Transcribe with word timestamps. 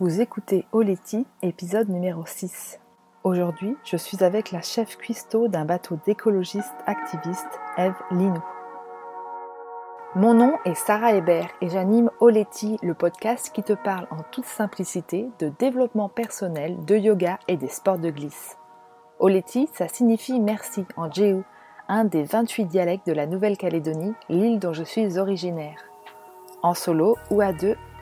Vous 0.00 0.20
écoutez 0.20 0.64
Oleti, 0.70 1.26
épisode 1.42 1.88
numéro 1.88 2.22
6. 2.24 2.78
Aujourd'hui, 3.24 3.76
je 3.82 3.96
suis 3.96 4.22
avec 4.22 4.52
la 4.52 4.62
chef 4.62 4.96
cuistot 4.96 5.48
d'un 5.48 5.64
bateau 5.64 5.98
d'écologistes 6.06 6.76
activistes, 6.86 7.58
Eve 7.76 8.00
Linou. 8.12 8.40
Mon 10.14 10.34
nom 10.34 10.52
est 10.64 10.76
Sarah 10.76 11.14
Hébert 11.14 11.50
et 11.60 11.68
j'anime 11.68 12.12
Oleti, 12.20 12.76
le 12.80 12.94
podcast 12.94 13.50
qui 13.52 13.64
te 13.64 13.72
parle 13.72 14.06
en 14.12 14.22
toute 14.30 14.44
simplicité 14.44 15.30
de 15.40 15.50
développement 15.58 16.08
personnel, 16.08 16.76
de 16.84 16.94
yoga 16.94 17.40
et 17.48 17.56
des 17.56 17.66
sports 17.66 17.98
de 17.98 18.10
glisse. 18.10 18.56
Oleti, 19.18 19.68
ça 19.72 19.88
signifie 19.88 20.38
merci 20.38 20.86
en 20.96 21.10
Jéhu, 21.10 21.42
un 21.88 22.04
des 22.04 22.22
28 22.22 22.66
dialectes 22.66 23.06
de 23.08 23.14
la 23.14 23.26
Nouvelle-Calédonie, 23.26 24.14
l'île 24.28 24.60
dont 24.60 24.74
je 24.74 24.84
suis 24.84 25.18
originaire. 25.18 25.82
En 26.62 26.74
solo 26.74 27.16
ou 27.32 27.40
à 27.40 27.52
deux, 27.52 27.76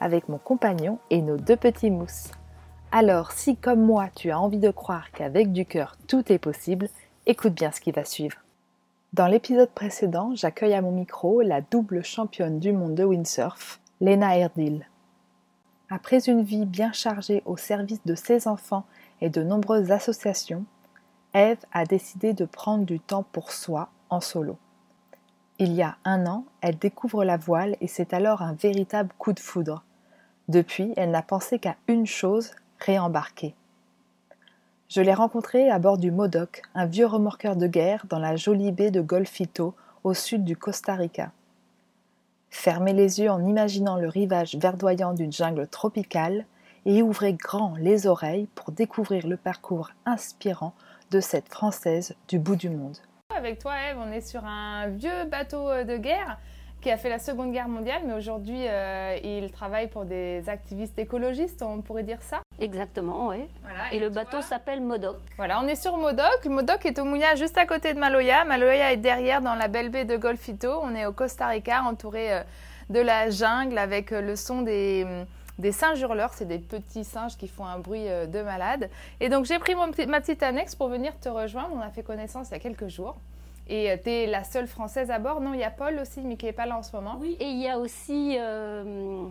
avec 0.00 0.28
mon 0.28 0.38
compagnon 0.38 0.98
et 1.10 1.22
nos 1.22 1.36
deux 1.36 1.56
petits 1.56 1.90
mousses. 1.90 2.30
Alors 2.90 3.32
si 3.32 3.56
comme 3.56 3.84
moi 3.84 4.08
tu 4.14 4.30
as 4.30 4.40
envie 4.40 4.58
de 4.58 4.70
croire 4.70 5.10
qu'avec 5.12 5.52
du 5.52 5.66
cœur 5.66 5.96
tout 6.06 6.32
est 6.32 6.38
possible, 6.38 6.88
écoute 7.26 7.54
bien 7.54 7.70
ce 7.70 7.80
qui 7.80 7.92
va 7.92 8.04
suivre. 8.04 8.38
Dans 9.12 9.26
l'épisode 9.26 9.70
précédent, 9.70 10.32
j'accueille 10.34 10.74
à 10.74 10.82
mon 10.82 10.92
micro 10.92 11.40
la 11.40 11.60
double 11.60 12.04
championne 12.04 12.58
du 12.58 12.72
monde 12.72 12.94
de 12.94 13.04
windsurf, 13.04 13.80
Lena 14.00 14.36
Erdil. 14.36 14.86
Après 15.90 16.28
une 16.28 16.42
vie 16.42 16.66
bien 16.66 16.92
chargée 16.92 17.42
au 17.46 17.56
service 17.56 18.04
de 18.04 18.14
ses 18.14 18.46
enfants 18.46 18.84
et 19.22 19.30
de 19.30 19.42
nombreuses 19.42 19.90
associations, 19.90 20.64
Eve 21.32 21.64
a 21.72 21.84
décidé 21.84 22.34
de 22.34 22.44
prendre 22.44 22.84
du 22.84 23.00
temps 23.00 23.24
pour 23.32 23.52
soi 23.52 23.88
en 24.10 24.20
solo. 24.20 24.58
Il 25.58 25.72
y 25.72 25.82
a 25.82 25.96
un 26.04 26.26
an, 26.26 26.44
elle 26.60 26.78
découvre 26.78 27.24
la 27.24 27.36
voile 27.36 27.76
et 27.80 27.88
c'est 27.88 28.12
alors 28.12 28.42
un 28.42 28.52
véritable 28.52 29.10
coup 29.18 29.32
de 29.32 29.40
foudre. 29.40 29.84
Depuis, 30.48 30.94
elle 30.96 31.10
n'a 31.10 31.22
pensé 31.22 31.58
qu'à 31.58 31.76
une 31.88 32.06
chose, 32.06 32.52
réembarquer. 32.78 33.54
Je 34.88 35.02
l'ai 35.02 35.12
rencontrée 35.12 35.68
à 35.68 35.78
bord 35.78 35.98
du 35.98 36.10
Modoc, 36.10 36.62
un 36.74 36.86
vieux 36.86 37.04
remorqueur 37.04 37.56
de 37.56 37.66
guerre 37.66 38.06
dans 38.08 38.18
la 38.18 38.36
jolie 38.36 38.72
baie 38.72 38.90
de 38.90 39.02
Golfito, 39.02 39.74
au 40.04 40.14
sud 40.14 40.44
du 40.44 40.56
Costa 40.56 40.94
Rica. 40.94 41.32
Fermez 42.48 42.94
les 42.94 43.20
yeux 43.20 43.30
en 43.30 43.44
imaginant 43.44 43.96
le 43.96 44.08
rivage 44.08 44.56
verdoyant 44.56 45.12
d'une 45.12 45.32
jungle 45.32 45.68
tropicale 45.68 46.46
et 46.86 47.02
ouvrez 47.02 47.34
grand 47.34 47.74
les 47.76 48.06
oreilles 48.06 48.48
pour 48.54 48.72
découvrir 48.72 49.26
le 49.26 49.36
parcours 49.36 49.90
inspirant 50.06 50.72
de 51.10 51.20
cette 51.20 51.48
Française 51.48 52.16
du 52.28 52.38
bout 52.38 52.56
du 52.56 52.70
monde. 52.70 52.96
Avec 53.36 53.58
toi, 53.58 53.74
Eve, 53.90 53.98
on 53.98 54.10
est 54.10 54.26
sur 54.26 54.44
un 54.46 54.88
vieux 54.88 55.26
bateau 55.26 55.68
de 55.84 55.98
guerre 55.98 56.38
qui 56.80 56.90
a 56.90 56.96
fait 56.96 57.08
la 57.08 57.18
Seconde 57.18 57.52
Guerre 57.52 57.68
mondiale, 57.68 58.02
mais 58.06 58.14
aujourd'hui, 58.14 58.66
euh, 58.68 59.16
il 59.24 59.50
travaille 59.50 59.88
pour 59.88 60.04
des 60.04 60.48
activistes 60.48 60.98
écologistes, 60.98 61.62
on 61.62 61.80
pourrait 61.80 62.04
dire 62.04 62.22
ça 62.22 62.40
Exactement, 62.60 63.28
oui. 63.28 63.48
et, 63.92 63.98
le 63.98 64.08
bateau 64.08 64.42
s'appelle 64.42 64.80
Modoc. 64.80 65.16
Voilà, 65.36 65.60
on 65.60 65.66
est 65.66 65.80
sur 65.80 65.96
Modoc. 65.96 66.44
Modoc 66.46 66.86
est 66.86 66.98
au 66.98 67.04
Mouya, 67.04 67.34
juste 67.34 67.58
à 67.58 67.66
côté 67.66 67.94
de 67.94 67.98
Maloya. 67.98 68.44
Maloya 68.44 68.92
est 68.92 68.96
derrière, 68.96 69.40
dans 69.40 69.54
la 69.54 69.68
belle 69.68 69.90
baie 69.90 70.04
de 70.04 70.16
Golfito. 70.16 70.80
On 70.82 70.94
est 70.94 71.06
au 71.06 71.12
Costa 71.12 71.48
Rica, 71.48 71.82
entouré 71.82 72.32
euh, 72.32 72.42
de 72.90 73.00
la 73.00 73.30
jungle, 73.30 73.78
avec 73.78 74.12
euh, 74.12 74.20
le 74.20 74.36
son 74.36 74.62
des 74.62 75.06
des 75.58 75.72
singes 75.72 75.98
hurleurs, 75.98 76.34
c'est 76.34 76.44
des 76.44 76.60
petits 76.60 77.02
singes 77.02 77.36
qui 77.36 77.48
font 77.48 77.66
un 77.66 77.80
bruit 77.80 78.04
de 78.04 78.42
malade. 78.42 78.88
Et 79.18 79.28
donc 79.28 79.44
j'ai 79.44 79.58
pris 79.58 79.74
ma 79.74 80.20
petite 80.20 80.40
annexe 80.44 80.76
pour 80.76 80.86
venir 80.86 81.18
te 81.18 81.28
rejoindre. 81.28 81.70
On 81.74 81.80
a 81.80 81.90
fait 81.90 82.04
connaissance 82.04 82.50
il 82.50 82.52
y 82.52 82.54
a 82.54 82.60
quelques 82.60 82.86
jours. 82.86 83.16
Et 83.68 83.90
euh, 83.90 83.96
tu 84.02 84.10
es 84.10 84.26
la 84.26 84.44
seule 84.44 84.66
française 84.66 85.10
à 85.10 85.18
bord. 85.18 85.40
Non, 85.40 85.54
il 85.54 85.60
y 85.60 85.64
a 85.64 85.70
Paul 85.70 85.98
aussi, 85.98 86.20
mais 86.20 86.36
qui 86.36 86.46
n'est 86.46 86.52
pas 86.52 86.66
là 86.66 86.78
en 86.78 86.82
ce 86.82 86.94
moment. 86.94 87.16
Oui, 87.20 87.36
et 87.40 87.46
il 87.46 87.58
y 87.58 87.68
a 87.68 87.78
aussi 87.78 88.36
euh, 88.38 89.26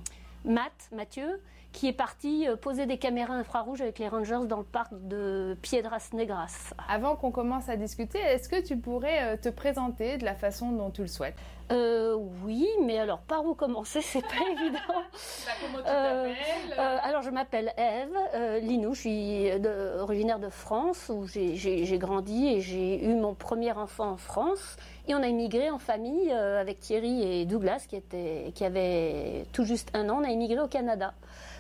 Matt, 0.46 0.90
Mathieu, 0.96 1.42
qui 1.72 1.88
est 1.88 1.94
parti 1.94 2.48
euh, 2.48 2.56
poser 2.56 2.86
des 2.86 2.98
caméras 2.98 3.34
infrarouges 3.34 3.82
avec 3.82 4.00
les 4.00 4.08
Rangers 4.08 4.46
dans 4.48 4.58
le 4.58 4.64
parc 4.64 4.92
de 4.94 5.58
Piedras 5.62 6.10
Negras. 6.14 6.74
Avant 6.88 7.16
qu'on 7.16 7.32
commence 7.32 7.70
à 7.70 7.76
discuter, 7.78 8.20
est-ce 8.20 8.48
que 8.48 8.62
tu 8.62 8.78
pourrais 8.78 9.38
te 9.38 9.50
présenter 9.50 10.18
de 10.18 10.26
la 10.26 10.36
façon 10.36 10.72
dont 10.72 10.92
tu 10.92 11.02
le 11.02 11.08
souhaites? 11.08 11.38
Euh, 11.70 12.16
oui, 12.44 12.66
mais 12.84 12.98
alors 12.98 13.20
par 13.20 13.46
où 13.46 13.54
commencer, 13.54 14.02
c'est 14.02 14.22
pas 14.22 14.28
évident. 14.52 14.80
Bah, 14.88 15.52
comment 15.62 15.84
tu 15.84 15.90
euh, 15.90 16.34
euh, 16.78 16.98
Alors 17.04 17.22
je 17.24 17.30
m'appelle 17.30 17.74
Eve 17.78 18.64
Linou, 18.64 18.94
je 18.94 19.00
suis 19.00 19.52
originaire 20.00 20.40
de 20.40 20.50
France 20.50 21.10
où 21.10 21.28
j'ai 21.28 21.98
grandi 21.98 22.48
et 22.48 22.62
j'ai 22.62 23.04
eu 23.04 23.14
mon 23.16 23.34
premier 23.34 23.74
enfant 23.74 24.12
en 24.12 24.18
France. 24.18 24.78
Et 25.10 25.16
on 25.16 25.24
a 25.24 25.28
immigré 25.28 25.70
en 25.70 25.80
famille 25.80 26.32
avec 26.32 26.80
Thierry 26.80 27.24
et 27.24 27.46
Douglas 27.46 27.86
qui, 27.88 27.96
étaient, 27.96 28.52
qui 28.56 28.64
avaient 28.66 29.46
tout 29.54 29.64
juste 29.64 29.90
un 29.94 30.10
an. 30.10 30.20
On 30.22 30.24
a 30.24 30.32
immigré 30.32 30.60
au 30.60 30.68
Canada 30.68 31.14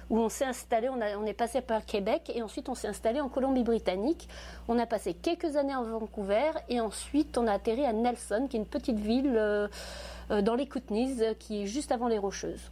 où 0.09 0.19
on 0.19 0.29
s'est 0.29 0.45
installé, 0.45 0.89
on, 0.89 0.99
on, 0.99 1.25
est 1.25 1.33
passé 1.33 1.61
par 1.61 1.85
Québec 1.85 2.31
et 2.33 2.41
ensuite 2.41 2.69
on 2.69 2.75
s'est 2.75 2.87
installé 2.87 3.19
en 3.19 3.29
Colombie-Britannique. 3.29 4.29
On 4.67 4.79
a 4.79 4.85
passé 4.85 5.13
quelques 5.13 5.55
années 5.57 5.75
en 5.75 5.83
Vancouver 5.83 6.51
et 6.69 6.79
ensuite 6.79 7.37
on 7.37 7.47
a 7.47 7.53
atterri 7.53 7.85
à 7.85 7.93
Nelson, 7.93 8.47
qui 8.49 8.57
est 8.57 8.59
une 8.59 8.65
petite 8.65 8.99
ville 8.99 9.33
euh, 9.35 9.57
euh, 9.57 9.67
dans 10.29 10.55
les 10.55 10.67
Kootenays, 10.67 11.35
qui 11.39 11.63
est 11.63 11.67
juste 11.67 11.91
avant 11.91 12.07
les 12.07 12.17
Rocheuses. 12.17 12.69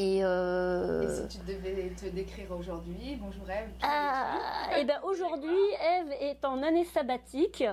Euh, 0.00 1.02
Et, 1.02 1.28
si 1.28 1.38
tu 1.38 1.44
devais 1.46 1.90
te 1.90 2.06
décrire 2.06 2.50
aujourd'hui, 2.58 3.18
bonjour 3.20 3.42
Eve. 3.50 3.68
Ah, 3.82 4.38
et 4.76 4.80
eh 4.80 4.84
ben 4.84 4.98
aujourd'hui, 5.04 5.50
Eve 5.50 6.12
est 6.20 6.44
en 6.44 6.62
année 6.62 6.86
sabbatique. 6.86 7.64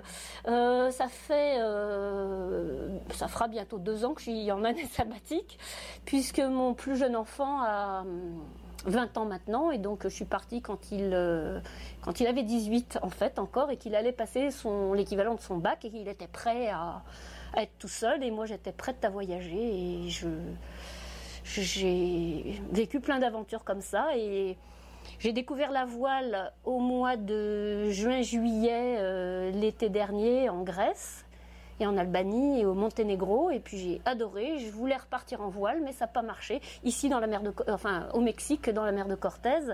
Euh, 0.48 0.92
ça 0.92 1.08
fait, 1.08 1.58
euh, 1.60 2.98
ça 3.14 3.28
fera 3.28 3.48
bientôt 3.48 3.78
deux 3.78 4.04
ans 4.04 4.14
que 4.14 4.22
je 4.22 4.32
suis 4.32 4.52
en 4.52 4.64
année 4.64 4.86
sabbatique, 4.92 5.58
puisque 6.06 6.40
mon 6.40 6.74
plus 6.74 6.98
jeune 6.98 7.16
enfant 7.16 7.62
a 7.62 8.04
20 8.86 9.18
ans 9.18 9.26
maintenant, 9.26 9.72
et 9.72 9.78
donc 9.78 10.04
je 10.04 10.10
suis 10.10 10.26
partie 10.26 10.62
quand 10.62 10.92
il, 10.92 11.62
quand 12.02 12.20
il 12.20 12.28
avait 12.28 12.44
18 12.44 13.00
en 13.04 13.10
fait 13.10 13.40
encore, 13.40 13.72
et 13.72 13.78
qu'il 13.78 13.96
allait 13.96 14.12
passer 14.12 14.52
son 14.52 14.92
l'équivalent 14.94 15.36
de 15.36 15.42
son 15.42 15.58
bac, 15.58 15.86
et 15.86 15.90
qu'il 15.90 16.08
était 16.10 16.28
prêt 16.28 16.68
à, 16.70 17.04
à 17.54 17.64
être 17.64 17.78
tout 17.80 17.88
seul, 17.88 18.24
et 18.24 18.32
moi 18.32 18.46
j'étais 18.46 18.72
prête 18.72 19.04
à 19.04 19.10
voyager, 19.10 20.06
et 20.06 20.10
je 20.10 20.28
j'ai 21.56 22.62
vécu 22.72 23.00
plein 23.00 23.20
d'aventures 23.20 23.64
comme 23.64 23.82
ça 23.82 24.10
et 24.16 24.58
j'ai 25.20 25.32
découvert 25.32 25.72
la 25.72 25.86
voile 25.86 26.52
au 26.66 26.80
mois 26.80 27.16
de 27.16 27.90
juin-juillet 27.90 28.98
euh, 29.00 29.52
l'été 29.52 29.90
dernier 29.90 30.50
en 30.50 30.64
Grèce 30.64 31.26
et 31.80 31.88
en 31.88 31.98
Albanie 31.98 32.62
et 32.62 32.66
au 32.66 32.74
Monténégro 32.74 33.50
et 33.50 33.60
puis 33.60 33.78
j'ai 33.78 34.02
adoré. 34.06 34.60
Je 34.60 34.70
voulais 34.70 34.98
repartir 34.98 35.42
en 35.42 35.50
voile 35.50 35.82
mais 35.84 35.94
ça 35.94 36.06
n'a 36.06 36.12
pas 36.12 36.22
marché. 36.22 36.62
Ici 36.84 37.10
dans 37.10 37.20
la 37.20 37.28
mer 37.28 37.42
de, 37.42 37.54
enfin 37.70 38.10
au 38.14 38.20
Mexique 38.20 38.70
dans 38.70 38.84
la 38.84 38.92
mer 38.92 39.08
de 39.08 39.16
Cortez 39.16 39.74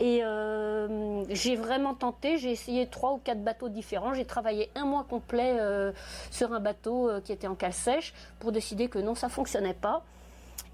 et 0.00 0.20
euh, 0.22 1.24
j'ai 1.30 1.56
vraiment 1.56 1.94
tenté. 1.94 2.38
J'ai 2.38 2.50
essayé 2.50 2.86
trois 2.86 3.12
ou 3.12 3.18
quatre 3.18 3.42
bateaux 3.42 3.68
différents. 3.68 4.14
J'ai 4.14 4.24
travaillé 4.24 4.70
un 4.74 4.84
mois 4.84 5.04
complet 5.04 5.56
euh, 5.58 5.92
sur 6.30 6.52
un 6.52 6.60
bateau 6.60 7.10
qui 7.24 7.32
était 7.32 7.46
en 7.46 7.54
cale 7.54 7.72
sèche 7.72 8.14
pour 8.38 8.52
décider 8.52 8.88
que 8.88 8.98
non 8.98 9.14
ça 9.14 9.28
fonctionnait 9.28 9.74
pas. 9.74 10.04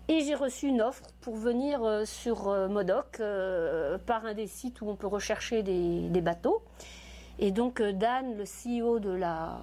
Et 0.07 0.21
j'ai 0.21 0.35
reçu 0.35 0.67
une 0.67 0.83
offre 0.83 1.03
pour 1.23 1.35
venir 1.35 1.83
euh, 1.83 2.05
sur 2.05 2.49
euh, 2.49 2.69
Modoc 2.69 3.21
euh, 3.21 3.97
par 3.97 4.27
un 4.27 4.35
des 4.35 4.47
sites 4.47 4.83
où 4.83 4.89
on 4.91 4.97
peut 4.97 5.07
rechercher 5.07 5.63
des, 5.63 6.21
bateaux. 6.21 6.63
Et 7.39 7.51
donc 7.51 7.81
Dan, 7.81 8.37
le 8.37 8.45
CEO 8.45 8.99
de 8.99 9.11
la 9.11 9.59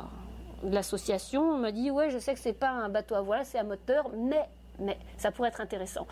l'association, 0.63 1.57
m'a 1.57 1.71
dit 1.71 1.89
ouais, 1.89 2.11
je 2.11 2.19
sais 2.19 2.33
que 2.33 2.39
c'est 2.39 2.53
pas 2.53 2.69
un 2.69 2.89
bateau 2.89 3.15
à 3.15 3.21
voile, 3.21 3.45
c'est 3.45 3.57
un 3.57 3.63
moteur, 3.63 4.09
mais 4.15 4.47
mais 4.79 4.97
ça 5.17 5.31
pourrait 5.31 5.49
être 5.49 5.61
intéressant. 5.61 6.07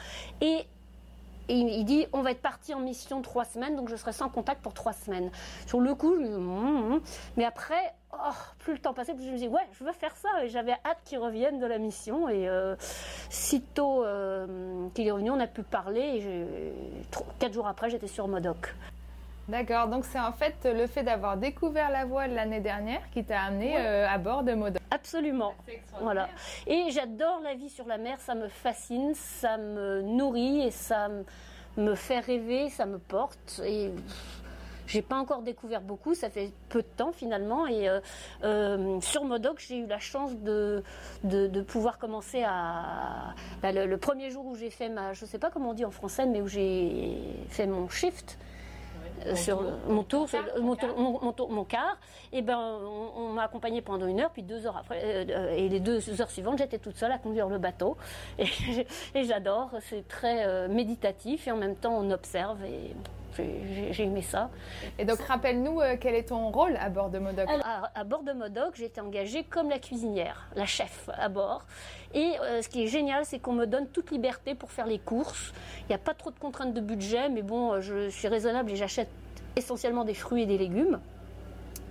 Et 1.49 1.55
il 1.55 1.83
dit 1.83 2.05
on 2.13 2.21
va 2.21 2.31
être 2.31 2.41
parti 2.41 2.73
en 2.73 2.79
mission 2.79 3.21
trois 3.21 3.45
semaines, 3.45 3.75
donc 3.75 3.89
je 3.89 3.95
serai 3.95 4.13
sans 4.13 4.29
contact 4.29 4.61
pour 4.61 4.73
trois 4.73 4.93
semaines. 4.93 5.31
Sur 5.65 5.81
le 5.81 5.93
coup, 5.95 6.15
je 6.15 6.23
dis, 6.23 6.33
hum, 6.33 6.93
hum. 6.93 7.01
mais 7.37 7.45
après, 7.45 7.93
oh, 8.13 8.17
plus 8.59 8.73
le 8.73 8.79
temps 8.79 8.93
passait, 8.93 9.13
plus 9.13 9.25
je 9.25 9.31
me 9.31 9.37
dis 9.37 9.47
ouais, 9.47 9.67
je 9.77 9.83
veux 9.83 9.91
faire 9.91 10.15
ça. 10.15 10.29
Et 10.43 10.49
j'avais 10.49 10.73
hâte 10.85 10.99
qu'il 11.05 11.19
revienne 11.19 11.59
de 11.59 11.65
la 11.65 11.77
mission. 11.77 12.29
Et 12.29 12.47
euh, 12.47 12.75
sitôt 13.29 14.03
euh, 14.05 14.87
qu'il 14.93 15.07
est 15.07 15.11
revenu, 15.11 15.31
on 15.31 15.39
a 15.39 15.47
pu 15.47 15.63
parler. 15.63 16.01
Et 16.01 16.73
quatre 17.39 17.53
jours 17.53 17.67
après, 17.67 17.89
j'étais 17.89 18.07
sur 18.07 18.27
Modoc. 18.27 18.73
D'accord, 19.49 19.87
donc 19.87 20.05
c'est 20.05 20.19
en 20.19 20.31
fait 20.31 20.55
le 20.63 20.85
fait 20.85 21.01
d'avoir 21.01 21.35
découvert 21.35 21.89
la 21.89 22.05
voile 22.05 22.35
l'année 22.35 22.59
dernière 22.59 23.01
qui 23.11 23.23
t'a 23.23 23.41
amené 23.41 23.77
euh, 23.77 24.07
à 24.07 24.19
bord 24.19 24.43
de 24.43 24.53
Modoc. 24.53 24.79
Absolument. 24.91 25.55
Voilà. 26.01 26.29
Et 26.67 26.91
j'adore 26.91 27.39
la 27.43 27.55
vie 27.55 27.69
sur 27.69 27.87
la 27.87 27.97
mer, 27.97 28.19
ça 28.19 28.35
me 28.35 28.47
fascine, 28.47 29.15
ça 29.15 29.57
me 29.57 30.03
nourrit 30.03 30.67
et 30.67 30.71
ça 30.71 31.09
me 31.77 31.95
fait 31.95 32.19
rêver, 32.19 32.69
ça 32.69 32.85
me 32.85 32.99
porte. 32.99 33.59
Et 33.65 33.91
j'ai 34.85 35.01
pas 35.01 35.17
encore 35.17 35.41
découvert 35.41 35.81
beaucoup, 35.81 36.13
ça 36.13 36.29
fait 36.29 36.51
peu 36.69 36.83
de 36.83 36.87
temps 36.87 37.11
finalement. 37.11 37.65
Et 37.65 37.89
euh, 37.89 37.99
euh, 38.43 39.01
sur 39.01 39.23
Modoc, 39.23 39.63
j'ai 39.67 39.77
eu 39.77 39.87
la 39.87 39.99
chance 39.99 40.35
de, 40.35 40.83
de, 41.23 41.61
pouvoir 41.61 41.97
commencer 41.97 42.43
à. 42.45 43.33
Bah, 43.63 43.71
le, 43.71 43.97
premier 43.97 44.29
jour 44.29 44.45
où 44.45 44.55
j'ai 44.55 44.69
fait 44.69 44.89
ma. 44.89 45.13
Je 45.13 45.25
sais 45.25 45.39
pas 45.39 45.49
comment 45.49 45.71
on 45.71 45.73
dit 45.73 45.85
en 45.85 45.91
français, 45.91 46.27
mais 46.27 46.39
où 46.39 46.47
j'ai 46.47 47.17
fait 47.49 47.65
mon 47.65 47.89
shift. 47.89 48.37
Euh, 49.25 49.35
sur 49.35 49.61
mon 49.87 50.03
tour, 50.03 50.27
mon, 50.59 50.77
mon, 50.95 51.33
mon, 51.49 51.63
quart, 51.63 51.97
et 52.31 52.41
ben 52.41 52.57
on, 52.57 53.29
m'a 53.29 53.43
accompagné 53.43 53.81
pendant 53.81 54.07
une 54.07 54.19
heure, 54.19 54.31
puis 54.31 54.43
deux 54.43 54.65
heures 54.65 54.77
après, 54.77 55.25
et 55.57 55.69
les 55.69 55.79
deux 55.79 56.21
heures 56.21 56.31
suivantes, 56.31 56.57
j'étais 56.57 56.79
toute 56.79 56.97
seule 56.97 57.11
à 57.11 57.17
conduire 57.17 57.47
le 57.47 57.57
bateau, 57.57 57.97
et, 58.37 58.45
et 59.15 59.23
j'adore, 59.23 59.71
c'est 59.81 60.07
très 60.07 60.67
méditatif 60.67 61.47
et 61.47 61.51
en 61.51 61.57
même 61.57 61.75
temps 61.75 61.97
on 61.97 62.11
observe 62.11 62.63
et 62.63 62.95
j'ai 63.91 64.03
aimé 64.03 64.21
ça. 64.21 64.49
Et 64.97 65.05
donc, 65.05 65.19
rappelle-nous 65.19 65.81
euh, 65.81 65.95
quel 65.99 66.15
est 66.15 66.29
ton 66.29 66.49
rôle 66.51 66.77
à 66.77 66.89
bord 66.89 67.09
de 67.09 67.19
Modoc? 67.19 67.47
À, 67.95 68.03
bord 68.03 68.23
de 68.23 68.33
Modoc, 68.33 68.79
été 68.79 69.01
engagée 69.01 69.43
comme 69.43 69.69
la 69.69 69.79
cuisinière, 69.79 70.49
la 70.55 70.65
chef 70.65 71.09
à 71.17 71.29
bord. 71.29 71.65
Et 72.13 72.33
euh, 72.41 72.61
ce 72.61 72.69
qui 72.69 72.83
est 72.83 72.87
génial, 72.87 73.25
c'est 73.25 73.39
qu'on 73.39 73.53
me 73.53 73.65
donne 73.65 73.87
toute 73.87 74.11
liberté 74.11 74.55
pour 74.55 74.71
faire 74.71 74.87
les 74.87 74.99
courses. 74.99 75.53
Il 75.81 75.87
n'y 75.89 75.95
a 75.95 75.99
pas 75.99 76.13
trop 76.13 76.31
de 76.31 76.39
contraintes 76.39 76.73
de 76.73 76.81
budget, 76.81 77.29
mais 77.29 77.41
bon, 77.41 77.73
euh, 77.73 77.81
je 77.81 78.09
suis 78.09 78.27
raisonnable 78.27 78.71
et 78.71 78.75
j'achète 78.75 79.09
essentiellement 79.55 80.05
des 80.05 80.13
fruits 80.13 80.43
et 80.43 80.45
des 80.45 80.57
légumes. 80.57 80.99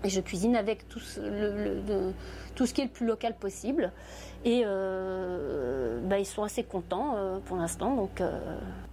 Et 0.05 0.09
je 0.09 0.21
cuisine 0.21 0.55
avec 0.55 0.89
tout 0.89 1.01
ce, 1.01 1.21
le, 1.21 2.13
tout 2.55 2.67
ce 2.67 2.75
qui 2.75 2.83
est 2.83 2.85
le 2.85 2.91
plus 2.91 3.07
local 3.07 3.35
possible. 3.35 3.93
Et 4.45 4.63
bah, 4.63 6.21
ils 6.21 6.27
sont 6.27 6.45
assez 6.45 6.63
contents 6.63 7.17
pour 7.47 7.57
l'instant. 7.57 7.97
Donc, 7.97 8.23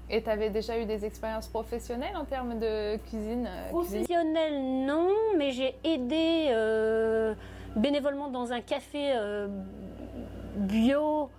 et 0.10 0.22
tu 0.22 0.30
avais 0.30 0.50
déjà 0.50 0.80
eu 0.80 0.86
des 0.86 1.06
expériences 1.06 1.48
professionnelles 1.48 2.16
en 2.16 2.25
termes 2.25 2.60
de 2.60 2.98
cuisine 2.98 3.48
euh, 3.50 3.69
Professionnelles, 3.69 4.86
non, 4.86 5.10
mais 5.38 5.52
j'ai 5.52 5.75
aidé 5.84 6.48
euh, 6.50 7.34
bénévolement 7.75 8.30
dans 8.30 8.52
un 8.52 8.62
café 8.62 9.13
euh, 9.16 9.48
bio, 10.56 11.30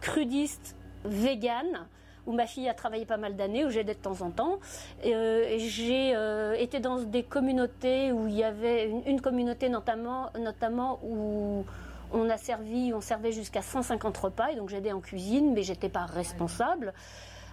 crudiste, 0.00 0.76
vegan 1.04 1.86
où 2.24 2.32
ma 2.32 2.46
fille 2.46 2.68
a 2.68 2.74
travaillé 2.74 3.04
pas 3.04 3.16
mal 3.16 3.34
d'années, 3.34 3.64
où 3.64 3.70
j'aidais 3.70 3.94
de 3.94 3.98
temps 3.98 4.20
en 4.20 4.30
temps. 4.30 4.60
j'ai 5.02 6.14
été 6.56 6.78
dans 6.78 6.98
des 6.98 7.24
communautés 7.24 8.12
où 8.12 8.28
il 8.28 8.34
y 8.34 8.44
avait 8.44 8.92
une, 9.06 9.20
communauté 9.20 9.68
notamment, 9.68 10.30
notamment 10.38 11.00
où 11.02 11.64
on 12.12 12.30
a 12.30 12.36
servi, 12.36 12.92
on 12.94 13.00
servait 13.00 13.32
jusqu'à 13.32 13.60
150 13.60 14.16
repas, 14.16 14.52
et 14.52 14.54
donc 14.54 14.68
j'aidais 14.68 14.92
en 14.92 15.00
cuisine, 15.00 15.52
mais 15.52 15.64
j'étais 15.64 15.88
pas 15.88 16.04
responsable. 16.04 16.92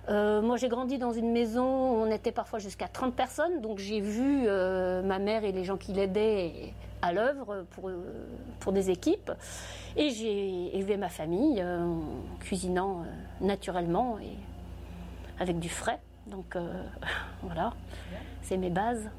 Euh, 0.09 0.41
moi, 0.41 0.57
j'ai 0.57 0.69
grandi 0.69 0.97
dans 0.97 1.11
une 1.11 1.31
maison 1.31 1.63
où 1.63 2.01
on 2.01 2.11
était 2.11 2.31
parfois 2.31 2.57
jusqu'à 2.59 2.87
30 2.87 3.15
personnes, 3.15 3.61
donc 3.61 3.77
j'ai 3.77 3.99
vu 3.99 4.43
euh, 4.47 5.03
ma 5.03 5.19
mère 5.19 5.43
et 5.43 5.51
les 5.51 5.63
gens 5.63 5.77
qui 5.77 5.93
l'aidaient 5.93 6.73
à 7.01 7.13
l'œuvre 7.13 7.65
pour, 7.71 7.89
euh, 7.89 8.27
pour 8.59 8.73
des 8.73 8.89
équipes. 8.89 9.31
Et 9.95 10.09
j'ai 10.09 10.75
élevé 10.75 10.97
ma 10.97 11.09
famille 11.09 11.63
en 11.63 12.01
cuisinant 12.39 13.05
naturellement 13.39 14.17
et 14.19 14.35
avec 15.39 15.59
du 15.59 15.69
frais. 15.69 15.99
Donc 16.27 16.57
voilà, 17.43 17.73
c'est 18.41 18.57
mes 18.57 18.69
bases. 18.69 19.09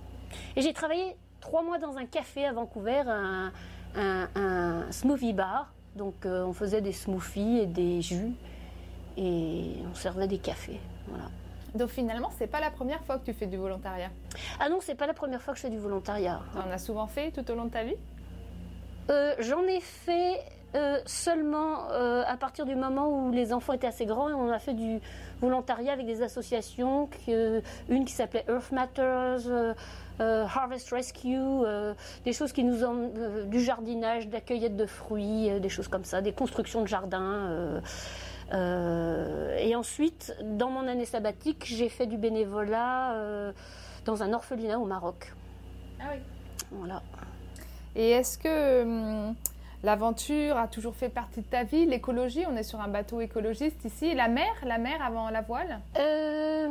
Et 0.57 0.63
j'ai 0.63 0.73
travaillé 0.73 1.17
trois 1.41 1.63
mois 1.63 1.79
dans 1.79 1.97
un 1.99 2.07
café 2.07 2.47
à 2.47 2.53
Vancouver, 2.53 3.03
un, 3.07 3.53
un 3.97 4.91
smoothie 4.91 5.33
bar. 5.33 5.73
Donc 5.97 6.15
on 6.25 6.53
faisait 6.53 6.81
des 6.81 6.93
smoothies 6.93 7.59
et 7.59 7.67
des 7.67 8.01
jus 8.01 8.33
et 9.17 9.77
on 9.91 9.95
servait 9.95 10.29
des 10.29 10.39
cafés. 10.39 10.81
Voilà. 11.09 11.25
Donc 11.75 11.91
finalement, 11.91 12.31
c'est 12.37 12.49
pas 12.49 12.61
la 12.61 12.71
première 12.71 13.03
fois 13.05 13.19
que 13.19 13.25
tu 13.25 13.33
fais 13.33 13.47
du 13.47 13.57
volontariat? 13.57 14.11
Ah 14.59 14.69
non, 14.69 14.79
c'est 14.81 14.97
pas 14.97 15.07
la 15.07 15.15
première 15.15 15.41
fois 15.41 15.55
que 15.55 15.59
je 15.59 15.63
fais 15.63 15.71
du 15.71 15.79
volontariat. 15.79 16.41
Tu 16.53 16.59
en 16.59 16.71
as 16.71 16.79
souvent 16.79 17.07
fait 17.07 17.31
tout 17.31 17.49
au 17.51 17.55
long 17.55 17.67
de 17.67 17.71
ta 17.71 17.85
vie? 17.85 17.95
Euh, 19.09 19.35
J'en 19.39 19.63
ai 19.63 19.81
fait 19.81 20.41
euh, 20.75 20.99
seulement 21.07 21.91
euh, 21.91 22.23
à 22.27 22.37
partir 22.37 22.67
du 22.67 22.75
moment 22.75 23.09
où 23.09 23.31
les 23.31 23.53
enfants 23.53 23.73
étaient 23.73 23.87
assez 23.87 24.05
grands 24.05 24.29
et 24.29 24.33
on 24.33 24.51
a 24.51 24.59
fait 24.59 24.75
du 24.75 25.01
volontariat 25.41 25.93
avec 25.93 26.07
des 26.07 26.23
associations, 26.23 27.09
une 27.89 28.05
qui 28.05 28.13
s'appelait 28.13 28.45
Earth 28.49 28.73
Matters, 28.73 29.75
Harvest 30.19 30.91
Rescue, 30.91 31.39
des 32.25 32.33
choses 32.33 32.53
qui 32.53 32.63
nous 32.63 32.85
ont 32.85 33.11
du 33.47 33.61
jardinage, 33.61 34.29
de 34.29 34.33
la 34.33 34.41
cueillette 34.41 34.77
de 34.77 34.87
fruits, 34.87 35.51
des 35.61 35.69
choses 35.69 35.89
comme 35.89 36.05
ça, 36.05 36.21
des 36.21 36.33
constructions 36.33 36.83
de 36.83 36.89
jardins. 36.89 37.81
Euh, 38.53 39.57
et 39.59 39.77
ensuite, 39.77 40.35
dans 40.43 40.71
mon 40.71 40.89
année 40.89 41.05
sabbatique, 41.05 41.65
j'ai 41.67 41.89
fait 41.89 42.07
du 42.07 42.17
bénévolat 42.17 43.13
euh, 43.15 43.53
dans 44.05 44.23
un 44.23 44.33
orphelinat 44.33 44.79
au 44.79 44.87
Maroc. 44.87 45.33
Ah 46.01 46.07
oui. 46.13 46.21
Voilà. 46.73 47.03
Et 47.97 48.11
est-ce 48.11 48.39
que 48.39 48.83
hum, 48.83 49.35
l'aventure 49.83 50.57
a 50.57 50.69
toujours 50.69 50.95
fait 50.95 51.09
partie 51.09 51.43
de 51.43 51.47
ta 51.47 51.65
vie? 51.65 51.87
L'écologie, 51.87 52.45
on 52.49 52.57
est 52.57 52.63
sur 52.63 52.81
un 52.81 52.89
bateau 52.89 53.21
écologiste 53.21 53.85
ici. 53.85 54.15
La 54.15 54.29
mer, 54.29 54.53
la 54.65 54.79
mer 54.79 55.03
avant 55.05 55.31
la 55.31 55.43
voile? 55.43 55.81
Euh, 55.99 56.69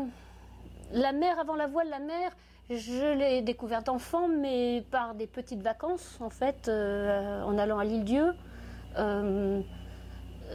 La 0.91 1.11
mer 1.11 1.37
avant 1.39 1.55
la 1.55 1.67
voile, 1.67 1.89
la 1.89 1.99
mer, 1.99 2.31
je 2.71 3.13
l'ai 3.13 3.43
découverte 3.43 3.89
enfant, 3.89 4.27
mais 4.27 4.83
par 4.89 5.13
des 5.13 5.27
petites 5.27 5.61
vacances, 5.61 6.17
en 6.19 6.31
fait, 6.31 6.67
en 6.67 7.57
allant 7.59 7.77
à 7.77 7.83
l'île 7.85 8.03
Dieu. 8.03 8.33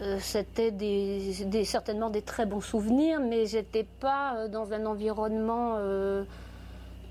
Euh, 0.03 0.19
c'était 0.21 1.65
certainement 1.65 2.11
des 2.11 2.23
très 2.23 2.47
bons 2.47 2.61
souvenirs, 2.61 3.21
mais 3.21 3.47
j'étais 3.47 3.85
pas 3.85 4.37
euh, 4.37 4.49
dans 4.49 4.73
un 4.73 4.87
environnement 4.87 5.77
euh, 5.79 6.25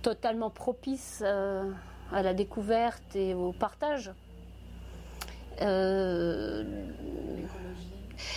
totalement 0.02 0.50
propice 0.50 1.22
à 1.22 2.22
la 2.22 2.34
découverte 2.34 3.16
et 3.16 3.34
au 3.34 3.54
partage. 3.54 4.12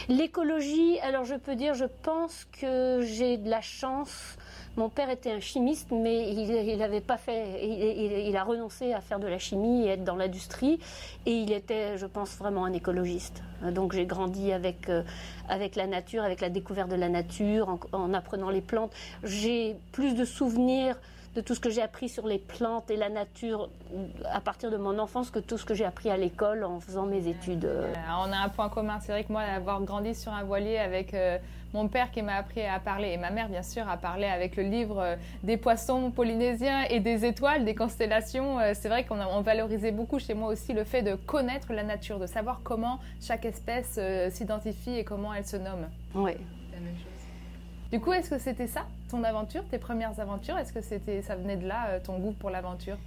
L'écologie, 0.08 1.00
alors 1.00 1.24
je 1.24 1.34
peux 1.34 1.56
dire, 1.56 1.74
je 1.74 1.86
pense 2.02 2.46
que 2.60 3.00
j'ai 3.02 3.36
de 3.36 3.50
la 3.50 3.60
chance 3.60 4.36
mon 4.76 4.88
père 4.88 5.10
était 5.10 5.30
un 5.30 5.40
chimiste, 5.40 5.88
mais 5.90 6.30
il 6.30 6.76
n'avait 6.76 7.00
pas 7.00 7.16
fait, 7.16 7.64
il, 7.64 8.36
a 8.36 8.44
renoncé 8.44 8.92
à 8.92 9.00
faire 9.00 9.18
de 9.18 9.26
la 9.26 9.38
chimie 9.38 9.86
et 9.86 9.90
être 9.90 10.04
dans 10.04 10.16
l'industrie, 10.16 10.78
et 11.24 11.32
il 11.32 11.52
était, 11.52 11.96
je 11.96 12.06
pense, 12.06 12.36
vraiment 12.36 12.64
un 12.64 12.72
écologiste. 12.72 13.42
Donc 13.72 13.92
j'ai 13.92 14.06
grandi 14.06 14.52
avec 14.52 14.88
euh, 14.88 15.02
avec 15.48 15.76
la 15.76 15.86
nature, 15.86 16.22
avec 16.22 16.40
la 16.40 16.50
découverte 16.50 16.90
de 16.90 16.96
la 16.96 17.08
nature, 17.08 17.78
en 17.92 18.12
apprenant 18.12 18.50
les 18.50 18.60
plantes. 18.60 18.92
J'ai 19.24 19.76
plus 19.92 20.14
de 20.14 20.24
souvenirs 20.24 20.96
de 21.36 21.42
tout 21.42 21.54
ce 21.54 21.60
que 21.60 21.68
j'ai 21.68 21.82
appris 21.82 22.08
sur 22.08 22.26
les 22.26 22.38
plantes 22.38 22.90
et 22.90 22.96
la 22.96 23.10
nature 23.10 23.68
à 24.32 24.40
partir 24.40 24.70
de 24.70 24.78
mon 24.78 24.98
enfance 24.98 25.30
que 25.30 25.38
tout 25.38 25.58
ce 25.58 25.66
que 25.66 25.74
j'ai 25.74 25.84
appris 25.84 26.08
à 26.08 26.16
l'école 26.16 26.64
en 26.64 26.80
faisant 26.80 27.04
mes 27.04 27.28
études. 27.28 27.66
Euh. 27.66 27.92
On 28.24 28.32
a 28.32 28.38
un 28.38 28.48
point 28.48 28.70
commun, 28.70 28.98
c'est 29.00 29.12
vrai 29.12 29.24
que 29.24 29.32
moi, 29.32 29.42
avoir 29.42 29.82
grandi 29.82 30.14
sur 30.14 30.32
un 30.32 30.44
voilier 30.44 30.78
avec 30.78 31.12
euh, 31.12 31.36
mon 31.74 31.88
père 31.88 32.10
qui 32.10 32.22
m'a 32.22 32.36
appris 32.36 32.64
à 32.64 32.80
parler, 32.80 33.10
et 33.10 33.18
ma 33.18 33.30
mère 33.30 33.50
bien 33.50 33.62
sûr, 33.62 33.86
à 33.86 33.98
parler 33.98 34.26
avec 34.26 34.56
le 34.56 34.62
livre 34.62 34.98
euh, 34.98 35.16
des 35.42 35.58
poissons 35.58 36.10
polynésiens 36.10 36.84
et 36.88 37.00
des 37.00 37.26
étoiles, 37.26 37.66
des 37.66 37.74
constellations, 37.74 38.56
c'est 38.72 38.88
vrai 38.88 39.04
qu'on 39.04 39.42
valorisait 39.42 39.92
beaucoup 39.92 40.18
chez 40.18 40.32
moi 40.32 40.48
aussi 40.48 40.72
le 40.72 40.84
fait 40.84 41.02
de 41.02 41.16
connaître 41.16 41.74
la 41.74 41.82
nature, 41.82 42.18
de 42.18 42.26
savoir 42.26 42.60
comment 42.64 42.98
chaque 43.20 43.44
espèce 43.44 44.00
s'identifie 44.30 44.96
et 44.96 45.04
comment 45.04 45.34
elle 45.34 45.46
se 45.46 45.58
nomme. 45.58 45.86
Oui. 46.14 46.32
Du 47.96 48.02
coup, 48.02 48.12
est-ce 48.12 48.28
que 48.28 48.38
c'était 48.38 48.66
ça, 48.66 48.82
ton 49.08 49.24
aventure, 49.24 49.64
tes 49.70 49.78
premières 49.78 50.20
aventures? 50.20 50.58
Est-ce 50.58 50.70
que 50.70 50.82
c'était, 50.82 51.22
ça 51.22 51.34
venait 51.34 51.56
de 51.56 51.66
là, 51.66 51.86
euh, 51.88 51.98
ton 51.98 52.18
goût 52.18 52.32
pour 52.32 52.50
l'aventure? 52.50 52.98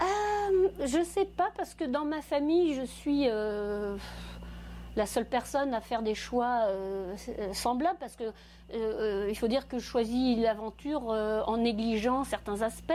Euh, 0.00 0.68
Je 0.80 1.04
sais 1.04 1.24
pas, 1.24 1.50
parce 1.56 1.72
que 1.72 1.84
dans 1.84 2.04
ma 2.04 2.20
famille, 2.20 2.74
je 2.74 2.84
suis 2.84 3.28
euh, 3.28 3.96
la 4.96 5.06
seule 5.06 5.24
personne 5.24 5.72
à 5.72 5.80
faire 5.80 6.02
des 6.02 6.16
choix 6.16 6.62
euh, 6.66 7.14
semblables, 7.52 7.98
parce 8.00 8.16
que 8.16 8.24
il 9.30 9.36
faut 9.36 9.46
dire 9.46 9.68
que 9.68 9.78
je 9.78 9.84
choisis 9.84 10.36
l'aventure 10.36 11.02
en 11.46 11.56
négligeant 11.58 12.24
certains 12.24 12.60
aspects 12.62 12.92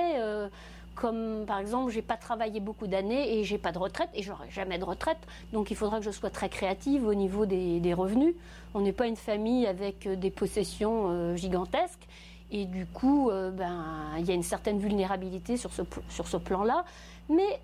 comme 0.99 1.45
par 1.47 1.59
exemple, 1.59 1.93
j'ai 1.93 2.01
pas 2.01 2.17
travaillé 2.17 2.59
beaucoup 2.59 2.85
d'années 2.85 3.39
et 3.39 3.45
j'ai 3.45 3.57
pas 3.57 3.71
de 3.71 3.77
retraite 3.77 4.09
et 4.13 4.21
j'aurai 4.21 4.49
jamais 4.51 4.77
de 4.77 4.83
retraite. 4.83 5.17
Donc 5.53 5.71
il 5.71 5.77
faudra 5.77 5.99
que 5.99 6.05
je 6.05 6.11
sois 6.11 6.29
très 6.29 6.49
créative 6.49 7.07
au 7.07 7.13
niveau 7.13 7.45
des, 7.45 7.93
revenus. 7.93 8.35
On 8.73 8.81
n'est 8.81 8.91
pas 8.91 9.07
une 9.07 9.15
famille 9.15 9.65
avec 9.65 10.05
euh, 10.05 10.17
des 10.17 10.29
possessions 10.29 11.05
euh, 11.07 11.35
gigantesques. 11.37 12.05
Et 12.51 12.65
du 12.65 12.85
coup, 12.85 13.29
euh, 13.29 13.49
ben, 13.49 13.85
il 14.17 14.25
y 14.25 14.31
a 14.31 14.33
une 14.33 14.43
certaine 14.43 14.77
vulnérabilité 14.77 15.55
sur 15.55 15.71
ce, 15.71 15.83
sur 16.09 16.27
ce 16.27 16.35
plan-là. 16.35 16.83
Mais 17.29 17.61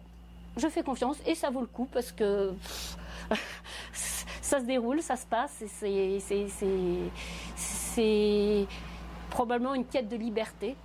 je 0.56 0.70
fais 0.70 0.82
confiance 0.82 1.18
et 1.26 1.36
ça 1.36 1.50
vaut 1.50 1.62
le 1.62 1.68
coup 1.68 1.90
parce 1.92 2.14
que 2.14 2.54
ça 4.42 4.60
se 4.62 4.66
déroule, 4.66 5.02
ça 5.02 5.18
se 5.18 5.26
passe 5.26 5.62
et 5.84 6.20
c'est 7.58 8.68
probablement 9.30 9.74
une 9.74 9.86
quête 9.86 10.08
de 10.08 10.16
liberté 10.16 10.78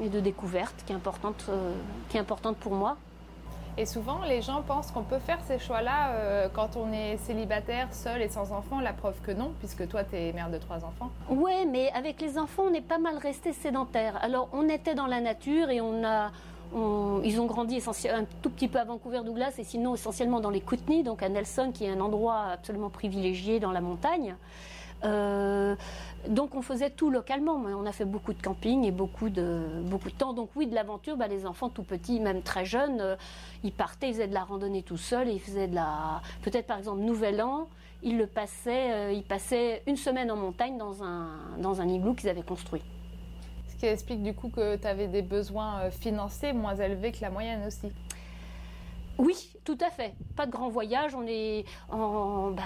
et 0.00 0.08
de 0.08 0.20
découverte 0.20 0.74
qui 0.86 0.92
est 0.92 0.96
importante, 0.96 1.44
euh, 1.48 1.72
qui 2.08 2.16
est 2.16 2.20
importante 2.20 2.56
pour 2.56 2.72
moi. 2.72 2.96
Et 3.78 3.86
souvent, 3.86 4.20
les 4.28 4.42
gens 4.42 4.60
pensent 4.60 4.90
qu'on 4.90 5.02
peut 5.02 5.18
faire 5.18 5.38
ces 5.46 5.58
choix-là 5.58 6.10
euh, 6.10 6.48
quand 6.52 6.76
on 6.76 6.92
est 6.92 7.16
célibataire, 7.16 7.88
seul 7.92 8.20
et 8.20 8.28
sans 8.28 8.52
enfant. 8.52 8.80
La 8.80 8.92
preuve 8.92 9.18
que 9.22 9.32
non, 9.32 9.52
puisque 9.60 9.88
toi, 9.88 10.04
tu 10.04 10.14
es 10.16 10.32
mère 10.32 10.50
de 10.50 10.58
trois 10.58 10.84
enfants. 10.84 11.10
Ouais, 11.30 11.64
mais 11.64 11.90
avec 11.92 12.20
les 12.20 12.36
enfants, 12.36 12.64
on 12.70 12.74
est 12.74 12.82
pas 12.82 12.98
mal 12.98 13.16
resté 13.16 13.54
sédentaire. 13.54 14.18
Alors, 14.22 14.50
on 14.52 14.68
était 14.68 14.94
dans 14.94 15.06
la 15.06 15.20
nature 15.20 15.70
et 15.70 15.80
on 15.80 16.04
a. 16.04 16.30
ils 17.24 17.40
ont 17.40 17.46
grandi 17.46 17.82
un 18.10 18.24
tout 18.42 18.50
petit 18.50 18.68
peu 18.68 18.78
à 18.78 18.84
Vancouver 18.84 19.22
Douglas 19.24 19.54
et 19.56 19.64
sinon 19.64 19.94
essentiellement 19.94 20.40
dans 20.40 20.50
les 20.50 20.60
Kootenays, 20.60 21.02
donc 21.02 21.22
à 21.22 21.30
Nelson, 21.30 21.70
qui 21.72 21.86
est 21.86 21.90
un 21.90 22.00
endroit 22.00 22.48
absolument 22.52 22.90
privilégié 22.90 23.58
dans 23.58 23.72
la 23.72 23.80
montagne. 23.80 24.36
Euh, 25.04 25.74
donc 26.28 26.54
on 26.54 26.62
faisait 26.62 26.90
tout 26.90 27.10
localement, 27.10 27.54
on 27.54 27.86
a 27.86 27.92
fait 27.92 28.04
beaucoup 28.04 28.32
de 28.32 28.40
camping 28.40 28.84
et 28.84 28.92
beaucoup 28.92 29.28
de, 29.28 29.82
beaucoup 29.84 30.10
de 30.10 30.14
temps. 30.14 30.32
Donc 30.32 30.50
oui, 30.54 30.66
de 30.66 30.74
l'aventure, 30.74 31.16
bah, 31.16 31.26
les 31.26 31.46
enfants 31.46 31.68
tout 31.68 31.82
petits, 31.82 32.20
même 32.20 32.42
très 32.42 32.64
jeunes, 32.64 33.00
euh, 33.00 33.16
ils 33.64 33.72
partaient, 33.72 34.08
ils 34.08 34.14
faisaient 34.14 34.28
de 34.28 34.34
la 34.34 34.44
randonnée 34.44 34.82
tout 34.82 34.96
seuls, 34.96 35.28
ils 35.28 35.40
faisaient 35.40 35.66
de 35.66 35.74
la... 35.74 36.22
Peut-être 36.42 36.66
par 36.66 36.78
exemple 36.78 37.00
Nouvel 37.00 37.42
An, 37.42 37.68
ils 38.02 38.16
le 38.16 38.26
passaient, 38.26 38.92
euh, 38.92 39.12
ils 39.12 39.24
passaient 39.24 39.82
une 39.86 39.96
semaine 39.96 40.30
en 40.30 40.36
montagne 40.36 40.78
dans 40.78 41.02
un, 41.02 41.28
dans 41.58 41.80
un 41.80 41.88
igloo 41.88 42.14
qu'ils 42.14 42.28
avaient 42.28 42.42
construit. 42.42 42.82
Ce 43.68 43.76
qui 43.76 43.86
explique 43.86 44.22
du 44.22 44.34
coup 44.34 44.48
que 44.48 44.76
tu 44.76 44.86
avais 44.86 45.08
des 45.08 45.22
besoins 45.22 45.90
financiers 45.90 46.52
moins 46.52 46.76
élevés 46.76 47.10
que 47.10 47.20
la 47.20 47.30
moyenne 47.30 47.66
aussi. 47.66 47.90
Oui, 49.18 49.50
tout 49.64 49.78
à 49.80 49.90
fait. 49.90 50.14
Pas 50.36 50.46
de 50.46 50.52
grand 50.52 50.68
voyage, 50.68 51.16
on 51.16 51.26
est 51.26 51.64
en... 51.90 52.52
Ben, 52.52 52.62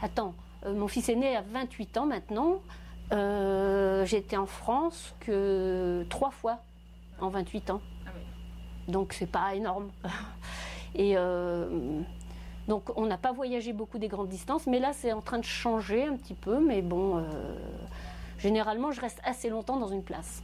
attends, 0.00 0.34
mon 0.66 0.88
fils 0.88 1.08
aîné 1.08 1.36
a 1.36 1.42
28 1.42 1.96
ans 1.98 2.06
maintenant. 2.06 2.60
Euh, 3.12 4.04
J'étais 4.04 4.36
en 4.36 4.46
France 4.46 5.14
que 5.20 6.06
trois 6.08 6.30
fois 6.30 6.58
en 7.20 7.28
28 7.28 7.70
ans. 7.70 7.80
Ah 8.06 8.10
donc 8.88 9.12
c'est 9.12 9.30
pas 9.30 9.54
énorme. 9.54 9.90
Et 10.94 11.16
euh, 11.16 12.00
donc 12.68 12.90
on 12.96 13.06
n'a 13.06 13.18
pas 13.18 13.32
voyagé 13.32 13.72
beaucoup 13.72 13.98
des 13.98 14.08
grandes 14.08 14.28
distances, 14.28 14.66
mais 14.66 14.78
là 14.78 14.92
c'est 14.92 15.12
en 15.12 15.20
train 15.20 15.38
de 15.38 15.44
changer 15.44 16.06
un 16.06 16.16
petit 16.16 16.34
peu. 16.34 16.64
Mais 16.64 16.82
bon, 16.82 17.18
euh, 17.18 17.22
généralement 18.38 18.92
je 18.92 19.00
reste 19.00 19.20
assez 19.24 19.48
longtemps 19.48 19.76
dans 19.76 19.88
une 19.88 20.02
place 20.02 20.42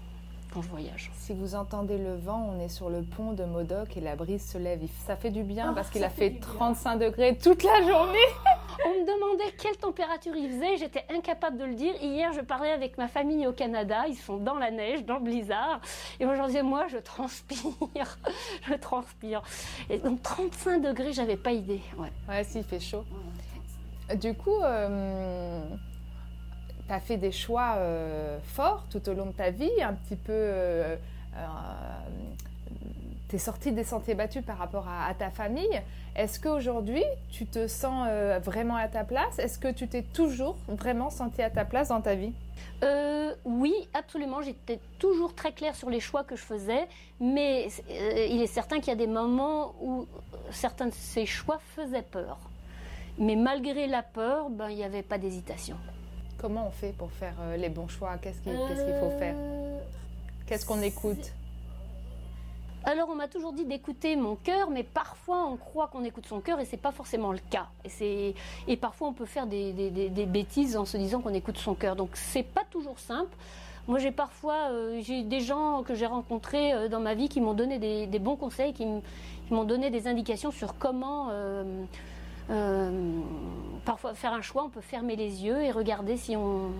quand 0.52 0.62
je 0.62 0.68
voyage. 0.68 1.11
Si 1.14 1.35
vous 1.35 1.54
entendez 1.54 1.99
le 1.99 2.16
vent, 2.16 2.52
on 2.54 2.61
est 2.61 2.68
sur 2.68 2.88
le 2.88 3.02
pont 3.02 3.32
de 3.32 3.44
Modoc 3.44 3.96
et 3.96 4.00
la 4.00 4.16
brise 4.16 4.44
se 4.44 4.58
lève. 4.58 4.80
Ça 5.06 5.16
fait 5.16 5.30
du 5.30 5.42
bien 5.42 5.68
ah, 5.70 5.75
parce 5.75 5.90
qu'il 5.90 6.04
a 6.04 6.11
fait, 6.11 6.38
35 6.40 6.96
degrés 6.96 7.37
toute 7.37 7.62
la 7.62 7.82
journée. 7.82 8.18
On 8.85 8.90
me 8.90 9.06
demandait 9.06 9.52
quelle 9.59 9.76
température 9.76 10.35
il 10.37 10.50
faisait, 10.50 10.76
j'étais 10.76 11.04
incapable 11.11 11.59
de 11.59 11.64
le 11.64 11.75
dire. 11.75 11.95
Hier, 12.02 12.33
je 12.33 12.40
parlais 12.40 12.71
avec 12.71 12.99
ma 12.99 13.09
famille 13.09 13.47
au 13.47 13.52
Canada, 13.52 14.04
ils 14.09 14.16
sont 14.16 14.37
dans 14.37 14.56
la 14.56 14.71
neige, 14.71 15.04
dans 15.04 15.18
le 15.18 15.25
blizzard. 15.25 15.80
Et 16.21 16.26
aujourd'hui, 16.26 16.62
moi, 16.62 16.87
je 16.88 16.99
transpire. 16.99 18.18
je 18.68 18.75
transpire. 18.75 19.42
Et 19.88 19.99
donc 19.99 20.23
35 20.23 20.80
degrés, 20.80 21.12
j'avais 21.12 21.37
pas 21.37 21.52
idée. 21.52 21.80
Ouais, 21.97 22.12
ouais 22.28 22.45
s'il 22.45 22.64
fait 22.64 22.80
chaud. 22.80 23.04
Du 24.14 24.35
coup, 24.35 24.61
euh, 24.62 25.64
tu 26.87 26.92
as 26.92 27.00
fait 27.00 27.16
des 27.16 27.33
choix 27.33 27.75
euh, 27.76 28.38
forts 28.42 28.87
tout 28.90 29.09
au 29.09 29.14
long 29.14 29.26
de 29.26 29.33
ta 29.33 29.50
vie, 29.50 29.83
un 29.83 29.95
petit 29.95 30.16
peu. 30.16 30.33
Euh, 30.33 30.97
tu 33.28 33.37
es 33.37 33.38
sorti 33.38 33.73
des 33.73 33.85
sentiers 33.85 34.14
battus 34.14 34.45
par 34.45 34.59
rapport 34.59 34.87
à, 34.88 35.12
ta 35.14 35.30
famille. 35.30 35.80
Est-ce 36.14 36.38
qu'aujourd'hui, 36.38 37.02
tu 37.30 37.45
te 37.47 37.66
sens 37.66 38.06
euh, 38.09 38.38
vraiment 38.42 38.76
à 38.76 38.88
ta 38.88 39.04
place? 39.04 39.38
Est-ce 39.38 39.59
que 39.59 39.71
tu 39.73 39.88
t'es 39.88 40.02
toujours 40.02 40.56
vraiment 40.68 41.11
senti 41.11 41.42
à 41.42 41.50
ta 41.50 41.64
place 41.64 41.88
dans 41.88 42.00
ta 42.00 42.14
vie? 42.14 42.33
Euh, 42.85 43.35
Oui, 43.45 43.75
absolument. 43.95 44.42
J'étais 44.42 44.78
toujours 44.99 45.35
très 45.35 45.52
claire 45.52 45.75
sur 45.75 45.90
les 45.90 46.00
choix 46.00 46.23
que 46.23 46.37
je 46.37 46.42
faisais, 46.42 46.87
mais 47.21 47.68
euh, 47.90 48.26
il 48.30 48.40
est 48.40 48.47
certain 48.47 48.78
qu'il 48.78 48.88
y 48.88 48.92
a 48.92 48.97
des 48.97 49.06
moments 49.09 49.75
où 49.83 50.06
certains 50.50 50.87
de 50.87 50.95
ces 50.95 51.26
choix 51.26 51.59
faisaient 51.75 52.02
peur. 52.02 52.38
Mais 53.18 53.35
malgré 53.35 53.88
la 53.88 54.02
peur, 54.02 54.50
ben, 54.50 54.68
il 54.68 54.76
n'y 54.76 54.85
avait 54.85 55.02
pas 55.02 55.18
d'hésitation. 55.18 55.76
Comment 56.38 56.68
on 56.68 56.71
fait 56.71 56.92
pour 56.92 57.11
faire 57.11 57.35
les 57.56 57.71
bons 57.71 57.88
choix? 57.88 58.16
Qu'est-ce 58.18 58.40
qu'il 58.40 58.52
faut 58.52 59.18
faire? 59.18 59.35
Qu'est-ce 60.47 60.66
qu'on 60.66 60.83
écoute? 60.83 61.33
Alors 62.87 63.09
on 63.11 63.16
m'a 63.16 63.26
toujours 63.26 63.52
dit 63.52 63.64
d'écouter 63.64 64.14
mon 64.14 64.37
cœur, 64.37 64.71
mais 64.71 64.85
parfois 64.85 65.45
on 65.45 65.57
croit 65.57 65.88
qu'on 65.88 66.05
écoute 66.05 66.25
son 66.26 66.40
cœur 66.40 66.61
et 66.61 66.64
c'est 66.64 66.76
pas 66.76 66.93
forcément 66.93 67.33
le 67.33 67.40
cas. 67.50 67.66
Et, 68.00 68.35
parfois 68.81 69.09
on 69.09 69.12
peut 69.12 69.26
faire 69.26 69.49
des, 69.49 70.26
bêtises 70.28 70.76
en 70.76 70.85
se 70.85 70.97
disant 70.97 71.21
qu'on 71.21 71.35
écoute 71.35 71.59
son 71.59 71.75
cœur. 71.75 71.97
Donc 71.97 72.11
c'est 72.14 72.45
pas 72.45 72.62
toujours 72.71 73.00
simple. 73.00 73.37
Moi 73.88 73.99
j'ai 73.99 74.12
parfois 74.12 74.71
euh, 74.71 75.02
des 75.02 75.40
gens 75.40 75.83
que 75.83 75.97
j'ai 75.97 76.07
rencontrés 76.07 76.73
euh, 76.75 76.88
dans 76.88 77.00
ma 77.00 77.14
vie 77.14 77.28
qui 77.28 77.40
m'ont 77.40 77.55
donné 77.55 77.78
des, 78.07 78.19
bons 78.21 78.37
conseils, 78.37 78.73
qui 78.73 78.87
m'ont 79.50 79.64
donné 79.64 79.90
des 79.90 80.07
indications 80.07 80.52
sur 80.52 80.78
comment 80.78 81.31
euh, 81.31 81.85
parfois 83.85 84.14
faire 84.14 84.33
un 84.33 84.43
choix. 84.43 84.62
On 84.64 84.71
peut 84.71 84.81
fermer 84.81 85.16
les 85.16 85.45
yeux 85.45 85.61
et 85.61 85.73
regarder 85.73 86.16
si 86.16 86.37
on 86.37 86.71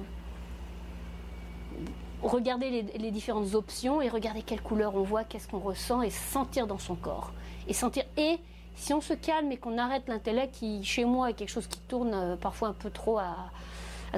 regarder 2.33 2.83
les, 2.99 3.11
différentes 3.11 3.55
options 3.55 4.01
et 4.01 4.09
regarder 4.09 4.43
quelle 4.43 4.63
couleur 4.63 4.95
on 4.95 5.03
voit, 5.03 5.25
qu'est-ce 5.25 5.49
qu'on 5.49 5.59
ressent 5.59 6.03
et 6.03 6.11
sentir 6.11 6.67
dans 6.67 6.79
son 6.79 6.95
corps. 6.95 7.33
Et 7.69 7.73
sentir. 7.73 8.05
Et 8.17 8.39
si 8.75 8.93
on 8.93 9.01
se 9.01 9.15
calme 9.15 9.53
et 9.53 9.57
qu'on 9.57 9.79
arrête 9.79 10.09
l'intellect 10.09 10.55
qui, 10.55 10.85
chez 10.85 11.05
moi, 11.05 11.31
est 11.31 11.35
quelque 11.35 11.51
chose 11.51 11.67
qui 11.67 11.81
tourne 11.81 12.13
euh, 12.15 12.37
parfois 12.37 12.69
un 12.69 12.73
peu 12.73 12.91
trop 12.91 13.19
à, 13.19 13.51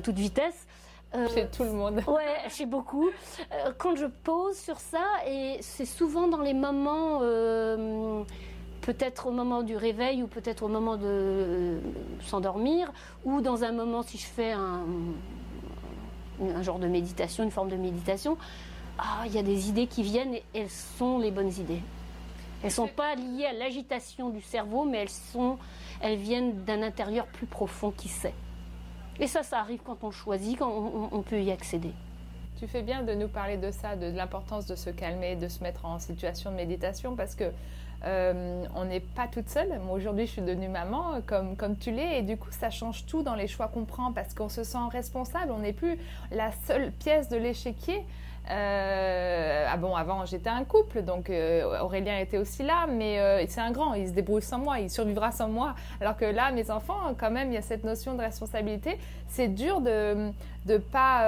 toute 0.03 0.17
vitesse. 0.17 0.67
Euh, 1.15 1.27
chez 1.35 1.49
tout 1.49 1.65
le 1.65 1.73
monde. 1.73 2.03
Ouais, 2.07 2.49
chez 2.50 2.67
beaucoup. 2.67 3.09
Euh, 3.09 3.73
quand 3.79 3.97
je 3.97 4.07
pose 4.07 4.57
sur 4.57 4.79
ça, 4.79 5.05
et 5.27 5.57
c'est 5.61 5.87
souvent 5.87 6.29
dans 6.29 6.43
les 6.43 6.55
moments 6.55 7.21
peut-être 8.83 9.27
au 9.27 9.33
moment 9.33 9.62
du 9.62 9.77
réveil 9.77 10.23
ou 10.23 10.27
peut-être 10.27 10.62
au 10.62 10.69
moment 10.69 10.97
de 10.97 11.79
s'endormir, 12.23 12.91
ou 13.25 13.41
dans 13.41 13.65
un 13.65 13.73
moment 13.73 14.03
si 14.03 14.17
je 14.17 14.27
fais 14.27 14.53
un, 14.53 14.87
un 16.40 16.62
genre 16.62 16.78
de 16.78 16.87
méditation, 16.87 17.45
une 17.45 17.50
forme 17.50 17.71
de 17.71 17.76
méditation, 17.76 18.37
ah, 18.99 19.23
il 19.26 19.33
y 19.33 19.38
a 19.38 19.42
des 19.42 19.68
idées 19.68 19.87
qui 19.87 20.02
viennent 20.02 20.35
et 20.35 20.45
elles 20.54 20.71
sont 20.71 21.18
les 21.18 21.30
bonnes 21.30 21.52
idées. 21.52 21.83
Elles 22.62 22.71
ne 22.71 22.75
sont 22.75 22.88
pas 22.88 23.14
liées 23.14 23.47
à 23.47 23.52
l'agitation 23.52 24.30
du 24.30 24.40
cerveau, 24.40 24.85
mais 24.85 24.99
elles, 24.99 25.09
sont, 25.09 25.59
elles 26.00 26.18
viennent 26.18 26.64
d'un 26.64 26.83
intérieur 26.83 27.26
plus 27.26 27.47
profond 27.47 27.92
qui 27.92 28.09
sait. 28.09 28.35
Et 29.21 29.28
ça, 29.28 29.45
ça 29.45 29.61
arrive 29.61 29.80
quand 29.85 30.02
on 30.02 30.11
choisit, 30.11 30.59
quand 30.59 31.09
on, 31.12 31.23
peut 31.23 31.40
y 31.40 31.52
accéder. 31.52 31.92
Tu 32.59 32.66
fais 32.66 32.83
bien 32.83 33.02
de 33.02 33.14
nous 33.14 33.28
parler 33.28 33.57
de 33.57 33.71
ça, 33.71 33.95
de 33.95 34.07
l'importance 34.07 34.66
de 34.66 34.75
se 34.75 34.90
calmer, 34.90 35.37
de 35.37 35.47
se 35.47 35.62
mettre 35.62 35.85
en 35.85 36.00
situation 36.00 36.50
de 36.50 36.57
méditation, 36.57 37.14
parce 37.14 37.37
que 37.37 37.52
euh, 38.05 38.64
on 38.75 38.85
n'est 38.85 39.00
pas 39.00 39.26
toute 39.26 39.49
seule. 39.49 39.78
Moi, 39.81 39.97
aujourd'hui, 39.97 40.26
je 40.26 40.33
suis 40.33 40.43
devenue 40.43 40.69
maman, 40.69 41.21
comme, 41.26 41.57
comme 41.57 41.76
tu 41.76 41.90
l'es, 41.90 42.19
et 42.19 42.23
du 42.23 42.37
coup, 42.37 42.50
ça 42.50 42.71
change 42.71 43.07
tout 43.07 43.23
dans 43.23 43.35
les 43.35 43.49
choix 43.49 43.69
qu'on 43.69 43.85
prend 43.85 44.12
parce 44.12 44.35
qu'on 44.35 44.49
se 44.49 44.64
sent 44.64 44.78
responsable. 44.90 45.50
On 45.52 45.59
n'est 45.59 45.73
plus 45.73 45.99
la 46.31 46.52
seule 46.67 46.93
pièce 46.93 47.28
de 47.28 47.37
l'échiquier. 47.37 48.05
Euh, 48.50 49.67
ah 49.69 49.76
bon, 49.76 49.95
avant 49.95 50.25
j'étais 50.25 50.49
un 50.49 50.64
couple, 50.64 51.02
donc 51.02 51.28
euh, 51.28 51.83
Aurélien 51.83 52.17
était 52.17 52.38
aussi 52.38 52.62
là, 52.62 52.87
mais 52.88 53.47
c'est 53.47 53.61
un 53.61 53.73
grand, 53.73 53.93
il 53.93 54.09
se 54.09 54.14
débrouille 54.14 54.40
sans 54.40 54.59
moi, 54.59 54.81
il 54.81 54.88
survivra 54.88 55.33
sans 55.33 55.49
moi. 55.49 55.75
Alors 56.00 56.17
que 56.17 56.25
là, 56.25 56.50
mes 56.50 56.71
enfants, 56.71 57.14
quand 57.19 57.31
même, 57.31 57.50
il 57.50 57.55
y 57.55 57.59
a 57.59 57.62
cette 57.62 57.85
notion 57.85 58.14
de 58.14 58.23
responsabilité. 58.23 58.99
C'est 59.26 59.49
dur 59.49 59.83
de 59.83 60.33
ne 60.68 60.78
pas 60.78 61.25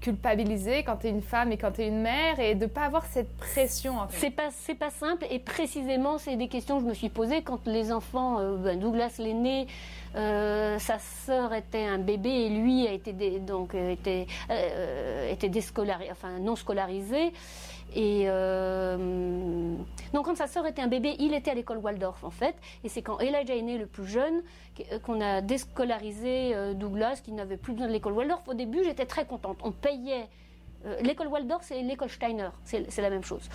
culpabiliser 0.00 0.82
quand 0.82 0.96
tu 0.96 1.06
es 1.06 1.10
une 1.10 1.22
femme 1.22 1.52
et 1.52 1.56
quand 1.56 1.72
tu 1.72 1.82
es 1.82 1.88
une 1.88 2.02
mère 2.02 2.40
et 2.40 2.54
de 2.54 2.66
pas 2.66 2.82
avoir 2.82 3.04
cette 3.06 3.36
pression. 3.36 3.98
En 3.98 4.06
C'est 4.10 4.30
pas 4.30 4.50
c'est 4.50 4.74
pas 4.74 4.90
simple 4.90 5.26
et 5.30 5.38
précisément 5.38 6.18
c'est 6.18 6.36
des 6.36 6.48
questions 6.48 6.78
que 6.78 6.84
je 6.84 6.88
me 6.88 6.94
suis 6.94 7.08
posées 7.08 7.42
quand 7.42 7.66
les 7.66 7.92
enfants, 7.92 8.38
ben 8.58 8.78
Douglas 8.78 9.14
l'aîné. 9.18 9.66
Euh, 10.14 10.78
sa 10.78 10.98
sœur 10.98 11.54
était 11.54 11.84
un 11.84 11.98
bébé 11.98 12.28
et 12.28 12.48
lui 12.50 12.86
a 12.86 12.92
été 12.92 13.12
donc 13.40 13.74
euh, 13.74 13.92
était 13.92 14.26
euh, 14.50 15.32
était 15.32 15.48
déscolarisé, 15.48 16.10
enfin 16.10 16.38
non 16.38 16.54
scolarisé. 16.54 17.32
Et 17.94 18.26
donc 20.12 20.24
quand 20.24 20.36
sa 20.36 20.46
sœur 20.46 20.66
était 20.66 20.82
un 20.82 20.88
bébé, 20.88 21.16
il 21.18 21.34
était 21.34 21.50
à 21.50 21.54
l'école 21.54 21.78
Waldorf 21.78 22.24
en 22.24 22.30
fait. 22.30 22.54
Et 22.84 22.88
c'est 22.88 23.02
quand 23.02 23.18
Elijah 23.20 23.54
est 23.54 23.62
né 23.62 23.78
le 23.78 23.86
plus 23.86 24.06
jeune 24.06 24.42
qu'on 25.02 25.20
a 25.20 25.40
déscolarisé 25.40 26.54
Douglas, 26.74 27.20
qui 27.22 27.32
n'avait 27.32 27.56
plus 27.56 27.72
besoin 27.72 27.88
de 27.88 27.92
l'école 27.92 28.12
Waldorf. 28.14 28.46
Au 28.48 28.54
début, 28.54 28.82
j'étais 28.84 29.06
très 29.06 29.26
contente. 29.26 29.58
On 29.62 29.72
payait 29.72 30.28
l'école 31.02 31.28
Waldorf, 31.28 31.62
c'est 31.64 31.82
l'école 31.82 32.08
Steiner, 32.08 32.48
c'est 32.64 33.02
la 33.02 33.10
même 33.10 33.24
chose. 33.24 33.48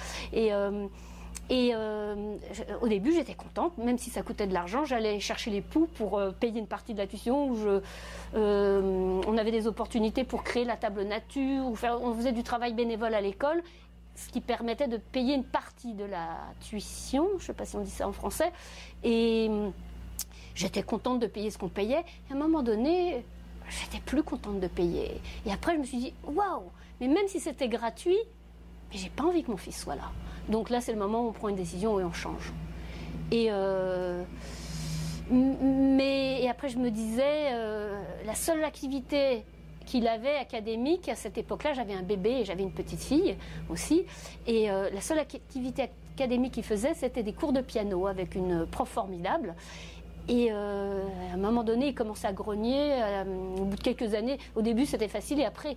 Et 1.49 1.73
euh, 1.73 2.35
au 2.81 2.87
début, 2.87 3.13
j'étais 3.13 3.33
contente, 3.33 3.77
même 3.77 3.97
si 3.97 4.09
ça 4.09 4.21
coûtait 4.21 4.47
de 4.47 4.53
l'argent. 4.53 4.83
J'allais 4.83 5.19
chercher 5.19 5.49
les 5.49 5.61
poux 5.61 5.87
pour 5.95 6.19
euh, 6.19 6.31
payer 6.31 6.59
une 6.59 6.67
partie 6.67 6.93
de 6.93 6.99
la 6.99 7.07
tuition. 7.07 7.49
Où 7.49 7.57
euh, 8.35 9.21
on 9.25 9.37
avait 9.37 9.51
des 9.51 9.67
opportunités 9.67 10.23
pour 10.25 10.43
créer 10.43 10.65
la 10.65 10.75
table 10.75 11.03
nature. 11.03 11.65
Ou 11.65 11.75
faire, 11.75 12.01
on 12.01 12.13
faisait 12.13 12.33
du 12.33 12.43
travail 12.43 12.73
bénévole 12.73 13.13
à 13.13 13.21
l'école, 13.21 13.63
ce 14.17 14.29
qui 14.29 14.41
permettait 14.41 14.87
de 14.87 14.97
payer 14.97 15.35
une 15.35 15.45
partie 15.45 15.93
de 15.93 16.03
la 16.03 16.39
tuition. 16.59 17.27
Je 17.33 17.35
ne 17.35 17.39
sais 17.41 17.53
pas 17.53 17.65
si 17.65 17.75
on 17.75 17.81
dit 17.81 17.91
ça 17.91 18.07
en 18.07 18.11
français. 18.11 18.51
Et 19.03 19.49
j'étais 20.55 20.81
contente 20.83 21.19
de 21.19 21.27
payer 21.27 21.51
ce 21.51 21.57
qu'on 21.57 21.69
payait. 21.69 22.03
Et 22.27 22.33
à 22.33 22.35
un 22.35 22.39
moment 22.39 22.63
donné, 22.63 23.23
j'étais 23.69 23.99
plus 24.03 24.23
contente 24.23 24.59
de 24.59 24.67
payer. 24.67 25.21
Et 25.45 25.51
après, 25.51 25.75
je 25.75 25.79
me 25.79 25.83
suis 25.85 25.99
dit, 25.99 26.13
waouh, 26.25 26.63
mais 26.99 27.07
même 27.07 27.27
si 27.27 27.39
c'était 27.39 27.69
gratuit, 27.69 28.17
mais 28.91 28.97
j'ai 28.97 29.09
pas 29.09 29.23
envie 29.23 29.43
que 29.43 29.51
mon 29.51 29.57
fils 29.57 29.79
soit 29.79 29.95
là. 29.95 30.11
Donc 30.49 30.71
là, 30.71 30.81
c'est 30.81 30.93
le 30.93 30.99
moment 30.99 31.23
où 31.23 31.27
on 31.29 31.33
prend 31.33 31.49
une 31.49 31.55
décision 31.55 31.99
et 31.99 32.03
on 32.03 32.13
change. 32.13 32.51
Et, 33.31 33.51
mais, 35.29 36.41
et 36.41 36.49
après, 36.49 36.69
je 36.69 36.79
me 36.79 36.89
disais, 36.89 37.51
la 38.25 38.33
seule 38.33 38.63
activité 38.63 39.45
qu'il 39.87 40.07
avait 40.07 40.35
académique, 40.35 41.09
à 41.09 41.15
cette 41.15 41.39
époque-là, 41.39 41.73
j'avais 41.73 41.93
un 41.93 42.03
bébé 42.03 42.41
et 42.41 42.45
j'avais 42.45 42.61
une 42.61 42.73
petite 42.73 43.01
fille 43.01 43.35
aussi. 43.69 44.05
Et 44.45 44.67
la 44.67 45.01
seule 45.01 45.17
activité 45.19 45.89
académique 46.15 46.53
qu'il 46.53 46.63
faisait, 46.63 46.93
c'était 46.93 47.23
des 47.23 47.33
cours 47.33 47.53
de 47.53 47.61
piano 47.61 48.05
avec 48.05 48.35
une 48.35 48.67
prof 48.67 48.89
formidable. 48.89 49.55
Et 50.29 50.49
euh, 50.51 51.03
à 51.31 51.35
un 51.35 51.37
moment 51.37 51.63
donné, 51.63 51.87
il 51.89 51.95
commençait 51.95 52.27
à 52.27 52.33
grogner. 52.33 53.01
Euh, 53.01 53.23
au 53.57 53.63
bout 53.63 53.75
de 53.75 53.81
quelques 53.81 54.13
années, 54.13 54.37
au 54.55 54.61
début, 54.61 54.85
c'était 54.85 55.07
facile. 55.07 55.39
Et 55.39 55.45
après, 55.45 55.75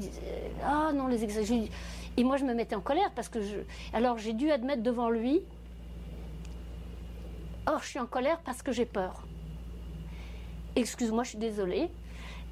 il 0.00 0.08
disait 0.08 0.20
Ah 0.64 0.90
non, 0.92 1.06
les 1.06 1.22
exercices. 1.22 1.70
Et 2.16 2.24
moi, 2.24 2.36
je 2.36 2.44
me 2.44 2.52
mettais 2.52 2.74
en 2.74 2.80
colère 2.80 3.12
parce 3.14 3.28
que. 3.28 3.38
Alors, 3.92 4.18
j'ai 4.18 4.32
dû 4.32 4.50
admettre 4.50 4.82
devant 4.82 5.08
lui 5.08 5.40
Oh, 7.68 7.76
je 7.80 7.86
suis 7.86 8.00
en 8.00 8.06
colère 8.06 8.40
parce 8.44 8.60
que 8.62 8.72
j'ai 8.72 8.86
peur. 8.86 9.24
Excuse-moi, 10.74 11.22
je 11.22 11.30
suis 11.30 11.38
désolée. 11.38 11.88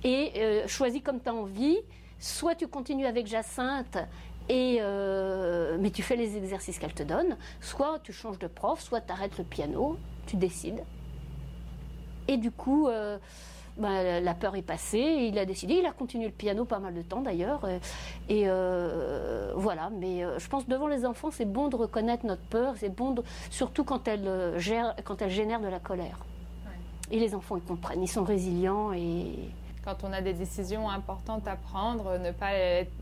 Et 0.04 0.33
euh, 0.37 0.66
choisis 0.66 1.02
comme 1.02 1.21
tu 1.21 1.28
as 1.28 1.35
envie. 1.35 1.78
Soit 2.19 2.54
tu 2.54 2.69
continues 2.69 3.07
avec 3.07 3.26
Jacinthe 3.26 3.99
et 4.49 4.80
mais 5.78 5.90
tu 5.90 6.02
fais 6.02 6.16
les 6.16 6.37
exercices 6.37 6.78
qu'elle 6.78 6.92
te 6.92 7.04
donne, 7.04 7.37
soit 7.61 7.99
tu 8.02 8.12
changes 8.12 8.38
de 8.38 8.49
prof, 8.49 8.80
soit 8.80 9.00
tu 9.00 9.12
arrêtes 9.12 9.38
le 9.38 9.45
piano, 9.45 9.97
tu 10.26 10.37
décides. 10.37 10.83
Et 12.30 12.37
du 12.37 12.52
coup, 12.52 12.87
euh, 12.87 13.19
bah, 13.76 14.21
la 14.21 14.35
peur 14.35 14.54
est 14.54 14.62
passée. 14.62 14.99
il 15.28 15.37
a 15.37 15.45
décidé. 15.45 15.75
Il 15.75 15.87
a 15.87 15.90
continué 15.90 16.26
le 16.26 16.33
piano 16.33 16.64
pas 16.64 16.78
mal 16.78 16.95
de 16.95 17.02
temps 17.02 17.23
d'ailleurs. 17.23 17.62
Et, 18.28 18.45
euh, 18.47 19.52
voilà. 19.57 19.90
Mais 19.99 20.23
euh, 20.23 20.38
je 20.38 20.49
pense 20.49 20.69
devant 20.69 20.87
les 20.87 21.04
enfants, 21.04 21.30
c'est 21.33 21.45
bon 21.45 21.66
de 21.66 21.75
reconnaître 21.75 22.25
notre 22.25 22.42
peur. 22.42 22.75
C'est 22.76 22.95
bon, 22.95 23.16
surtout 23.50 23.83
quand 23.83 24.07
elle, 24.07 24.54
gère, 24.59 24.95
quand 25.02 25.21
elle 25.23 25.30
génère 25.30 25.61
de 25.61 25.66
la 25.66 25.80
colère. 25.80 26.19
Et 27.11 27.19
les 27.19 27.35
enfants, 27.35 27.57
ils 27.57 27.62
comprennent. 27.62 28.02
Ils 28.02 28.09
sont 28.09 28.23
résilients 28.23 28.92
et 28.92 29.33
quand 29.85 30.05
on 30.05 30.13
a 30.13 30.21
des 30.21 30.33
décisions 30.33 30.89
importantes 30.91 31.49
à 31.49 31.57
prendre, 31.57 32.19
ne 32.19 32.31
pas 32.33 32.53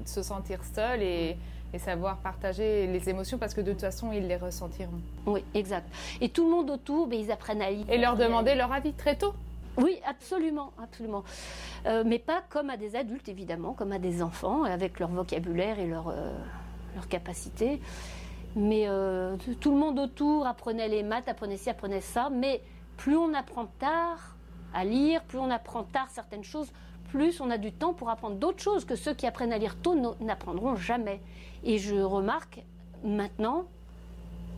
se 0.05 0.23
sentir 0.23 0.61
seul 0.75 1.03
et, 1.03 1.37
et 1.73 1.79
savoir 1.79 2.19
partager 2.19 2.87
les 2.87 3.09
émotions 3.09 3.39
parce 3.39 3.55
que 3.55 3.61
de 3.61 3.73
toute 3.73 3.81
façon, 3.81 4.13
ils 4.13 4.27
les 4.27 4.37
ressentiront. 4.37 5.01
Oui, 5.27 5.45
exact. 5.55 5.89
Et 6.21 6.29
tout 6.29 6.45
le 6.45 6.51
monde 6.51 6.71
autour, 6.71 7.07
ben, 7.07 7.19
ils 7.19 7.31
apprennent 7.31 7.63
à 7.63 7.71
lire. 7.71 7.87
Et 7.91 7.99
leur 7.99 8.17
demander 8.17 8.55
leur 8.55 8.73
avis 8.73 8.93
très 8.93 9.17
tôt. 9.17 9.35
Oui, 9.77 10.01
absolument, 10.07 10.73
absolument. 10.83 11.23
Euh, 11.87 12.03
mais 12.05 12.19
pas 12.19 12.43
comme 12.49 12.71
à 12.71 12.77
des 12.77 12.97
adultes, 12.97 13.29
évidemment, 13.29 13.75
comme 13.75 13.93
à 13.93 13.99
des 13.99 14.23
enfants, 14.23 14.65
avec 14.65 14.99
leur 14.99 15.11
vocabulaire 15.11 15.79
et 15.79 15.87
leur, 15.87 16.09
euh, 16.09 16.33
leur 16.97 17.07
capacité. 17.07 17.81
Mais 18.57 18.89
euh, 18.89 19.37
tout 19.61 19.71
le 19.71 19.77
monde 19.77 19.99
autour 19.99 20.47
apprenait 20.47 20.89
les 20.89 21.03
maths, 21.03 21.29
apprenait 21.29 21.59
ci, 21.59 21.71
apprenait 21.71 22.01
ça. 22.01 22.29
Mais 22.31 22.61
plus 22.97 23.17
on 23.17 23.35
apprend 23.35 23.67
tard 23.79 24.37
à 24.75 24.85
lire, 24.85 25.23
plus 25.25 25.39
on 25.39 25.51
apprend 25.51 25.85
tard 25.85 26.09
certaines 26.11 26.45
choses, 26.45 26.73
plus 27.09 27.41
on 27.41 27.51
a 27.51 27.59
du 27.59 27.73
temps 27.73 27.95
pour 27.95 28.11
apprendre 28.11 28.37
d'autres 28.37 28.63
choses 28.63 28.85
que 28.85 28.97
ceux 28.97 29.15
qui 29.15 29.27
apprennent 29.27 29.53
à 29.53 29.59
lire 29.59 29.77
tôt 29.77 29.95
n'apprendront 30.21 30.77
jamais. 30.77 31.21
Et 31.65 31.79
je 31.79 31.97
remarque 31.97 32.63
maintenant, 33.03 33.65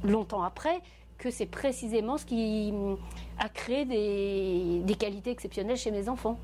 longtemps 0.02 0.42
après, 0.42 0.80
que 1.18 1.30
c'est 1.30 1.46
précisément 1.46 2.16
ce 2.16 2.24
qui 2.24 2.72
a 3.38 3.48
créé 3.48 3.84
des, 3.84 4.94
qualités 4.96 5.30
exceptionnelles 5.30 5.76
chez 5.76 5.90
mes 5.90 6.08
enfants. 6.08 6.38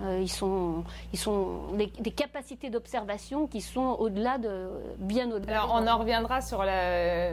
Euh, 0.00 0.20
ils 0.20 0.30
sont, 0.30 0.84
ils 1.12 1.18
sont 1.18 1.72
des, 1.74 2.10
capacités 2.10 2.70
d'observation 2.70 3.46
qui 3.46 3.60
sont 3.60 3.96
au-delà 3.98 4.38
de, 4.38 4.68
bien 4.98 5.30
au-delà. 5.30 5.62
Alors, 5.62 5.80
on 5.80 5.86
en 5.86 5.98
reviendra 5.98 6.40
sur 6.40 6.62
la, 6.62 7.30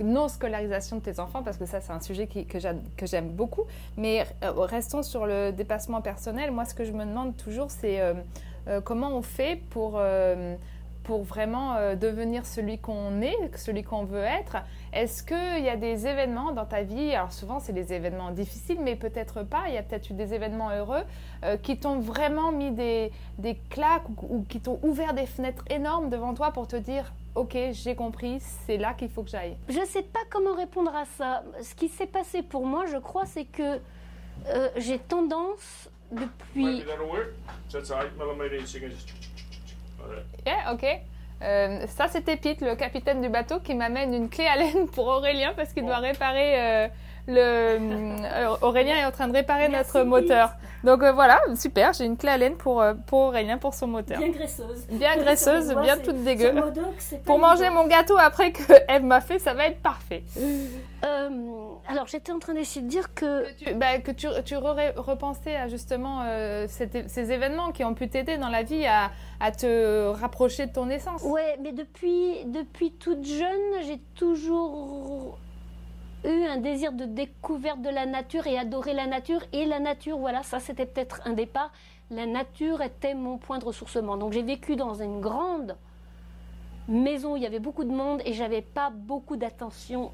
non-scolarisation 0.00 0.96
de 0.96 1.02
tes 1.02 1.20
enfants 1.20 1.42
parce 1.42 1.56
que 1.56 1.66
ça, 1.66 1.80
c'est 1.80 1.92
un 1.92 2.00
sujet 2.00 2.26
que 2.26 3.06
j'aime 3.06 3.28
beaucoup. 3.28 3.64
Mais 3.96 4.26
euh, 4.42 4.50
restons 4.56 5.02
sur 5.02 5.26
le 5.26 5.52
dépassement 5.52 6.00
personnel. 6.00 6.50
Moi, 6.50 6.64
ce 6.64 6.74
que 6.74 6.84
je 6.84 6.92
me 6.92 7.04
demande 7.04 7.36
toujours, 7.36 7.70
c'est 7.70 8.00
euh, 8.00 8.80
comment 8.82 9.16
on 9.16 9.22
fait 9.22 9.60
pour 9.70 10.00
pour 11.04 11.22
vraiment 11.22 11.76
euh, 11.76 11.94
devenir 11.94 12.46
celui 12.46 12.78
qu'on 12.78 13.20
est, 13.20 13.36
celui 13.56 13.84
qu'on 13.84 14.04
veut 14.04 14.22
être 14.22 14.56
Est-ce 14.92 15.22
qu'il 15.22 15.64
y 15.64 15.68
a 15.68 15.76
des 15.76 16.06
événements 16.06 16.52
dans 16.52 16.64
ta 16.64 16.82
vie, 16.82 17.14
alors 17.14 17.32
souvent 17.32 17.60
c'est 17.60 17.74
des 17.74 17.92
événements 17.92 18.30
difficiles, 18.30 18.78
mais 18.82 18.96
peut-être 18.96 19.42
pas, 19.42 19.64
il 19.68 19.74
y 19.74 19.78
a 19.78 19.82
peut-être 19.82 20.10
eu 20.10 20.14
des 20.14 20.34
événements 20.34 20.70
heureux 20.70 21.02
euh, 21.44 21.56
qui 21.58 21.78
t'ont 21.78 22.00
vraiment 22.00 22.52
mis 22.52 22.72
des, 22.72 23.12
des 23.38 23.56
claques 23.68 24.08
ou, 24.22 24.44
qui 24.48 24.60
t'ont 24.60 24.80
ouvert 24.82 25.14
des 25.14 25.26
fenêtres 25.26 25.64
énormes 25.70 26.08
devant 26.08 26.34
toi 26.34 26.50
pour 26.50 26.66
te 26.66 26.76
dire 26.76 27.12
Ok, 27.34 27.56
j'ai 27.72 27.96
compris, 27.96 28.38
c'est 28.64 28.76
là 28.76 28.94
qu'il 28.94 29.08
faut 29.08 29.24
que 29.24 29.30
j'aille. 29.30 29.56
Je 29.68 29.80
ne 29.80 29.84
sais 29.84 30.02
pas 30.02 30.20
comment 30.30 30.54
répondre 30.54 30.94
à 30.94 31.04
ça. 31.04 31.42
Ce 31.60 31.74
qui 31.74 31.88
s'est 31.88 32.06
passé 32.06 32.42
pour 32.42 32.64
moi, 32.64 32.84
je 32.86 32.96
crois, 32.96 33.26
c'est 33.26 33.44
que 33.44 33.80
euh, 34.46 34.68
j'ai 34.76 35.00
tendance 35.00 35.90
depuis. 36.12 36.84
Yeah, 40.46 40.72
ok. 40.72 40.84
Euh, 41.42 41.86
ça, 41.88 42.08
c'était 42.08 42.36
Pete, 42.36 42.60
le 42.60 42.74
capitaine 42.74 43.20
du 43.20 43.28
bateau, 43.28 43.58
qui 43.60 43.74
m'amène 43.74 44.14
une 44.14 44.28
clé 44.28 44.46
à 44.46 44.56
laine 44.56 44.86
pour 44.88 45.06
Aurélien 45.06 45.52
parce 45.54 45.72
qu'il 45.72 45.84
doit 45.84 45.98
réparer 45.98 46.54
euh, 46.56 46.88
le. 47.26 47.34
Euh, 47.40 48.56
Aurélien 48.62 48.96
est 48.96 49.04
en 49.04 49.10
train 49.10 49.28
de 49.28 49.34
réparer 49.34 49.68
notre 49.68 50.02
moteur. 50.02 50.50
Donc 50.84 51.02
voilà, 51.02 51.40
super, 51.56 51.92
j'ai 51.92 52.04
une 52.04 52.16
clé 52.16 52.30
à 52.30 52.36
laine 52.36 52.56
pour, 52.56 52.84
pour 53.06 53.20
Aurélien 53.20 53.58
pour 53.58 53.74
son 53.74 53.86
moteur. 53.86 54.18
Bien 54.18 54.28
graisseuse. 54.28 54.86
Bien 54.90 55.16
graisseuse, 55.16 55.74
bien 55.82 55.98
toute 55.98 56.22
dégueu. 56.24 56.54
Pour 57.24 57.38
manger 57.38 57.70
mon 57.70 57.86
gâteau 57.86 58.16
après 58.18 58.52
que 58.52 58.72
Eve 58.88 59.04
m'a 59.04 59.20
fait, 59.20 59.38
ça 59.38 59.54
va 59.54 59.66
être 59.66 59.80
parfait. 59.80 60.22
Alors 61.86 62.06
j'étais 62.06 62.32
en 62.32 62.38
train 62.38 62.54
d'essayer 62.54 62.82
de 62.82 62.88
dire 62.88 63.14
que. 63.14 63.44
Que 63.44 63.64
tu, 63.64 63.74
bah, 63.74 63.98
que 63.98 64.10
tu, 64.10 64.26
tu 64.44 64.56
repensais 64.56 65.56
à 65.56 65.68
justement 65.68 66.24
ces 66.68 67.32
événements 67.32 67.72
qui 67.72 67.84
ont 67.84 67.94
pu 67.94 68.08
t'aider 68.08 68.38
dans 68.38 68.48
la 68.48 68.62
vie 68.62 68.86
à, 68.86 69.10
à 69.40 69.52
te 69.52 70.08
rapprocher 70.08 70.66
de 70.66 70.72
ton 70.72 70.88
essence. 70.90 71.22
Ouais, 71.22 71.58
mais 71.62 71.72
depuis, 71.72 72.44
depuis 72.46 72.92
toute 72.92 73.24
jeune, 73.24 73.82
j'ai 73.86 73.98
toujours 74.14 75.38
eu 76.24 76.44
un 76.46 76.56
désir 76.56 76.92
de 76.92 77.04
découverte 77.04 77.82
de 77.82 77.90
la 77.90 78.06
nature 78.06 78.46
et 78.46 78.58
adorer 78.58 78.94
la 78.94 79.06
nature. 79.06 79.40
Et 79.52 79.66
la 79.66 79.80
nature, 79.80 80.18
voilà, 80.18 80.42
ça 80.42 80.60
c'était 80.60 80.86
peut-être 80.86 81.20
un 81.24 81.32
départ. 81.32 81.70
La 82.10 82.26
nature 82.26 82.80
était 82.82 83.14
mon 83.14 83.38
point 83.38 83.58
de 83.58 83.64
ressourcement. 83.64 84.16
Donc 84.16 84.32
j'ai 84.32 84.42
vécu 84.42 84.76
dans 84.76 84.94
une 84.94 85.20
grande 85.20 85.76
maison 86.88 87.32
où 87.32 87.36
il 87.36 87.42
y 87.42 87.46
avait 87.46 87.60
beaucoup 87.60 87.84
de 87.84 87.92
monde 87.92 88.20
et 88.24 88.34
j'avais 88.34 88.62
pas 88.62 88.90
beaucoup 88.90 89.36
d'attention 89.36 90.12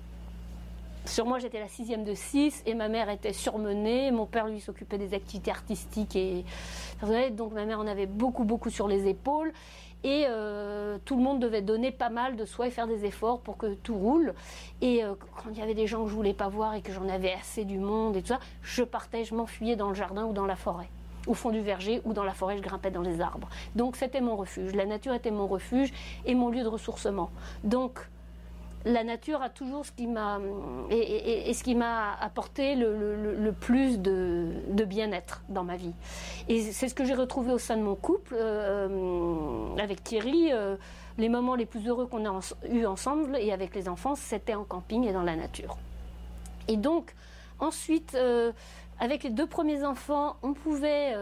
sur 1.05 1.27
moi, 1.27 1.39
j'étais 1.39 1.61
la 1.61 1.69
sixième 1.69 2.05
de 2.05 2.15
six 2.15 2.63
et 2.67 2.75
ma 2.75 2.89
mère 2.89 3.09
était 3.09 3.33
surmenée. 3.33 4.11
Mon 4.11 4.27
père, 4.27 4.47
lui, 4.47 4.61
s'occupait 4.61 4.99
des 4.99 5.15
activités 5.15 5.51
artistiques 5.51 6.17
et 6.17 6.45
donc 7.33 7.53
ma 7.53 7.65
mère 7.65 7.81
en 7.81 7.87
avait 7.87 8.07
beaucoup, 8.07 8.45
beaucoup 8.45 8.71
sur 8.71 8.89
les 8.89 9.09
épaules. 9.09 9.53
Et 10.03 10.25
euh, 10.29 10.97
tout 11.05 11.17
le 11.17 11.23
monde 11.23 11.41
devait 11.41 11.61
donner 11.61 11.91
pas 11.91 12.09
mal 12.09 12.37
de 12.37 12.45
soi 12.47 12.67
et 12.67 12.71
faire 12.71 12.87
des 12.87 13.05
efforts 13.05 13.41
pour 13.41 13.59
que 13.59 13.75
tout 13.75 13.95
roule. 13.95 14.35
Et 14.81 15.05
euh, 15.05 15.15
quand 15.37 15.51
il 15.51 15.59
y 15.59 15.63
avait 15.63 15.75
des 15.75 15.87
gens 15.87 16.05
que 16.05 16.11
je 16.11 16.15
voulais 16.15 16.33
pas 16.33 16.49
voir 16.49 16.75
et 16.75 16.81
que 16.81 16.93
j'en 16.93 17.09
avais 17.09 17.33
assez 17.33 17.65
du 17.65 17.79
monde 17.79 18.17
et 18.17 18.23
tout 18.23 18.29
ça, 18.29 18.41
je 18.63 18.83
partais, 18.83 19.25
je 19.25 19.35
m'enfuyais 19.35 19.77
dans 19.77 19.89
le 19.89 19.95
jardin 19.95 20.25
ou 20.25 20.33
dans 20.33 20.47
la 20.47 20.57
forêt 20.57 20.89
au 21.27 21.35
fond 21.35 21.51
du 21.51 21.61
verger 21.61 22.01
ou 22.07 22.15
dans 22.15 22.25
la 22.25 22.33
forêt, 22.33 22.57
je 22.57 22.63
grimpais 22.63 22.91
dans 22.91 23.03
les 23.03 23.21
arbres. 23.21 23.51
Donc 23.77 23.97
c'était 23.97 24.23
mon 24.23 24.37
refuge. 24.37 24.75
La 24.75 24.87
nature 24.87 25.13
était 25.13 25.31
mon 25.31 25.47
refuge 25.47 25.93
et 26.25 26.35
mon 26.35 26.49
lieu 26.49 26.63
de 26.63 26.69
ressourcement. 26.69 27.31
Donc 27.63 28.01
la 28.85 29.05
nature 29.05 29.43
a 29.43 29.51
toujours 29.51 29.85
ce 29.85 29.93
qui 29.93 30.07
m'a 30.07 30.41
et, 30.91 31.53
ce 31.53 31.63
qui 31.63 31.75
m'a 31.75 32.15
apporté 32.15 32.75
le, 32.77 33.53
plus 33.53 33.99
de, 33.99 34.85
bien-être 34.85 35.43
dans 35.49 35.65
ma 35.65 35.77
vie. 35.77 35.93
Et 36.49 36.63
c'est 36.73 36.89
ce 36.89 36.95
que 36.95 37.05
j'ai 37.05 37.15
retrouvé 37.15 37.53
au 37.53 37.59
sein 37.59 37.77
de 37.77 37.83
mon 37.83 37.95
couple 37.95 38.35
euh, 38.39 39.77
avec 39.77 40.03
Thierry. 40.03 40.53
Euh, 40.53 40.77
les 41.19 41.29
moments 41.29 41.55
les 41.55 41.67
plus 41.67 41.87
heureux 41.87 42.07
qu'on 42.07 42.25
a 42.25 42.41
eu 42.71 42.87
ensemble 42.87 43.37
et 43.37 43.53
avec 43.53 43.75
les 43.75 43.89
enfants, 43.89 44.15
c'était 44.15 44.55
en 44.55 44.65
camping 44.65 45.07
et 45.07 45.13
dans 45.13 45.23
la 45.23 45.37
nature. 45.37 45.77
Et 46.69 46.77
donc 46.77 47.15
ensuite, 47.59 48.15
euh, 48.15 48.53
avec 48.99 49.25
les 49.25 49.31
deux 49.31 49.47
premiers 49.47 49.85
enfants, 49.85 50.37
on 50.43 50.55
pouvait 50.55 51.15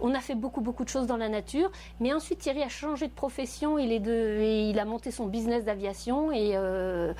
on 0.00 0.14
a 0.14 0.20
fait 0.20 0.34
beaucoup, 0.34 0.60
beaucoup 0.60 0.84
de 0.84 0.88
choses 0.88 1.06
dans 1.06 1.16
la 1.16 1.28
nature. 1.28 1.70
Mais 2.00 2.12
ensuite, 2.12 2.40
Thierry 2.40 2.62
a 2.62 2.68
changé 2.68 3.06
de 3.06 3.12
profession. 3.12 3.78
Il, 3.78 3.92
est 3.92 4.00
de, 4.00 4.70
il 4.70 4.78
a 4.78 4.84
monté 4.84 5.10
son 5.10 5.26
business 5.26 5.64
d'aviation. 5.64 6.32
Et, 6.32 6.52
euh, 6.54 7.12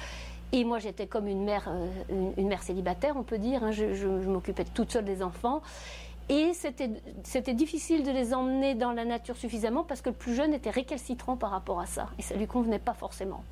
et 0.53 0.65
moi, 0.65 0.79
j'étais 0.79 1.07
comme 1.07 1.27
une 1.27 1.45
mère, 1.45 1.69
euh, 1.69 2.31
une, 2.37 2.49
mère 2.49 2.63
célibataire, 2.63 3.17
on 3.17 3.23
peut 3.23 3.39
dire. 3.39 3.65
Hein. 3.65 3.73
Je, 3.73 4.07
m'occupais 4.07 4.65
toute 4.65 4.93
seule 4.93 5.05
des 5.05 5.23
enfants. 5.23 5.63
Et 6.29 6.53
c'était 6.55 7.55
difficile 7.55 8.03
de 8.03 8.11
les 8.11 8.35
emmener 8.35 8.75
dans 8.75 8.91
la 8.91 9.05
nature 9.05 9.37
suffisamment 9.37 9.85
parce 9.85 10.01
que 10.01 10.09
le 10.09 10.17
plus 10.17 10.35
jeune 10.35 10.53
était 10.55 10.71
récalcitrant 10.71 11.37
par 11.37 11.51
rapport 11.51 11.79
à 11.79 11.87
ça. 11.87 12.09
Et 12.19 12.23
ça 12.23 12.35
lui 12.35 12.49
convenait 12.49 12.81
pas 12.81 12.95
forcément. 12.95 13.45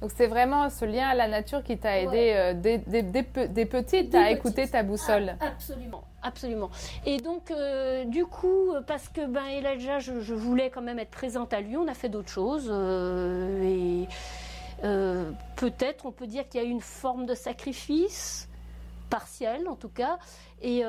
Donc 0.00 0.12
c'est 0.14 0.28
vraiment 0.28 0.70
ce 0.70 0.84
lien 0.84 1.08
à 1.08 1.14
la 1.14 1.26
nature 1.26 1.64
qui 1.64 1.76
t'a 1.76 1.98
aidé 1.98 2.32
euh, 2.34 2.54
des, 2.54 2.78
des, 2.78 3.02
des, 3.02 3.66
petites 3.66 4.14
à 4.14 4.30
écouter 4.30 4.68
ta 4.68 4.84
boussole. 4.84 5.34
Ah, 5.40 5.46
absolument, 5.48 6.04
absolument. 6.22 6.70
Et 7.04 7.16
donc 7.16 7.50
euh, 7.50 8.04
du 8.04 8.24
coup, 8.24 8.74
parce 8.86 9.08
que 9.08 9.26
ben 9.26 9.44
Elijah, 9.46 9.98
je, 9.98 10.20
je, 10.20 10.34
voulais 10.34 10.70
quand 10.70 10.82
même 10.82 11.00
être 11.00 11.10
présente 11.10 11.52
à 11.52 11.60
lui, 11.60 11.76
on 11.76 11.88
a 11.88 11.94
fait 11.94 12.08
d'autres 12.08 12.28
choses. 12.30 12.68
Euh, 12.70 13.62
et 13.62 14.08
peut-être 15.56 16.06
on 16.06 16.12
peut 16.12 16.28
dire 16.28 16.48
qu'il 16.48 16.62
y 16.62 16.64
a 16.64 16.66
une 16.66 16.80
forme 16.80 17.26
de 17.26 17.34
sacrifice, 17.34 18.48
partiel 19.10 19.66
en 19.66 19.74
tout 19.74 19.88
cas, 19.88 20.18
et, 20.62 20.84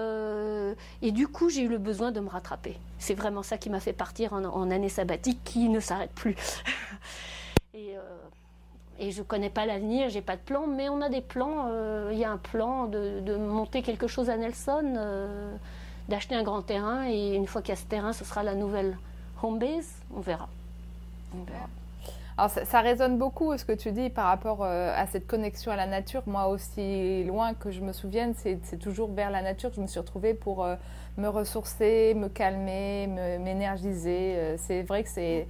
et 1.01 1.11
du 1.11 1.27
coup 1.27 1.49
j'ai 1.49 1.63
eu 1.63 1.67
le 1.67 1.79
besoin 1.79 2.11
de 2.11 2.19
me 2.19 2.29
rattraper. 2.29 2.77
C'est 2.99 3.15
vraiment 3.15 3.41
ça 3.41 3.57
qui 3.57 3.71
m'a 3.71 3.79
fait 3.79 3.93
partir 3.93 4.33
en, 4.33 4.69
année 4.69 4.89
sabbatique 4.89 5.39
qui 5.43 5.69
ne 5.69 5.79
s'arrête 5.79 6.11
plus. 6.11 6.35
et, 7.73 7.95
et 8.99 9.11
je 9.11 9.21
connais 9.23 9.49
pas 9.49 9.65
l'avenir, 9.65 10.09
j'ai 10.09 10.21
pas 10.21 10.35
de 10.35 10.41
plan, 10.41 10.67
mais 10.67 10.89
on 10.89 11.01
a 11.01 11.09
des 11.09 11.21
plans. 11.21 11.67
Il 12.11 12.17
y 12.17 12.25
a 12.25 12.31
un 12.31 12.37
plan 12.37 12.85
de, 12.85 13.19
de, 13.21 13.35
monter 13.35 13.81
quelque 13.81 14.07
chose 14.07 14.29
à 14.29 14.37
Nelson, 14.37 14.99
d'acheter 16.07 16.35
un 16.35 16.43
grand 16.43 16.61
terrain, 16.61 17.07
et 17.07 17.35
une 17.35 17.47
fois 17.47 17.61
qu'il 17.61 17.69
y 17.69 17.77
a 17.77 17.81
ce 17.81 17.85
terrain, 17.85 18.13
ce 18.13 18.25
sera 18.25 18.43
la 18.43 18.55
nouvelle 18.55 18.97
home 19.41 19.59
base. 19.59 19.93
On 20.15 20.19
verra. 20.19 20.49
On 21.33 21.43
verra. 21.43 21.67
Alors 22.39 22.51
ça, 22.51 22.79
résonne 22.79 23.17
beaucoup 23.17 23.57
ce 23.57 23.65
que 23.65 23.73
tu 23.73 23.91
dis 23.91 24.09
par 24.09 24.27
rapport 24.27 24.63
euh, 24.63 24.93
à 24.95 25.07
cette 25.07 25.27
connexion 25.27 25.73
à 25.73 25.75
la 25.75 25.87
nature. 25.87 26.23
Moi 26.25 26.47
aussi 26.47 27.25
loin 27.25 27.53
que 27.53 27.69
je 27.69 27.81
me 27.81 27.91
souvienne, 27.91 28.33
c'est 28.33 28.79
toujours 28.79 29.11
vers 29.11 29.29
la 29.29 29.41
nature 29.41 29.71
que 29.71 29.75
je 29.75 29.81
me 29.81 29.87
suis 29.87 29.99
retrouvée 29.99 30.33
pour 30.33 30.63
euh, 30.63 30.75
me 31.17 31.27
ressourcer, 31.27 32.13
me 32.13 32.29
calmer, 32.29 33.07
m'énergiser. 33.07 34.35
Euh, 34.37 34.55
c'est 34.57 34.83
vrai 34.83 35.03
que 35.03 35.09
c'est 35.09 35.47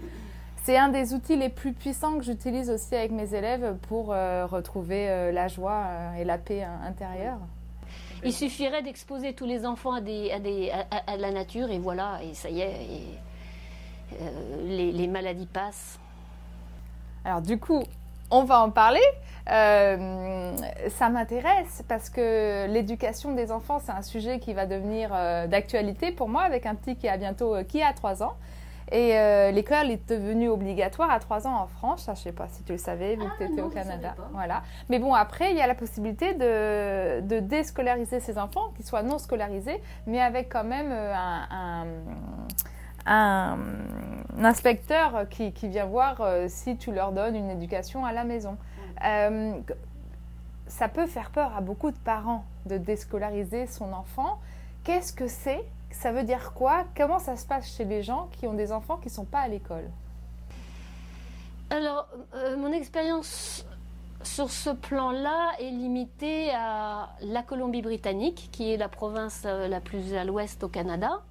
c'est 0.64 0.78
un 0.78 0.90
des 0.90 1.14
outils 1.14 1.36
les 1.36 1.50
plus 1.50 1.74
puissants 1.74 2.18
que 2.18 2.24
j'utilise 2.24 2.70
aussi 2.70 2.96
avec 2.96 3.12
mes 3.12 3.34
élèves 3.34 3.76
pour 3.88 4.08
retrouver 4.08 5.32
la 5.32 5.48
joie 5.48 5.86
et 6.18 6.24
la 6.24 6.38
paix 6.38 6.64
intérieure. 6.64 7.40
Il 8.24 8.34
suffirait 8.34 8.82
d'exposer 8.82 9.34
tous 9.34 9.46
les 9.46 9.66
enfants 9.66 9.94
à, 9.94 10.02
des, 10.02 10.32
à, 10.32 10.40
des, 10.40 10.72
à, 10.72 11.18
la 11.18 11.32
nature 11.32 11.72
et 11.72 11.80
voilà, 11.80 12.20
et 12.22 12.34
ça 12.34 12.50
y 12.50 12.62
est, 12.62 12.78
les, 14.66 14.92
les 14.92 15.08
maladies 15.08 15.46
passent. 15.46 16.00
Alors 17.24 17.42
du 17.42 17.58
coup, 17.58 17.84
on 18.32 18.44
va 18.44 18.62
en 18.62 18.70
parler. 18.70 19.02
Euh, 19.52 20.56
ça 20.90 21.10
m'intéresse 21.10 21.84
parce 21.88 22.10
que 22.10 22.68
l'éducation 22.68 23.34
des 23.34 23.52
enfants, 23.52 23.80
c'est 23.84 23.92
un 23.92 24.04
sujet 24.04 24.40
qui 24.40 24.54
va 24.54 24.66
devenir 24.68 25.10
euh, 25.12 25.48
d'actualité 25.48 26.12
pour 26.12 26.30
moi 26.30 26.44
avec 26.44 26.66
un 26.66 26.76
petit 26.76 26.96
qui 26.96 27.08
a 27.08 27.18
bientôt 27.18 27.56
euh, 27.56 27.64
qui 27.64 27.82
a 27.82 27.94
3 27.94 28.22
ans. 28.22 28.36
Et 28.92 29.12
l'école 29.52 29.92
est 29.92 30.10
devenue 30.10 30.50
obligatoire 30.50 31.12
à 31.12 31.20
3 31.20 31.48
ans 31.48 31.56
en 31.62 31.68
France. 31.68 32.06
je 32.06 32.12
ne 32.12 32.16
sais 32.16 32.32
pas 32.32 32.48
si 32.50 32.64
tu 32.64 32.72
le 32.72 32.78
savais, 32.78 33.16
vu 33.16 33.24
que 33.24 33.44
tu 33.44 33.52
étais 33.52 33.62
au 33.62 33.70
Canada. 33.70 34.16
Voilà. 34.34 34.64
Mais 34.90 34.98
bon, 35.00 35.14
après, 35.14 35.52
il 35.52 35.58
y 35.58 35.62
a 35.62 35.68
la 35.68 35.76
possibilité 35.76 36.34
de, 36.34 37.22
de 37.22 37.40
déscolariser 37.40 38.20
ces 38.20 38.38
enfants, 38.40 38.72
qui 38.76 38.84
soient 38.84 39.04
non 39.04 39.20
scolarisés, 39.20 39.82
mais 40.08 40.20
avec 40.20 40.50
quand 40.50 40.64
même 40.64 40.92
un 40.92 41.86
un, 43.06 43.58
inspecteur 44.42 45.28
qui, 45.30 45.52
vient 45.64 45.86
voir 45.86 46.22
euh, 46.22 46.46
si 46.48 46.78
tu 46.78 46.92
leur 46.92 47.12
donnes 47.12 47.36
une 47.36 47.50
éducation 47.50 48.06
à 48.06 48.14
la 48.14 48.24
maison. 48.24 48.58
Euh, 49.06 49.54
ça 50.68 50.88
peut 50.88 51.08
faire 51.08 51.32
peur 51.32 51.56
à 51.56 51.62
beaucoup 51.62 51.92
de 51.92 51.98
parents 51.98 52.46
de 52.66 52.78
déscolariser 52.78 53.66
son 53.66 53.92
enfant. 53.94 54.40
Qu'est-ce 54.84 55.14
que 55.14 55.28
c'est 55.28 55.64
Ça 55.92 56.12
veut 56.12 56.24
dire 56.24 56.54
quoi? 56.54 56.86
Comment 56.96 57.20
ça 57.20 57.36
se 57.36 57.46
passe 57.46 57.76
chez 57.76 57.86
les 57.86 58.04
gens 58.04 58.30
qui 58.32 58.48
ont 58.48 58.54
des 58.54 58.72
enfants 58.72 58.98
qui 58.98 59.10
ne 59.10 59.14
sont 59.14 59.26
pas 59.26 59.40
à 59.40 59.48
l'école? 59.48 59.90
Alors, 61.70 62.08
euh, 62.36 62.58
mon 62.58 62.72
expérience 62.72 63.66
sur 64.24 64.50
ce 64.50 64.70
plan-là 64.70 65.52
est 65.60 65.70
limitée 65.70 66.52
à 66.54 67.10
la 67.22 67.44
Colombie-Britannique, 67.44 68.50
qui 68.52 68.72
est 68.72 68.78
la 68.78 68.90
province 68.90 69.44
la 69.44 69.80
plus 69.80 70.14
à 70.14 70.24
l'ouest 70.24 70.64
au 70.64 70.68
Canada 70.68 71.22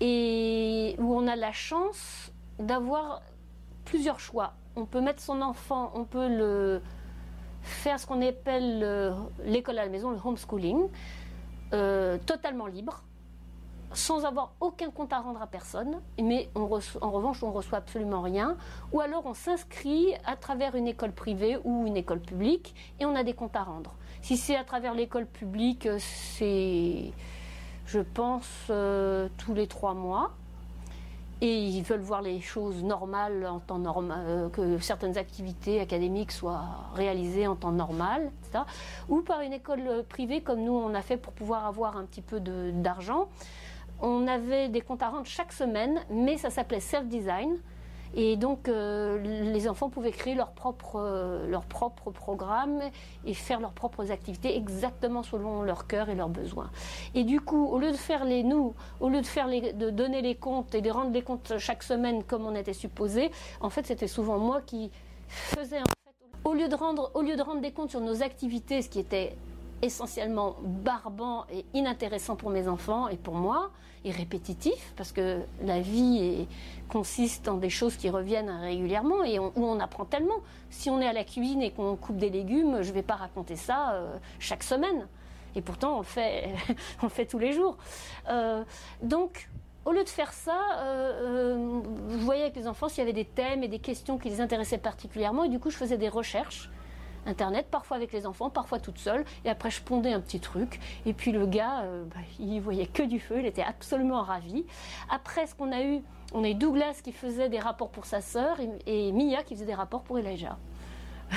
et 0.00 0.94
où 0.98 1.14
on 1.14 1.26
a 1.26 1.36
la 1.36 1.52
chance 1.52 2.32
d'avoir 2.58 3.22
plusieurs 3.84 4.20
choix. 4.20 4.52
On 4.76 4.84
peut 4.84 5.00
mettre 5.00 5.20
son 5.20 5.42
enfant, 5.42 5.90
on 5.94 6.04
peut 6.04 6.28
le 6.28 6.82
faire 7.62 7.98
ce 7.98 8.06
qu'on 8.06 8.22
appelle 8.26 9.14
l'école 9.44 9.78
à 9.78 9.84
la 9.84 9.90
maison, 9.90 10.10
le 10.10 10.18
homeschooling, 10.22 10.88
euh, 11.72 12.18
totalement 12.26 12.66
libre, 12.66 13.02
sans 13.92 14.24
avoir 14.24 14.52
aucun 14.60 14.90
compte 14.90 15.12
à 15.12 15.20
rendre 15.20 15.42
à 15.42 15.46
personne, 15.46 16.00
mais 16.20 16.48
en 16.54 17.10
revanche 17.10 17.42
on 17.42 17.52
reçoit 17.52 17.78
absolument 17.78 18.22
rien, 18.22 18.56
ou 18.92 19.00
alors 19.00 19.26
on 19.26 19.34
s'inscrit 19.34 20.14
à 20.24 20.36
travers 20.36 20.74
une 20.74 20.86
école 20.86 21.12
privée 21.12 21.58
ou 21.64 21.86
une 21.86 21.96
école 21.96 22.20
publique 22.20 22.74
et 23.00 23.06
on 23.06 23.14
a 23.14 23.24
des 23.24 23.34
comptes 23.34 23.56
à 23.56 23.62
rendre. 23.62 23.94
Si 24.22 24.36
c'est 24.36 24.56
à 24.56 24.64
travers 24.64 24.94
l'école 24.94 25.26
publique, 25.26 25.88
c'est 25.98 27.12
je 27.88 28.00
pense, 28.00 28.66
euh, 28.68 29.28
tous 29.38 29.54
les 29.54 29.66
trois 29.66 29.94
mois. 29.94 30.32
Et 31.40 31.56
ils 31.56 31.82
veulent 31.82 32.00
voir 32.00 32.20
les 32.20 32.40
choses 32.40 32.82
normales 32.82 33.46
en 33.46 33.60
temps 33.60 33.78
normal, 33.78 34.24
euh, 34.26 34.48
que 34.48 34.78
certaines 34.78 35.16
activités 35.16 35.80
académiques 35.80 36.32
soient 36.32 36.90
réalisées 36.94 37.46
en 37.46 37.54
temps 37.54 37.70
normal, 37.70 38.30
etc. 38.42 38.64
Ou 39.08 39.22
par 39.22 39.40
une 39.40 39.52
école 39.52 40.04
privée 40.08 40.40
comme 40.42 40.62
nous 40.62 40.72
on 40.72 40.94
a 40.94 41.00
fait 41.00 41.16
pour 41.16 41.32
pouvoir 41.32 41.64
avoir 41.64 41.96
un 41.96 42.04
petit 42.04 42.22
peu 42.22 42.40
d'argent. 42.40 43.28
On 44.00 44.26
avait 44.26 44.68
des 44.68 44.80
comptes 44.80 45.02
à 45.02 45.08
rendre 45.08 45.26
chaque 45.26 45.52
semaine, 45.52 46.00
mais 46.10 46.36
ça 46.36 46.50
s'appelait 46.50 46.80
self-design. 46.80 47.58
Et 48.14 48.36
donc, 48.36 48.68
euh, 48.68 49.18
les 49.52 49.68
enfants 49.68 49.90
pouvaient 49.90 50.12
créer 50.12 50.34
leur 50.34 50.52
propre, 50.52 50.96
euh, 50.96 51.46
leur 51.46 51.64
propre 51.66 52.10
programme 52.10 52.80
et 53.26 53.34
faire 53.34 53.60
leurs 53.60 53.72
propres 53.72 54.10
activités 54.10 54.56
exactement 54.56 55.22
selon 55.22 55.62
leur 55.62 55.86
cœur 55.86 56.08
et 56.08 56.14
leurs 56.14 56.28
besoins. 56.28 56.70
Et 57.14 57.24
du 57.24 57.40
coup, 57.40 57.66
au 57.66 57.78
lieu 57.78 57.90
de 57.90 57.96
faire 57.96 58.24
les 58.24 58.42
nous, 58.42 58.74
au 59.00 59.08
lieu 59.08 59.20
de 59.20 59.26
faire 59.26 59.46
les, 59.46 59.72
de 59.72 59.90
donner 59.90 60.22
les 60.22 60.34
comptes 60.34 60.74
et 60.74 60.80
de 60.80 60.90
rendre 60.90 61.12
les 61.12 61.22
comptes 61.22 61.58
chaque 61.58 61.82
semaine 61.82 62.24
comme 62.24 62.46
on 62.46 62.54
était 62.54 62.72
supposé, 62.72 63.30
en 63.60 63.68
fait, 63.68 63.86
c'était 63.86 64.08
souvent 64.08 64.38
moi 64.38 64.62
qui 64.62 64.90
faisais. 65.28 65.80
Au 66.44 66.54
lieu 66.54 66.68
de 66.68 66.74
rendre, 66.74 67.10
au 67.14 67.20
lieu 67.20 67.36
de 67.36 67.42
rendre 67.42 67.60
des 67.60 67.72
comptes 67.72 67.90
sur 67.90 68.00
nos 68.00 68.22
activités, 68.22 68.80
ce 68.80 68.88
qui 68.88 69.00
était 69.00 69.36
essentiellement 69.82 70.56
barbant 70.62 71.44
et 71.52 71.64
inintéressant 71.74 72.36
pour 72.36 72.50
mes 72.50 72.68
enfants 72.68 73.08
et 73.08 73.16
pour 73.16 73.34
moi, 73.34 73.70
et 74.04 74.10
répétitif, 74.10 74.92
parce 74.96 75.12
que 75.12 75.40
la 75.62 75.80
vie 75.80 76.46
consiste 76.88 77.48
en 77.48 77.56
des 77.56 77.70
choses 77.70 77.96
qui 77.96 78.10
reviennent 78.10 78.50
régulièrement 78.50 79.24
et 79.24 79.38
où 79.38 79.52
on 79.56 79.80
apprend 79.80 80.04
tellement. 80.04 80.40
Si 80.70 80.88
on 80.90 81.00
est 81.00 81.06
à 81.06 81.12
la 81.12 81.24
cuisine 81.24 81.62
et 81.62 81.70
qu'on 81.72 81.96
coupe 81.96 82.16
des 82.16 82.30
légumes, 82.30 82.82
je 82.82 82.88
ne 82.88 82.94
vais 82.94 83.02
pas 83.02 83.16
raconter 83.16 83.56
ça 83.56 83.92
euh, 83.92 84.16
chaque 84.38 84.62
semaine. 84.62 85.08
Et 85.56 85.62
pourtant, 85.62 85.96
on 85.96 85.98
le 85.98 86.04
fait, 86.04 86.50
on 87.02 87.06
le 87.06 87.10
fait 87.10 87.26
tous 87.26 87.38
les 87.38 87.52
jours. 87.52 87.76
Euh, 88.28 88.62
donc, 89.02 89.48
au 89.84 89.92
lieu 89.92 90.04
de 90.04 90.08
faire 90.08 90.32
ça, 90.32 90.58
euh, 90.78 91.80
je 92.10 92.16
voyais 92.18 92.42
avec 92.42 92.56
les 92.56 92.68
enfants 92.68 92.88
s'il 92.88 92.98
y 92.98 93.02
avait 93.02 93.12
des 93.12 93.24
thèmes 93.24 93.62
et 93.62 93.68
des 93.68 93.78
questions 93.78 94.18
qui 94.18 94.28
les 94.28 94.40
intéressaient 94.40 94.78
particulièrement, 94.78 95.44
et 95.44 95.48
du 95.48 95.58
coup, 95.58 95.70
je 95.70 95.76
faisais 95.76 95.98
des 95.98 96.08
recherches 96.08 96.70
Internet, 97.28 97.66
parfois 97.70 97.96
avec 97.96 98.12
les 98.12 98.26
enfants, 98.26 98.50
parfois 98.50 98.78
toute 98.78 98.98
seule. 98.98 99.24
Et 99.44 99.50
après, 99.50 99.70
je 99.70 99.82
pondais 99.82 100.12
un 100.12 100.20
petit 100.20 100.40
truc. 100.40 100.80
Et 101.06 101.12
puis 101.12 101.32
le 101.32 101.46
gars, 101.46 101.82
euh, 101.82 102.04
bah, 102.04 102.20
il 102.40 102.60
voyait 102.60 102.86
que 102.86 103.02
du 103.02 103.20
feu, 103.20 103.40
il 103.40 103.46
était 103.46 103.62
absolument 103.62 104.22
ravi. 104.22 104.64
Après, 105.10 105.46
ce 105.46 105.54
qu'on 105.54 105.72
a 105.72 105.82
eu, 105.82 106.02
on 106.34 106.44
a 106.44 106.48
eu 106.48 106.54
Douglas 106.54 107.00
qui 107.02 107.12
faisait 107.12 107.48
des 107.48 107.58
rapports 107.58 107.90
pour 107.90 108.06
sa 108.06 108.20
sœur 108.20 108.56
et, 108.86 109.12
Mia 109.12 109.42
qui 109.42 109.54
faisait 109.54 109.66
des 109.66 109.74
rapports 109.74 110.02
pour 110.02 110.18
Elijah. 110.18 110.56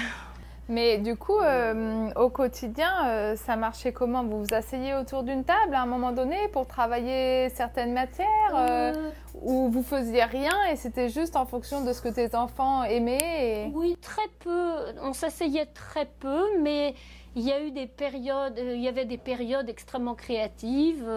Mais 0.69 0.99
du 0.99 1.17
coup, 1.17 1.37
euh, 1.37 2.09
au 2.15 2.29
quotidien, 2.29 3.05
euh, 3.07 3.35
ça 3.35 3.57
marchait 3.57 3.91
comment? 3.91 4.23
Vous 4.23 4.45
vous 4.45 4.53
asseyez 4.53 4.95
autour 4.95 5.23
d'une 5.23 5.43
table 5.43 5.75
à 5.75 5.81
un 5.81 5.85
moment 5.85 6.13
donné 6.13 6.47
pour 6.53 6.65
travailler 6.65 7.49
certaines 7.49 7.91
matières 7.91 8.27
euh, 8.55 8.93
Ou 9.41 9.69
vous 9.69 9.83
faisiez 9.83 10.23
rien 10.23 10.53
et 10.71 10.75
c'était 10.75 11.09
juste 11.09 11.35
en 11.35 11.45
fonction 11.45 11.83
de 11.83 11.93
ce 11.93 12.01
que 12.01 12.09
tes 12.09 12.35
enfants 12.35 12.83
aimaient 12.83 13.71
Oui, 13.73 13.97
très 14.01 14.27
peu. 14.39 14.73
On 15.01 15.13
s'asseyait 15.13 15.67
très 15.67 16.05
peu, 16.19 16.59
mais 16.61 16.93
il 17.35 17.43
y 17.43 17.51
a 17.51 17.63
eu 17.63 17.71
des 17.71 17.87
périodes, 17.87 18.57
il 18.57 18.81
y 18.81 18.89
avait 18.89 19.05
des 19.05 19.17
périodes 19.17 19.69
extrêmement 19.69 20.15
créatives 20.15 21.09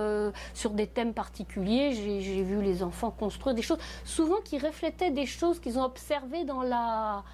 sur 0.54 0.70
des 0.70 0.86
thèmes 0.86 1.12
particuliers. 1.12 1.92
J'ai 1.92 2.42
vu 2.42 2.62
les 2.62 2.84
enfants 2.84 3.10
construire 3.10 3.54
des 3.54 3.62
choses, 3.62 3.78
souvent 4.04 4.40
qui 4.44 4.58
reflétaient 4.58 5.10
des 5.10 5.26
choses 5.26 5.58
qu'ils 5.58 5.78
ont 5.78 5.84
observées 5.84 6.44
dans 6.44 6.62
la 6.62 7.24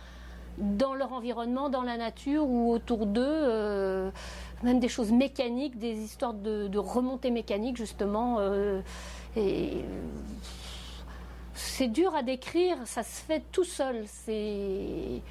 dans 0.58 0.94
leur 0.94 1.12
environnement, 1.12 1.68
dans 1.68 1.82
la 1.82 1.96
nature 1.96 2.46
ou 2.46 2.72
autour 2.72 3.06
d'eux, 3.06 3.22
euh, 3.24 4.10
même 4.62 4.78
des 4.78 4.88
choses 4.88 5.10
mécaniques, 5.10 5.78
des 5.78 5.98
histoires 5.98 6.34
de, 6.34 6.68
de 6.68 6.78
remontée 6.78 7.30
mécanique 7.30 7.76
justement. 7.76 8.36
Euh, 8.40 8.80
c'est 11.54 11.88
dur 11.88 12.14
à 12.14 12.22
décrire, 12.22 12.76
ça 12.84 13.02
se 13.02 13.22
fait 13.22 13.42
tout 13.52 13.64
seul. 13.64 14.04
C'est 14.06 15.22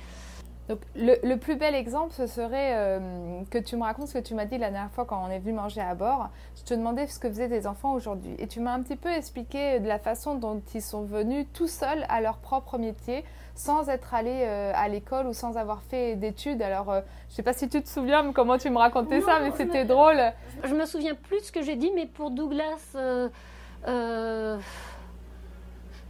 donc, 0.69 0.81
le, 0.95 1.35
plus 1.37 1.55
bel 1.55 1.73
exemple, 1.73 2.13
ce 2.13 2.27
serait 2.27 2.73
euh, 2.75 3.41
que 3.49 3.57
tu 3.57 3.75
me 3.75 3.81
racontes 3.81 4.07
ce 4.07 4.13
que 4.13 4.23
tu 4.23 4.35
m'as 4.35 4.45
dit 4.45 4.59
la 4.59 4.69
dernière 4.69 4.91
fois 4.91 5.03
quand 5.03 5.19
on 5.27 5.31
est 5.31 5.39
venu 5.39 5.53
manger 5.53 5.81
à 5.81 5.95
bord. 5.95 6.29
Je 6.55 6.61
te 6.61 6.75
demandais 6.75 7.07
ce 7.07 7.17
que 7.17 7.27
faisaient 7.27 7.49
tes 7.49 7.65
enfants 7.65 7.93
aujourd'hui. 7.93 8.35
Et 8.37 8.45
tu 8.45 8.59
m'as 8.59 8.73
un 8.73 8.83
petit 8.83 8.95
peu 8.95 9.09
expliqué 9.09 9.79
de 9.79 9.87
la 9.87 9.97
façon 9.97 10.35
dont 10.35 10.61
ils 10.75 10.81
sont 10.83 11.01
venus 11.01 11.47
tout 11.53 11.67
seuls 11.67 12.05
à 12.07 12.21
leur 12.21 12.37
propre 12.37 12.77
métier, 12.77 13.25
sans 13.55 13.89
être 13.89 14.13
allés 14.13 14.43
euh, 14.43 14.71
à 14.75 14.87
l'école 14.89 15.25
ou 15.25 15.33
sans 15.33 15.57
avoir 15.57 15.81
fait 15.81 16.15
d'études. 16.15 16.61
Alors, 16.61 16.91
euh, 16.91 17.01
je 17.29 17.33
ne 17.33 17.35
sais 17.37 17.43
pas 17.43 17.53
si 17.53 17.67
tu 17.67 17.81
te 17.81 17.89
souviens 17.89 18.31
comment 18.31 18.59
tu 18.59 18.69
me 18.69 18.77
racontais 18.77 19.21
ça, 19.21 19.39
mais 19.39 19.49
c'était 19.57 19.85
drôle. 19.85 20.21
Je 20.63 20.75
me 20.75 20.85
souviens 20.85 21.15
plus 21.15 21.39
de 21.39 21.45
ce 21.45 21.51
que 21.51 21.63
j'ai 21.63 21.77
dit, 21.77 21.91
mais 21.95 22.05
pour 22.05 22.29
Douglas 22.29 22.95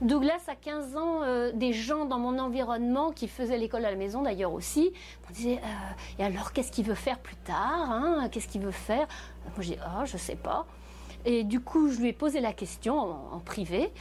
Douglas, 0.01 0.43
à 0.47 0.55
15 0.55 0.95
ans, 0.95 1.23
euh, 1.23 1.51
des 1.53 1.73
gens 1.73 2.05
dans 2.05 2.19
mon 2.19 2.39
environnement 2.39 3.11
qui 3.11 3.27
faisaient 3.27 3.57
l'école 3.57 3.83
à 3.83 3.91
la 3.91 3.97
maison 3.97 4.21
d'ailleurs 4.21 4.53
aussi, 4.53 4.93
me 5.27 5.33
disaient 5.33 5.57
euh, 5.57 6.19
Et 6.19 6.23
alors, 6.23 6.53
qu'est-ce 6.53 6.71
qu'il 6.71 6.85
veut 6.85 6.95
faire 6.95 7.19
plus 7.19 7.35
tard 7.35 7.91
hein? 7.91 8.29
Qu'est-ce 8.31 8.47
qu'il 8.47 8.61
veut 8.61 8.71
faire? 8.71 9.07
Moi, 9.55 9.61
j'ai 9.61 9.77
Ah, 9.83 10.05
je 10.05 10.15
sais 10.15 10.37
pas. 10.37 10.65
Et 11.25 11.43
du 11.43 11.59
coup, 11.59 11.91
je 11.91 11.99
lui 11.99 12.09
ai 12.09 12.13
posé 12.13 12.39
la 12.39 12.53
question 12.53 12.97
en, 12.97 13.39
privé. 13.39 13.91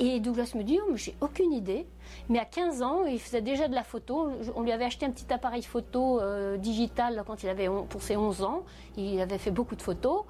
Et 0.00 0.20
Douglas 0.20 0.52
me 0.54 0.62
dit, 0.62 0.78
oh, 0.86 0.96
j'ai 0.96 1.16
aucune 1.22 1.52
idée. 1.52 1.86
Mais 2.28 2.38
à 2.38 2.44
15 2.44 2.82
ans, 2.82 3.04
il 3.06 3.18
faisait 3.18 3.40
déjà 3.40 3.68
de 3.68 3.74
la 3.74 3.82
photo. 3.82 4.30
On 4.54 4.62
lui 4.62 4.70
avait 4.70 4.84
acheté 4.84 5.06
un 5.06 5.10
petit 5.10 5.32
appareil 5.32 5.62
photo 5.62 6.20
euh, 6.20 6.58
digital 6.58 7.24
quand 7.26 7.42
il 7.42 7.48
avait 7.48 7.68
pour 7.88 8.02
ses 8.02 8.18
11 8.18 8.42
ans. 8.42 8.64
Il 8.98 9.18
avait 9.20 9.38
fait 9.38 9.50
beaucoup 9.50 9.76
de 9.76 9.82
photos. 9.82 10.24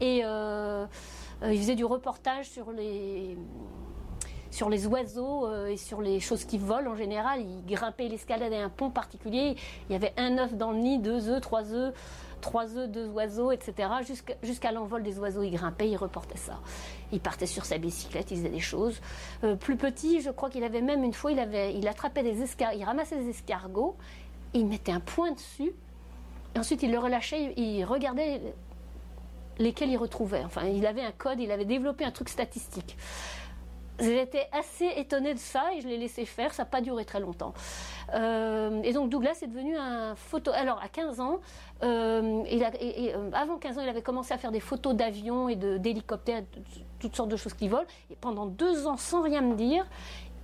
Et 0.00 0.22
il 0.22 1.58
faisait 1.58 1.76
du 1.76 1.84
reportage 1.84 2.48
sur 2.48 2.72
les, 2.72 3.36
sur 4.52 4.68
les 4.68 4.86
oiseaux 4.86 5.66
et 5.66 5.76
sur 5.76 6.00
les 6.00 6.20
choses 6.20 6.44
qui 6.44 6.58
volent 6.58 6.92
en 6.92 6.96
général. 6.96 7.40
Il 7.40 7.66
grimpait 7.66 8.06
l'escalade 8.06 8.52
à 8.52 8.62
un 8.62 8.68
pont 8.68 8.90
particulier. 8.90 9.56
Il 9.88 9.92
y 9.92 9.96
avait 9.96 10.12
un 10.16 10.38
œuf 10.38 10.54
dans 10.54 10.70
le 10.70 10.78
nid, 10.78 10.98
deux 11.00 11.28
œufs, 11.28 11.40
trois 11.40 11.72
œufs 11.72 11.92
trois 12.42 12.76
œufs, 12.76 12.90
deux 12.90 13.08
oiseaux, 13.08 13.52
etc. 13.52 13.88
Jusqu'à 14.42 14.72
l'envol 14.72 15.02
des 15.02 15.18
oiseaux, 15.18 15.42
il 15.42 15.52
grimpait, 15.52 15.88
il 15.88 15.96
reportait 15.96 16.36
ça. 16.36 16.60
Il 17.12 17.20
partait 17.20 17.46
sur 17.46 17.64
sa 17.64 17.78
bicyclette, 17.78 18.30
il 18.30 18.36
faisait 18.36 18.50
des 18.50 18.60
choses. 18.60 19.00
Euh, 19.44 19.56
plus 19.56 19.76
petit, 19.76 20.20
je 20.20 20.28
crois 20.28 20.50
qu'il 20.50 20.64
avait 20.64 20.82
même 20.82 21.02
une 21.02 21.14
fois, 21.14 21.32
il, 21.32 21.38
avait, 21.38 21.72
il 21.74 21.88
attrapait 21.88 22.22
des 22.22 22.42
escargots, 22.42 22.76
il 22.78 22.84
ramassait 22.84 23.16
des 23.16 23.30
escargots, 23.30 23.96
il 24.52 24.66
mettait 24.66 24.92
un 24.92 25.00
point 25.00 25.32
dessus, 25.32 25.72
et 26.54 26.58
ensuite 26.58 26.82
il 26.82 26.92
le 26.92 26.98
relâchait, 26.98 27.54
il 27.56 27.84
regardait 27.84 28.42
lesquels 29.58 29.90
il 29.90 29.96
retrouvait. 29.96 30.42
Enfin, 30.44 30.66
il 30.66 30.84
avait 30.86 31.02
un 31.02 31.12
code, 31.12 31.40
il 31.40 31.50
avait 31.50 31.64
développé 31.64 32.04
un 32.04 32.10
truc 32.10 32.28
statistique. 32.28 32.96
J'étais 34.02 34.48
assez 34.50 34.88
étonnée 34.96 35.32
de 35.34 35.38
ça 35.38 35.72
et 35.74 35.80
je 35.80 35.86
l'ai 35.86 35.96
laissé 35.96 36.24
faire, 36.24 36.52
ça 36.52 36.64
n'a 36.64 36.68
pas 36.68 36.80
duré 36.80 37.04
très 37.04 37.20
longtemps. 37.20 37.54
Euh, 38.14 38.82
et 38.82 38.92
donc 38.92 39.10
Douglas 39.10 39.38
est 39.42 39.46
devenu 39.46 39.76
un 39.76 40.16
photo. 40.16 40.50
Alors 40.52 40.80
à 40.82 40.88
15 40.88 41.20
ans, 41.20 41.38
euh, 41.84 42.42
euh, 42.44 43.30
avant 43.32 43.58
15 43.58 43.78
ans, 43.78 43.82
il 43.82 43.88
avait 43.88 44.02
commencé 44.02 44.34
à 44.34 44.38
faire 44.38 44.50
des 44.50 44.60
photos 44.60 44.94
d'avions 44.94 45.48
et 45.48 45.54
d'hélicoptères, 45.56 46.42
toutes 46.98 47.14
sortes 47.14 47.30
de 47.30 47.36
choses 47.36 47.54
qui 47.54 47.68
volent. 47.68 47.86
Et 48.10 48.16
pendant 48.16 48.46
deux 48.46 48.88
ans, 48.88 48.96
sans 48.96 49.22
rien 49.22 49.40
me 49.40 49.54
dire, 49.54 49.86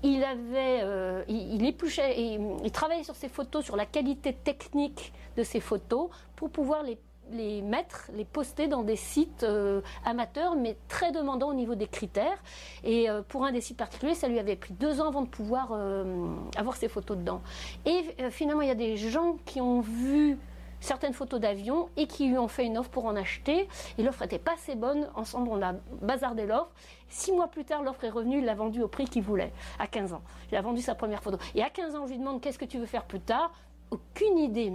il 0.04 0.22
avait, 0.22 1.24
il, 1.26 1.66
épluchait, 1.66 2.20
il 2.20 2.70
travaillait 2.70 3.02
sur 3.02 3.16
ses 3.16 3.28
photos, 3.28 3.64
sur 3.64 3.74
la 3.74 3.86
qualité 3.86 4.32
technique 4.32 5.12
de 5.36 5.42
ses 5.42 5.58
photos, 5.58 6.10
pour 6.36 6.50
pouvoir 6.50 6.84
les 6.84 6.96
les 7.32 7.62
mettre, 7.62 8.10
les 8.14 8.24
poster 8.24 8.68
dans 8.68 8.82
des 8.82 8.96
sites 8.96 9.42
euh, 9.42 9.80
amateurs, 10.04 10.56
mais 10.56 10.76
très 10.88 11.12
demandants 11.12 11.48
au 11.48 11.54
niveau 11.54 11.74
des 11.74 11.86
critères. 11.86 12.38
Et 12.84 13.08
euh, 13.08 13.22
pour 13.26 13.44
un 13.44 13.52
des 13.52 13.60
sites 13.60 13.76
particuliers, 13.76 14.14
ça 14.14 14.28
lui 14.28 14.38
avait 14.38 14.56
pris 14.56 14.74
deux 14.74 15.00
ans 15.00 15.08
avant 15.08 15.22
de 15.22 15.28
pouvoir 15.28 15.70
euh, 15.72 16.26
avoir 16.56 16.76
ses 16.76 16.88
photos 16.88 17.16
dedans. 17.16 17.42
Et 17.86 18.04
finalement, 18.30 18.62
il 18.62 18.68
y 18.68 18.72
a 18.72 18.74
des 18.74 18.96
gens 18.96 19.36
qui 19.44 19.60
ont 19.60 19.80
vu 19.80 20.38
certaines 20.80 21.12
photos 21.12 21.40
d'avion 21.40 21.88
et 21.96 22.06
qui 22.06 22.28
lui 22.28 22.38
ont 22.38 22.48
fait 22.48 22.64
une 22.64 22.78
offre 22.78 22.90
pour 22.90 23.06
en 23.06 23.16
acheter. 23.16 23.68
Et 23.96 24.02
l'offre 24.02 24.22
n'était 24.22 24.38
pas 24.38 24.54
assez 24.54 24.74
bonne. 24.74 25.08
Ensemble, 25.14 25.48
on 25.50 25.62
a 25.62 25.74
bazardé 26.02 26.46
l'offre. 26.46 26.70
Six 27.08 27.32
mois 27.32 27.48
plus 27.48 27.64
tard, 27.64 27.82
l'offre 27.82 28.04
est 28.04 28.10
revenue. 28.10 28.38
Il 28.38 28.44
l'a 28.44 28.54
vendue 28.54 28.82
au 28.82 28.88
prix 28.88 29.06
qu'il 29.06 29.22
voulait, 29.22 29.52
à 29.78 29.86
15 29.86 30.12
ans. 30.12 30.22
Il 30.50 30.56
a 30.56 30.60
vendu 30.60 30.80
sa 30.80 30.94
première 30.94 31.22
photo. 31.22 31.38
Et 31.54 31.62
à 31.62 31.70
15 31.70 31.96
ans, 31.96 32.06
je 32.06 32.12
lui 32.12 32.18
demande 32.18 32.40
qu'est-ce 32.40 32.58
que 32.58 32.64
tu 32.64 32.78
veux 32.78 32.86
faire 32.86 33.04
plus 33.04 33.20
tard? 33.20 33.50
Aucune 33.90 34.38
idée. 34.38 34.72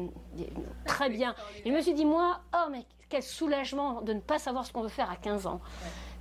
Très 0.85 1.09
bien. 1.09 1.35
je 1.65 1.71
me 1.71 1.81
suis 1.81 1.93
dit, 1.93 2.05
moi, 2.05 2.41
oh, 2.53 2.69
mais 2.71 2.85
quel 3.09 3.23
soulagement 3.23 4.01
de 4.01 4.13
ne 4.13 4.19
pas 4.19 4.39
savoir 4.39 4.65
ce 4.65 4.73
qu'on 4.73 4.81
veut 4.81 4.89
faire 4.89 5.11
à 5.11 5.15
15 5.15 5.45
ans. 5.45 5.61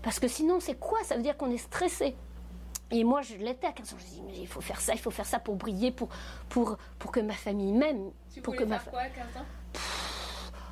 Parce 0.02 0.18
que 0.20 0.28
sinon, 0.28 0.60
c'est 0.60 0.78
quoi? 0.78 1.02
Ça 1.04 1.16
veut 1.16 1.22
dire 1.22 1.36
qu'on 1.36 1.50
est 1.50 1.56
stressé. 1.56 2.14
Et 2.90 3.04
moi, 3.04 3.22
je 3.22 3.36
l'étais 3.36 3.66
à 3.66 3.72
15 3.72 3.94
ans. 3.94 3.96
Je 3.98 4.04
me 4.04 4.08
suis 4.10 4.20
dit, 4.20 4.22
mais 4.26 4.38
il 4.38 4.46
faut 4.46 4.60
faire 4.60 4.80
ça, 4.80 4.92
il 4.92 4.98
faut 4.98 5.10
faire 5.10 5.24
ça 5.24 5.38
pour 5.38 5.56
briller, 5.56 5.90
pour, 5.90 6.08
pour, 6.50 6.76
pour 6.98 7.10
que 7.10 7.20
ma 7.20 7.32
famille 7.32 7.72
m'aime. 7.72 8.10
Tu 8.34 8.42
pour 8.42 8.54
que 8.54 8.64
ma... 8.64 8.78
quoi 8.78 9.00
à 9.00 9.08
15 9.08 9.24
ans? 9.38 9.46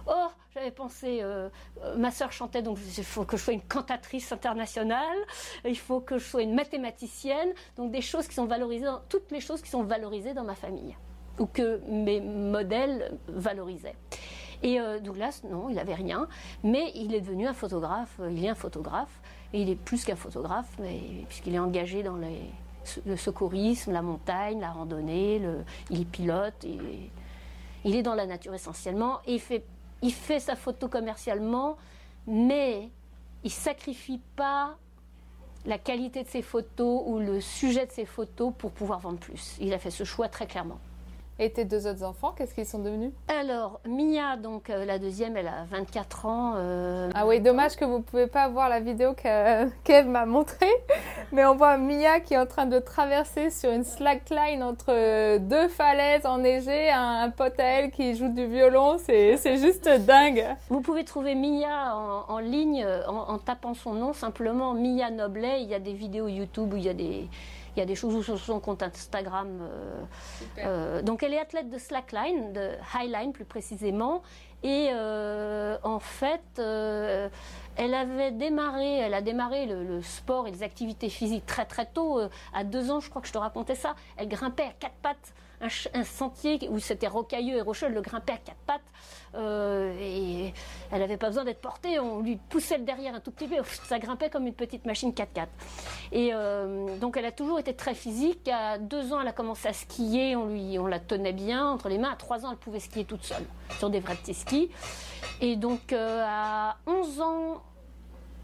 Oh, 0.07 0.29
j'avais 0.53 0.73
pensé, 0.73 1.21
euh, 1.23 1.49
euh, 1.83 1.97
ma 1.97 2.11
sœur 2.11 2.33
chantait, 2.33 2.63
donc 2.63 2.79
il 2.99 3.05
faut 3.05 3.25
que 3.25 3.37
je 3.37 3.43
sois 3.43 3.53
une 3.53 3.63
cantatrice 3.63 4.33
internationale, 4.33 5.17
il 5.65 5.79
faut 5.79 6.01
que 6.01 6.19
je 6.19 6.25
sois 6.25 6.43
une 6.43 6.55
mathématicienne, 6.55 7.53
donc 7.77 7.93
des 7.93 8.01
choses 8.01 8.27
qui 8.27 8.35
sont 8.35 8.47
valorisées, 8.47 8.89
toutes 9.09 9.31
les 9.31 9.41
choses 9.41 9.63
qui 9.63 9.71
sont 9.71 9.85
valorisées 9.85 10.35
dans 10.35 10.45
ma 10.45 10.57
famille 10.57 10.97
ou 11.41 11.47
que 11.47 11.81
mes 11.89 12.21
modèles 12.21 13.19
valorisaient. 13.27 13.97
Et 14.63 14.79
euh, 14.79 15.01
Douglas, 15.01 15.41
non, 15.51 15.71
il 15.71 15.77
n'avait 15.77 15.95
rien, 15.95 16.29
mais 16.63 16.93
il 16.95 17.15
est 17.15 17.23
devenu 17.23 17.49
un 17.49 17.55
photographe, 17.55 18.15
euh, 18.21 18.31
il 18.31 18.45
est 18.45 18.51
un 18.51 18.55
photographe, 18.55 19.21
et 19.53 19.63
il 19.63 19.71
est 19.71 19.77
plus 19.77 20.05
qu'un 20.05 20.17
photographe, 20.17 20.79
puisqu'il 21.29 21.55
est 21.55 21.59
engagé 21.59 22.03
dans 22.03 22.17
le 22.17 23.17
secourisme, 23.17 23.91
la 23.91 24.03
montagne, 24.03 24.61
la 24.61 24.71
randonnée, 24.71 25.39
le, 25.39 25.65
il 25.89 26.07
pilote, 26.07 26.65
il 27.85 27.97
est 27.97 28.03
dans 28.03 28.15
la 28.15 28.27
nature 28.27 28.55
essentiellement, 28.55 29.21
et 29.27 29.35
il 29.35 29.41
fait, 29.41 29.65
il 30.03 30.13
fait 30.13 30.39
sa 30.39 30.55
photo 30.55 30.89
commercialement, 30.89 31.79
mais 32.27 32.91
il 33.43 33.51
sacrifie 33.51 34.21
pas 34.37 34.77
la 35.65 35.79
qualité 35.79 36.23
de 36.23 36.29
ses 36.29 36.43
photos 36.43 37.03
ou 37.07 37.19
le 37.19 37.41
sujet 37.41 37.87
de 37.87 37.93
ses 37.93 38.05
photos 38.05 38.53
pour 38.57 38.71
pouvoir 38.71 39.01
vendre 39.01 39.19
plus. 39.19 39.57
Il 39.59 39.73
a 39.73 39.79
fait 39.79 39.91
ce 39.91 40.05
choix 40.05 40.29
très 40.29 40.47
clairement. 40.47 40.79
Et 41.43 41.49
tes 41.51 41.65
deux 41.65 41.87
autres 41.87 42.05
enfants, 42.05 42.35
qu'est-ce 42.37 42.55
qu'ils 42.55 42.67
sont 42.67 42.81
devenus? 42.81 43.13
Alors, 43.27 43.81
Mia, 43.87 44.37
donc 44.37 44.69
euh, 44.69 44.85
la 44.85 44.99
deuxième, 44.99 45.39
elle 45.39 45.49
a 45.49 45.65
24 45.71 46.27
ans. 46.27 46.53
Euh, 46.57 47.09
ah 47.15 47.27
oui, 47.27 47.41
dommage 47.41 47.77
que 47.77 47.87
vous 47.87 48.01
pouvez 48.01 48.27
pas 48.27 48.49
voir 48.49 48.69
la 48.69 48.79
vidéo 48.79 49.15
qu'Eve 49.15 50.07
m'a 50.07 50.27
montrée, 50.27 50.71
mais 51.33 51.47
on 51.47 51.55
voit 51.55 51.79
Mia 51.79 52.21
qui 52.21 52.35
est 52.35 52.39
en 52.39 52.45
train 52.45 52.67
de 52.67 52.79
traverser 52.79 53.49
sur 53.49 53.71
une 53.71 53.85
slackline 53.85 54.63
entre 54.63 55.39
deux 55.39 55.69
falaises 55.69 56.27
enneigées, 56.27 56.91
un, 56.91 57.23
un 57.23 57.31
pote 57.31 57.59
à 57.59 57.65
elle 57.65 57.91
qui 57.91 58.15
joue 58.17 58.29
du 58.29 58.47
violon, 58.47 58.99
c'est 58.99 59.57
juste 59.57 59.89
dingue. 59.89 60.45
Vous 60.69 60.83
pouvez 60.83 61.05
trouver 61.05 61.35
Mia 61.35 61.97
en, 61.97 62.39
ligne 62.39 62.87
en, 63.09 63.17
en 63.17 63.39
tapant 63.39 63.73
son 63.73 63.95
nom, 63.95 64.13
simplement 64.13 64.75
Mia 64.75 65.11
Noblet. 65.11 65.63
Il 65.63 65.71
y 65.71 65.75
a 65.75 65.79
des 65.81 65.95
vidéos 65.95 66.29
YouTube 66.29 66.75
où 66.75 66.77
il 66.77 66.85
y 66.85 66.91
a 66.91 66.95
des 66.95 67.31
il 67.77 67.81
y 67.81 67.83
a 67.83 67.87
des 67.87 67.95
choses 67.95 68.25
sur 68.25 68.39
son 68.39 68.61
compte 68.61 68.83
Instagram. 68.83 69.61
Euh, 69.63 70.03
euh, 70.59 71.03
donc 71.03 71.23
elle 71.23 71.35
est 71.35 71.39
athlète 71.39 71.71
de 71.71 71.79
slackline, 71.79 72.53
de 72.53 72.71
highline 72.95 73.33
plus 73.33 73.45
précisément. 73.45 74.23
Et 74.63 74.91
euh, 74.93 75.79
en 75.83 76.01
fait, 76.01 76.43
elle 76.59 77.95
avait 77.95 78.31
démarré, 78.31 78.99
elle 78.99 79.15
a 79.15 79.23
démarré 79.23 79.65
le, 79.67 80.03
sport 80.03 80.47
et 80.47 80.51
les 80.51 80.63
activités 80.63 81.09
physiques 81.09 81.47
très 81.47 81.65
très 81.65 81.87
tôt. 81.87 82.21
à 82.53 82.65
deux 82.65 82.91
ans, 82.91 83.01
je 83.01 83.09
crois 83.09 83.23
que 83.23 83.29
je 83.29 83.33
te 83.33 83.39
racontais 83.39 83.75
ça. 83.75 83.95
Elle 84.17 84.29
grimpait 84.29 84.65
à 84.65 84.73
quatre 84.79 84.97
pattes 85.03 85.33
un, 85.61 86.05
sentier 86.05 86.59
où 86.71 86.79
c'était 86.79 87.07
rocailleux 87.07 87.57
et 87.57 87.61
rocheux, 87.61 87.87
elle 87.87 87.95
le 87.95 88.01
grimpait 88.01 88.33
à 88.33 88.39
quatre 88.39 88.61
pattes. 88.67 88.81
Euh, 89.35 89.95
et 90.01 90.53
elle 90.91 91.01
n'avait 91.01 91.17
pas 91.17 91.29
besoin 91.29 91.45
d'être 91.45 91.61
portée, 91.61 92.01
on 92.01 92.21
lui 92.21 92.37
poussait 92.37 92.79
le 92.79 92.85
derrière 92.85 93.15
un 93.15 93.21
tout 93.21 93.31
petit 93.31 93.47
peu, 93.47 93.63
ça 93.85 93.99
grimpait 94.01 94.29
comme 94.29 94.47
une 94.47 94.55
petite 94.55 94.85
machine 94.87 95.11
4x4. 95.11 95.47
Et 96.11 96.31
euh, 96.33 96.97
donc 96.99 97.17
elle 97.17 97.27
a 97.27 97.33
toujours 97.33 97.59
été 97.59 97.75
très 97.75 97.95
physique. 97.95 98.49
À 98.49 98.79
deux 98.79 99.13
ans, 99.13 99.21
elle 99.21 99.29
a 99.29 99.33
commencé 99.33 99.69
à 99.69 99.73
skier, 99.73 100.35
on, 100.35 100.47
lui, 100.47 100.79
on 100.79 100.87
la 100.87 100.99
tenait 100.99 101.33
bien 101.33 101.65
entre 101.67 101.89
les 101.89 101.99
mains. 101.99 102.11
À 102.11 102.17
trois 102.17 102.45
ans, 102.45 102.51
elle 102.51 102.57
pouvait 102.57 102.81
skier 102.81 103.05
toute 103.05 103.23
seule 103.23 103.45
sur 103.79 103.91
des 103.91 104.01
vrais 104.01 104.17
petits 104.17 104.35
skis. 104.35 104.71
Et 105.41 105.57
donc 105.57 105.93
euh, 105.93 106.25
à 106.27 106.79
11 106.87 107.21
ans, 107.21 107.63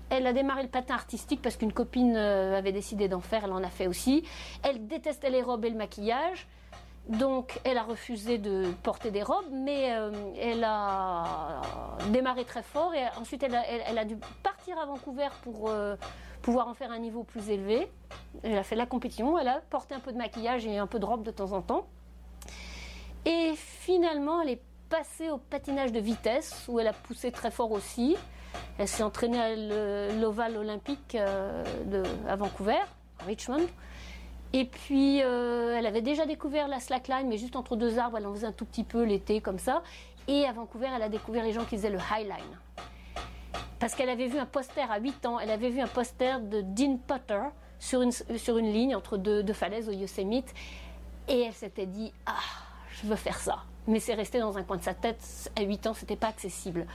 elle 0.09 0.27
a 0.29 0.33
démarré 0.33 0.63
le 0.63 0.69
patin 0.69 0.95
artistique 0.95 1.43
parce 1.43 1.57
qu'une 1.57 1.73
copine 1.73 2.17
avait 2.17 2.71
décidé 2.71 3.09
d'en 3.09 3.21
faire, 3.21 3.43
elle 3.45 3.53
en 3.53 3.65
a 3.65 3.71
fait 3.71 3.89
aussi. 3.89 4.23
Elle 4.63 4.87
détestait 4.87 5.31
les 5.31 5.43
robes 5.43 5.65
et 5.65 5.71
le 5.71 5.77
maquillage. 5.77 6.47
Donc, 7.09 7.61
elle 7.63 7.79
a 7.79 7.85
refusé 7.85 8.39
de 8.39 8.73
porter 8.83 9.13
des 9.13 9.23
robes, 9.23 9.47
mais 9.53 9.93
euh, 9.93 10.11
elle 10.41 10.65
a 10.65 11.63
démarré 12.11 12.45
très 12.45 12.65
fort 12.65 12.95
et 12.95 13.05
ensuite 13.21 13.45
elle 13.45 13.99
a, 13.99 14.05
dû 14.05 14.17
partir 14.43 14.77
à 14.79 14.87
Vancouver 14.87 15.29
pour 15.43 15.69
euh, 15.69 15.95
pouvoir 16.43 16.67
en 16.67 16.75
faire 16.75 16.91
un 16.91 16.99
niveau 16.99 17.23
plus 17.23 17.49
élevé. 17.49 17.89
Elle 18.43 18.59
a 18.59 18.65
fait 18.65 18.75
la 18.75 18.87
compétition, 18.87 19.39
elle 19.39 19.47
a 19.47 19.61
porté 19.71 19.95
un 19.95 20.01
peu 20.01 20.11
de 20.11 20.19
maquillage 20.19 20.67
et 20.67 20.79
un 20.79 20.89
peu 20.89 20.99
de 20.99 21.05
robe 21.05 21.23
de 21.23 21.31
temps 21.31 21.53
en 21.53 21.63
temps. 21.63 21.87
Et 23.25 23.53
finalement, 23.57 24.41
elle 24.41 24.51
est 24.51 24.63
passée 24.89 25.31
au 25.31 25.39
patinage 25.39 25.93
de 25.93 26.01
vitesse 26.01 26.65
où 26.69 26.81
elle 26.81 26.89
a 26.89 26.93
poussé 26.93 27.31
très 27.31 27.53
fort 27.53 27.71
aussi. 27.71 28.17
Elle 28.79 28.89
s'est 28.89 29.03
entraînée 29.03 29.41
à 29.41 29.55
l'Oval 30.13 30.57
olympique 30.57 31.15
euh, 31.15 31.65
à 32.29 32.35
Vancouver, 32.35 32.83
à 33.21 33.25
Richmond. 33.25 33.67
Et 34.53 34.65
puis, 34.65 35.23
euh, 35.23 35.77
elle 35.77 35.87
avait 35.87 36.03
déjà 36.03 36.25
découvert 36.27 36.69
la 36.69 36.81
slackline, 36.81 37.29
mais 37.29 37.39
juste 37.39 37.57
entre 37.57 37.77
deux 37.77 37.99
arbres, 37.99 38.19
elle 38.19 38.27
en 38.27 38.33
faisait 38.33 38.47
un 38.47 38.53
tout 38.53 38.65
petit 38.65 38.85
peu 38.85 39.03
l'été, 39.03 39.41
comme 39.41 39.59
ça. 39.59 39.83
Et 40.29 40.45
à 40.45 40.53
Vancouver, 40.53 40.89
elle 40.95 41.03
a 41.03 41.09
découvert 41.09 41.45
les 41.45 41.53
gens 41.53 41.65
qui 41.65 41.77
faisaient 41.77 41.91
le 41.91 41.99
highline. 41.99 42.59
Parce 43.79 43.95
qu'elle 43.95 44.09
avait 44.09 44.29
vu 44.29 44.39
un 44.39 44.47
poster 44.47 44.91
à 44.91 44.99
8 44.99 45.27
ans, 45.27 45.39
elle 45.39 45.51
avait 45.51 45.71
vu 45.71 45.81
un 45.81 45.87
poster 45.87 46.41
de 46.41 46.63
Dean 46.63 46.99
Potter 47.07 47.43
sur 47.79 48.01
une, 48.01 48.13
sur 48.13 48.57
une 48.59 48.73
ligne 48.73 48.97
entre 48.97 49.19
deux, 49.19 49.43
deux 49.43 49.53
falaises 49.53 49.89
au 49.89 49.93
Yosemite. 49.93 50.53
Et 51.29 51.43
elle 51.43 51.53
s'était 51.53 51.87
dit, 51.87 52.13
ah, 52.25 52.33
je 52.91 53.07
veux 53.07 53.17
faire 53.17 53.39
ça 53.39 53.65
mais 53.87 54.01
c'est 54.01 54.15
resté 54.15 54.39
dans 54.39 54.59
un 54.59 54.63
coin 54.63 54.77
de 54.77 54.83
sa 54.83 54.95
tête. 54.95 55.51
À 55.57 55.63
8 55.63 55.87
ans, 55.87 55.95
c'était 55.95 56.17
pas 56.17 56.29
accessible. 56.29 56.87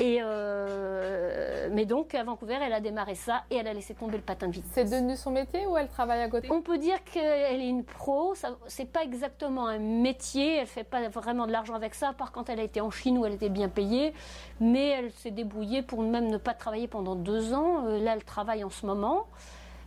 Et 0.00 0.18
euh, 0.22 1.68
mais 1.72 1.86
donc 1.86 2.14
à 2.14 2.22
Vancouver, 2.24 2.58
elle 2.62 2.72
a 2.72 2.80
démarré 2.80 3.14
ça 3.14 3.44
et 3.50 3.56
elle 3.56 3.66
a 3.66 3.72
laissé 3.72 3.94
tomber 3.94 4.16
le 4.16 4.22
patin 4.22 4.48
de 4.48 4.52
vitesse. 4.52 4.70
C'est 4.72 4.84
devenu 4.84 5.16
son 5.16 5.30
métier 5.30 5.66
ou 5.66 5.76
elle 5.76 5.88
travaille 5.88 6.22
à 6.22 6.28
côté? 6.28 6.48
On 6.50 6.62
peut 6.62 6.78
dire 6.78 7.02
qu'elle 7.04 7.60
est 7.60 7.68
une 7.68 7.84
pro. 7.84 8.34
C'est 8.66 8.90
pas 8.90 9.02
exactement 9.02 9.66
un 9.66 9.78
métier. 9.78 10.56
Elle 10.56 10.66
fait 10.66 10.84
pas 10.84 11.08
vraiment 11.08 11.46
de 11.46 11.52
l'argent 11.52 11.74
avec 11.74 11.94
ça. 11.94 12.12
Par 12.12 12.32
contre, 12.32 12.50
elle 12.50 12.60
a 12.60 12.64
été 12.64 12.80
en 12.80 12.90
Chine 12.90 13.18
où 13.18 13.26
elle 13.26 13.34
était 13.34 13.48
bien 13.48 13.68
payée, 13.68 14.12
mais 14.60 14.88
elle 14.88 15.12
s'est 15.12 15.30
débrouillée 15.30 15.82
pour 15.82 16.02
même 16.02 16.28
ne 16.28 16.38
pas 16.38 16.54
travailler 16.54 16.88
pendant 16.88 17.14
deux 17.14 17.54
ans. 17.54 17.86
Euh, 17.86 17.98
là, 17.98 18.14
elle 18.14 18.24
travaille 18.24 18.64
en 18.64 18.70
ce 18.70 18.86
moment. 18.86 19.26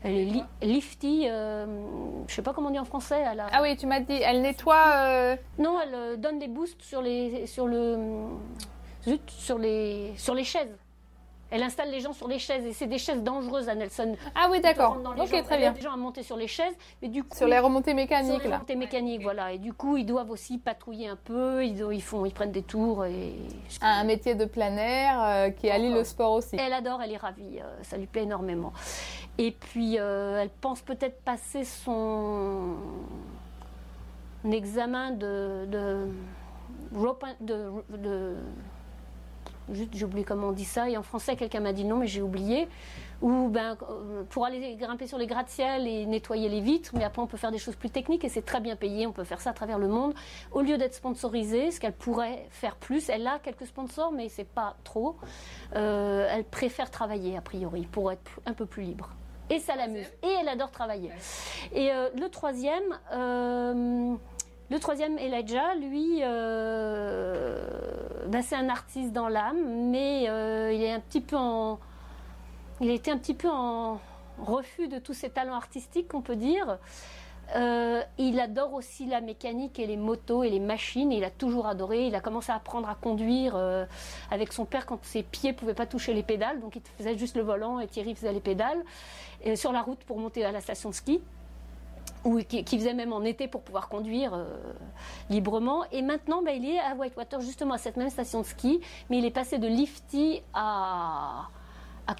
Elle 0.04 0.16
est 0.18 0.66
lifty, 0.66 1.28
euh, 1.30 1.66
je 2.28 2.34
sais 2.34 2.42
pas 2.42 2.54
comment 2.54 2.70
on 2.70 2.72
dit 2.72 2.80
en 2.80 2.86
français. 2.86 3.24
Ah 3.52 3.62
oui, 3.62 3.78
tu 3.78 3.86
m'as 3.86 4.00
dit, 4.00 4.20
elle 4.24 4.42
nettoie. 4.42 4.94
Euh, 4.96 5.36
non, 5.60 5.80
elle 5.80 5.94
euh, 5.94 6.16
donne 6.16 6.40
des 6.40 6.48
boosts 6.48 6.82
sur 6.82 7.04
les, 7.04 7.46
sur 7.46 7.68
le, 7.68 7.98
sur 9.28 9.60
les, 9.60 10.14
sur 10.18 10.34
les 10.34 10.44
chaises. 10.44 10.76
Elle 11.52 11.64
installe 11.64 11.92
les 11.92 12.00
gens 12.00 12.14
sur 12.14 12.28
les 12.28 12.40
chaises 12.40 12.66
et 12.66 12.74
c'est 12.74 12.88
des 12.88 12.98
chaises 12.98 13.22
dangereuses 13.22 13.70
à 13.70 13.76
Nelson. 13.76 14.16
Ah 14.36 14.48
oui, 14.50 14.62
d'accord. 14.62 14.98
Ok, 15.18 15.44
très 15.44 15.58
bien. 15.58 15.72
des 15.72 15.82
gens 15.82 15.94
à 15.94 15.98
monter 15.98 16.24
sur 16.24 16.38
les 16.38 16.48
chaises, 16.48 16.74
mais 17.02 17.10
du 17.10 17.24
coup 17.24 17.38
sur 17.38 17.48
les 17.48 17.60
remontées 17.60 17.94
mécaniques 17.94 18.42
sur 18.42 18.50
les 18.50 18.56
remontées 18.56 18.76
mécaniques, 18.76 19.22
voilà. 19.22 19.52
Et 19.52 19.58
du 19.58 19.74
coup, 19.74 19.98
ils 19.98 20.06
doivent 20.06 20.32
aussi 20.32 20.58
patrouiller 20.58 21.08
un 21.08 21.18
peu. 21.18 21.64
Ils, 21.66 21.86
ils 21.92 22.02
font, 22.02 22.26
ils 22.26 22.34
prennent 22.34 22.52
des 22.52 22.64
tours 22.64 23.06
et. 23.06 23.36
Un 23.82 24.04
métier 24.04 24.36
de 24.36 24.46
plein 24.46 24.76
air 24.78 25.54
qui 25.56 25.70
allie 25.70 25.94
le 25.94 26.04
sport 26.04 26.32
aussi. 26.32 26.56
Elle 26.58 26.74
adore, 26.74 27.02
elle 27.02 27.12
est 27.12 27.18
ravie. 27.18 27.60
ça 27.84 27.98
lui 27.98 28.08
plaît 28.08 28.24
énormément. 28.24 28.74
Et 29.38 29.52
puis, 29.52 29.98
euh, 29.98 30.40
elle 30.42 30.50
pense 30.50 30.82
peut-être 30.82 31.22
passer 31.22 31.64
son 31.64 32.76
examen 34.52 35.12
de, 35.12 35.66
de, 35.68 36.08
de, 37.42 38.36
j'ai 39.74 40.06
oublié 40.06 40.24
comment 40.24 40.48
on 40.48 40.52
dit 40.52 40.66
ça, 40.66 40.90
et 40.90 40.98
en 40.98 41.04
français 41.04 41.36
quelqu'un 41.36 41.60
m'a 41.60 41.74
dit 41.74 41.86
non, 41.86 41.98
mais 41.98 42.08
j'ai 42.08 42.22
oublié, 42.22 42.68
ou 43.22 43.50
ben, 43.50 43.78
euh, 43.90 44.24
pour 44.30 44.46
aller 44.46 44.76
grimper 44.76 45.08
sur 45.08 45.18
les 45.18 45.28
gratte-ciel 45.28 45.88
et 45.88 46.06
nettoyer 46.06 46.50
les 46.50 46.62
vitres, 46.62 46.92
mais 46.96 47.04
après 47.04 47.22
on 47.22 47.28
peut 47.28 47.38
faire 47.38 47.52
des 47.52 47.58
choses 47.58 47.76
plus 47.76 47.90
techniques 47.90 48.24
et 48.24 48.30
c'est 48.30 48.42
très 48.42 48.60
bien 48.60 48.76
payé, 48.76 49.08
on 49.08 49.12
peut 49.12 49.24
faire 49.24 49.42
ça 49.42 49.52
à 49.52 49.54
travers 49.54 49.80
le 49.80 49.88
monde. 49.88 50.14
Au 50.52 50.62
lieu 50.62 50.78
d'être 50.78 50.96
sponsorisée, 50.96 51.72
ce 51.72 51.80
qu'elle 51.80 51.94
pourrait 51.94 52.48
faire 52.50 52.76
plus, 52.76 53.10
elle 53.10 53.28
a 53.28 53.40
quelques 53.40 53.68
sponsors, 53.68 54.12
mais 54.12 54.30
c'est 54.30 54.48
pas 54.48 54.76
trop, 54.84 55.18
euh, 55.76 56.28
elle 56.32 56.44
préfère 56.44 56.90
travailler 56.90 57.38
a 57.38 57.42
priori 57.42 57.88
pour 57.92 58.12
être 58.12 58.40
un 58.46 58.54
peu 58.54 58.66
plus 58.66 58.84
libre 58.84 59.10
et 59.52 59.60
ça 59.60 59.76
l'amuse. 59.76 60.08
Et 60.24 60.34
elle 60.40 60.48
adore 60.48 60.72
travailler. 60.72 61.12
Et 61.74 61.92
euh, 61.92 62.10
le 62.18 62.30
troisième, 62.30 62.98
euh, 63.12 64.16
le 64.72 64.80
troisième, 64.80 65.20
Elijah, 65.20 65.76
lui, 65.76 66.22
euh, 66.24 67.62
bah, 68.28 68.42
c'est 68.42 68.56
un 68.56 68.70
artiste 68.70 69.12
dans 69.12 69.28
l'âme, 69.28 69.92
mais 69.92 70.24
il 70.24 70.82
est 70.82 70.92
un 70.92 71.00
petit 71.00 71.22
peu 71.22 71.38
en, 71.38 71.80
il 72.82 72.90
été 72.90 73.12
un 73.12 73.18
petit 73.20 73.36
peu 73.36 73.48
en 73.48 74.00
refus 74.40 74.88
de 74.88 74.98
tous 74.98 75.14
ses 75.14 75.30
talents 75.30 75.54
artistiques, 75.54 76.14
on 76.16 76.22
peut 76.22 76.36
dire. 76.36 76.80
Euh, 77.56 78.02
il 78.18 78.40
adore 78.40 78.74
aussi 78.74 79.06
la 79.06 79.22
mécanique 79.22 79.78
et 79.78 79.86
les 79.86 79.98
motos 79.98 80.44
et 80.44 80.50
les 80.50 80.60
machines. 80.60 81.12
Il 81.12 81.24
a 81.24 81.30
toujours 81.30 81.68
adoré. 81.68 82.08
Il 82.08 82.16
a 82.16 82.22
commencé 82.22 82.52
à 82.52 82.56
apprendre 82.56 82.90
à 82.90 82.96
conduire 82.96 83.56
euh, 83.56 83.86
avec 84.32 84.54
son 84.54 84.66
père 84.66 84.86
quand 84.86 85.04
ses 85.04 85.22
pieds 85.22 85.54
pouvaient 85.54 85.74
pas 85.74 85.86
toucher 85.86 86.14
les 86.14 86.24
pédales. 86.24 86.60
Donc 86.60 86.76
il 86.76 86.82
faisait 86.98 87.18
juste 87.18 87.36
le 87.36 87.44
volant 87.44 87.80
et 87.80 87.88
Thierry 87.88 88.16
faisait 88.16 88.34
les 88.34 88.40
pédales 88.40 88.82
sur 89.56 89.72
la 89.72 89.82
route 89.82 90.00
pour 90.06 90.18
monter 90.18 90.46
à 90.46 90.52
la 90.52 90.62
station 90.62 90.90
de 90.90 90.96
ski. 90.96 91.22
Ou 92.24 92.40
qui, 92.40 92.64
faisait 92.64 92.94
même 92.94 93.14
en 93.14 93.24
été 93.24 93.48
pour 93.48 93.62
pouvoir 93.62 93.90
conduire 93.90 94.36
euh, 94.36 94.46
librement. 95.32 95.86
Et 95.92 96.04
maintenant, 96.04 96.44
bah, 96.44 96.52
il 96.52 96.70
est 96.70 96.80
à 96.80 96.94
Whitewater, 96.94 97.42
justement 97.42 97.74
à 97.74 97.78
cette 97.80 97.98
même 97.98 98.12
station 98.12 98.42
de 98.42 98.46
ski, 98.46 98.80
mais 99.10 99.18
il 99.18 99.26
est 99.26 99.32
passé 99.32 99.58
de 99.58 99.68
lifty 99.68 100.42
à, 100.54 101.48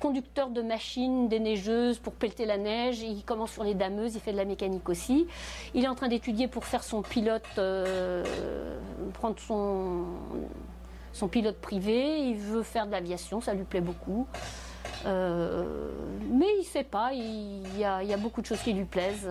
conducteur 0.02 0.50
de 0.50 0.62
machines 0.62 1.28
déneigeuses 1.28 2.00
pour 2.00 2.14
pelleter 2.14 2.46
la 2.46 2.58
neige. 2.58 3.02
Il 3.02 3.24
commence 3.24 3.52
sur 3.52 3.64
les 3.64 3.76
dameuses, 3.76 4.16
il 4.16 4.22
fait 4.22 4.32
de 4.32 4.38
la 4.38 4.46
mécanique 4.46 4.88
aussi. 4.88 5.28
Il 5.74 5.84
est 5.84 5.88
en 5.88 5.96
train 5.96 6.08
d'étudier 6.08 6.48
pour 6.48 6.64
faire 6.64 6.82
son 6.82 7.02
pilote, 7.02 7.44
euh, 7.58 8.24
prendre 9.14 9.38
son, 9.38 10.06
pilote 11.28 11.58
privé. 11.58 12.22
Il 12.22 12.38
veut 12.38 12.64
faire 12.64 12.88
de 12.88 12.92
l'aviation, 12.92 13.42
ça 13.42 13.54
lui 13.54 13.66
plaît 13.66 13.82
beaucoup. 13.82 14.26
Euh, 15.06 15.92
mais 16.32 16.48
il 16.56 16.60
ne 16.60 16.66
sait 16.66 16.84
pas, 16.84 17.12
il 17.14 17.78
y, 17.78 17.84
a, 17.84 18.18
beaucoup 18.18 18.42
de 18.42 18.46
choses 18.48 18.62
qui 18.62 18.74
lui 18.74 18.86
plaisent. 18.86 19.28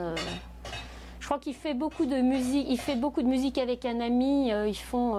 Euh, 1.30 1.34
crois 1.34 1.38
qu'il 1.38 1.54
fait 1.54 1.74
beaucoup 1.74 2.06
de 2.06 2.20
musique, 2.20 2.66
il 2.68 2.78
fait 2.78 2.96
beaucoup 2.96 3.22
de 3.22 3.28
musique 3.28 3.58
avec 3.58 3.84
un 3.84 4.00
ami. 4.00 4.48
ils 4.48 4.74
font 4.74 5.14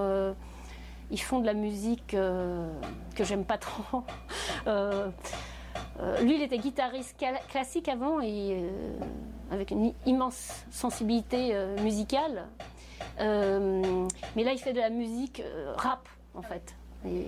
ils 1.11 1.19
font 1.19 1.39
de 1.39 1.45
la 1.45 1.53
musique 1.53 2.13
euh, 2.13 2.71
que 3.15 3.23
j'aime 3.23 3.45
pas 3.45 3.57
trop. 3.57 4.03
Euh, 4.67 5.09
euh, 6.01 6.21
lui, 6.21 6.35
il 6.35 6.41
était 6.41 6.57
guitariste 6.59 7.15
classique 7.49 7.87
avant 7.87 8.21
et 8.21 8.63
avec 9.49 9.71
une 9.71 9.93
immense 10.05 10.65
sensibilité 10.69 11.55
musicale. 11.81 12.47
mais 13.17 14.43
là, 14.43 14.51
il 14.51 14.59
fait 14.59 14.73
de 14.73 14.79
la 14.79 14.89
musique 14.89 15.41
rap 15.77 16.07
en 16.35 16.41
fait, 16.41 16.75
et 17.07 17.27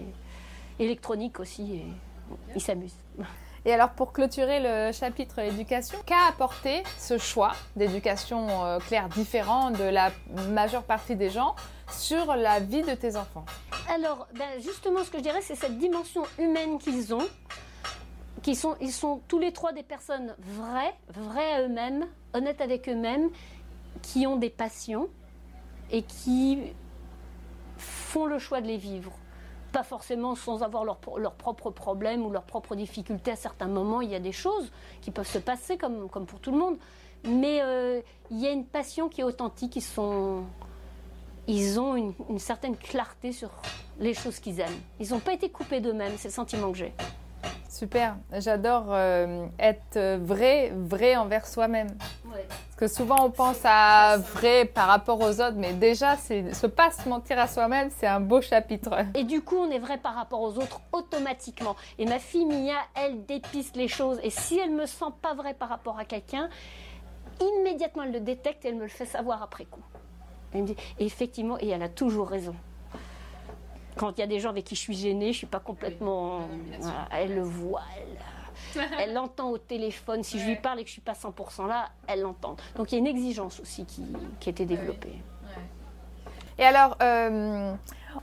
électronique 0.79 1.39
aussi. 1.39 1.75
Et 1.75 1.85
il 2.55 2.61
s'amuse. 2.61 2.95
Et 3.65 3.73
alors 3.73 3.91
pour 3.91 4.11
clôturer 4.11 4.59
le 4.61 4.91
chapitre 4.91 5.39
éducation, 5.39 5.97
qu'a 6.05 6.27
apporté 6.27 6.83
ce 6.97 7.17
choix 7.17 7.53
d'éducation 7.77 8.65
euh, 8.65 8.79
claire 8.79 9.07
différent 9.07 9.71
de 9.71 9.85
la 9.85 10.11
majeure 10.49 10.83
partie 10.83 11.15
des 11.15 11.29
gens 11.29 11.55
sur 11.89 12.35
la 12.35 12.59
vie 12.59 12.81
de 12.81 12.93
tes 12.93 13.15
enfants? 13.15 13.45
Alors 13.89 14.27
ben, 14.37 14.61
justement 14.61 15.03
ce 15.03 15.11
que 15.11 15.17
je 15.19 15.23
dirais 15.23 15.41
c'est 15.41 15.55
cette 15.55 15.77
dimension 15.77 16.23
humaine 16.39 16.77
qu'ils 16.77 17.13
ont. 17.13 17.27
Qui 18.41 18.55
sont, 18.55 18.75
ils 18.81 18.91
sont 18.91 19.21
tous 19.29 19.39
les 19.39 19.53
trois 19.53 19.71
des 19.71 19.83
personnes 19.83 20.35
vraies, 20.39 20.93
vraies 21.07 21.53
à 21.53 21.61
eux-mêmes, 21.61 22.05
honnêtes 22.33 22.59
avec 22.59 22.89
eux-mêmes, 22.89 23.29
qui 24.01 24.27
ont 24.27 24.35
des 24.35 24.49
passions 24.49 25.07
et 25.89 26.01
qui 26.01 26.59
font 27.77 28.25
le 28.25 28.39
choix 28.39 28.59
de 28.59 28.67
les 28.67 28.75
vivre 28.75 29.13
pas 29.73 29.83
forcément 29.83 30.35
sans 30.35 30.63
avoir 30.63 30.85
leurs 30.85 30.99
leur 31.17 31.33
propres 31.33 31.71
problèmes 31.71 32.25
ou 32.25 32.29
leurs 32.29 32.43
propres 32.45 32.75
difficultés. 32.75 33.31
À 33.31 33.35
certains 33.35 33.67
moments, 33.67 33.99
il 33.99 34.11
y 34.11 34.15
a 34.15 34.19
des 34.19 34.31
choses 34.31 34.71
qui 35.01 35.11
peuvent 35.11 35.27
se 35.27 35.39
passer 35.39 35.77
comme, 35.77 36.07
comme 36.09 36.25
pour 36.25 36.39
tout 36.39 36.51
le 36.51 36.57
monde. 36.57 36.77
Mais 37.25 37.61
euh, 37.61 37.99
il 38.31 38.39
y 38.39 38.47
a 38.47 38.51
une 38.51 38.65
passion 38.65 39.09
qui 39.09 39.21
est 39.21 39.23
authentique. 39.23 39.75
Ils, 39.75 39.81
sont, 39.81 40.43
ils 41.47 41.79
ont 41.79 41.95
une, 41.95 42.13
une 42.29 42.39
certaine 42.39 42.77
clarté 42.77 43.31
sur 43.31 43.49
les 43.99 44.13
choses 44.13 44.39
qu'ils 44.39 44.59
aiment. 44.59 44.81
Ils 44.99 45.09
n'ont 45.09 45.19
pas 45.19 45.33
été 45.33 45.49
coupés 45.49 45.81
d'eux-mêmes. 45.81 46.13
C'est 46.17 46.27
le 46.29 46.33
sentiment 46.33 46.71
que 46.71 46.77
j'ai. 46.77 46.93
Super, 47.73 48.17
j'adore 48.31 48.85
euh, 48.89 49.47
être 49.57 50.19
vrai, 50.21 50.71
vrai 50.75 51.15
envers 51.15 51.47
soi-même. 51.47 51.87
Parce 52.23 52.75
que 52.77 52.87
souvent 52.87 53.25
on 53.25 53.31
pense 53.31 53.61
à 53.63 54.17
vrai 54.17 54.65
par 54.65 54.85
rapport 54.85 55.19
aux 55.19 55.41
autres, 55.41 55.55
mais 55.55 55.73
déjà, 55.73 56.15
se 56.15 56.67
pas 56.67 56.91
se 56.91 57.09
mentir 57.09 57.39
à 57.39 57.47
soi-même, 57.47 57.89
c'est 57.97 58.05
un 58.05 58.19
beau 58.19 58.41
chapitre. 58.41 58.95
Et 59.15 59.23
du 59.23 59.41
coup, 59.41 59.57
on 59.57 59.71
est 59.71 59.79
vrai 59.79 59.97
par 59.97 60.13
rapport 60.13 60.41
aux 60.41 60.59
autres 60.59 60.81
automatiquement. 60.91 61.75
Et 61.97 62.05
ma 62.05 62.19
fille 62.19 62.45
Mia, 62.45 62.75
elle 62.93 63.25
dépiste 63.25 63.75
les 63.75 63.87
choses. 63.87 64.19
Et 64.21 64.29
si 64.29 64.59
elle 64.59 64.69
me 64.69 64.85
sent 64.85 65.11
pas 65.23 65.33
vrai 65.33 65.55
par 65.55 65.69
rapport 65.69 65.97
à 65.97 66.05
quelqu'un, 66.05 66.49
immédiatement 67.41 68.03
elle 68.03 68.11
le 68.11 68.19
détecte 68.19 68.65
et 68.65 68.67
elle 68.67 68.75
me 68.75 68.83
le 68.83 68.87
fait 68.87 69.07
savoir 69.07 69.41
après 69.41 69.65
coup. 69.65 69.81
Elle 70.53 70.61
me 70.61 70.67
dit, 70.67 70.75
effectivement, 70.99 71.57
et 71.59 71.69
elle 71.69 71.81
a 71.81 71.89
toujours 71.89 72.27
raison 72.29 72.53
quand 73.95 74.17
il 74.17 74.21
y 74.21 74.23
a 74.23 74.27
des 74.27 74.39
gens 74.39 74.49
avec 74.49 74.65
qui 74.65 74.75
je 74.75 74.81
suis 74.81 74.95
gênée, 74.95 75.27
je 75.27 75.29
ne 75.29 75.33
suis 75.33 75.47
pas 75.47 75.59
complètement. 75.59 76.47
elle 77.11 77.35
le 77.35 77.41
voit, 77.41 77.83
elle, 78.99 79.13
l'entend 79.13 79.49
au 79.49 79.57
téléphone. 79.57 80.23
Si 80.23 80.39
je 80.39 80.45
lui 80.45 80.55
parle 80.55 80.79
et 80.79 80.83
que 80.83 80.89
je 80.89 80.99
ne 80.99 81.01
suis 81.01 81.01
pas 81.01 81.13
100% 81.13 81.67
là, 81.67 81.89
elle 82.07 82.21
l'entend. 82.21 82.55
Donc 82.75 82.91
il 82.91 82.95
y 82.95 82.97
a 82.97 82.99
une 82.99 83.07
exigence 83.07 83.59
aussi 83.59 83.85
qui, 83.85 84.03
qui 84.39 84.49
a 84.49 84.51
été 84.51 84.65
développée. 84.65 85.21
Et 86.59 86.63
alors, 86.63 86.97
euh, 87.01 87.73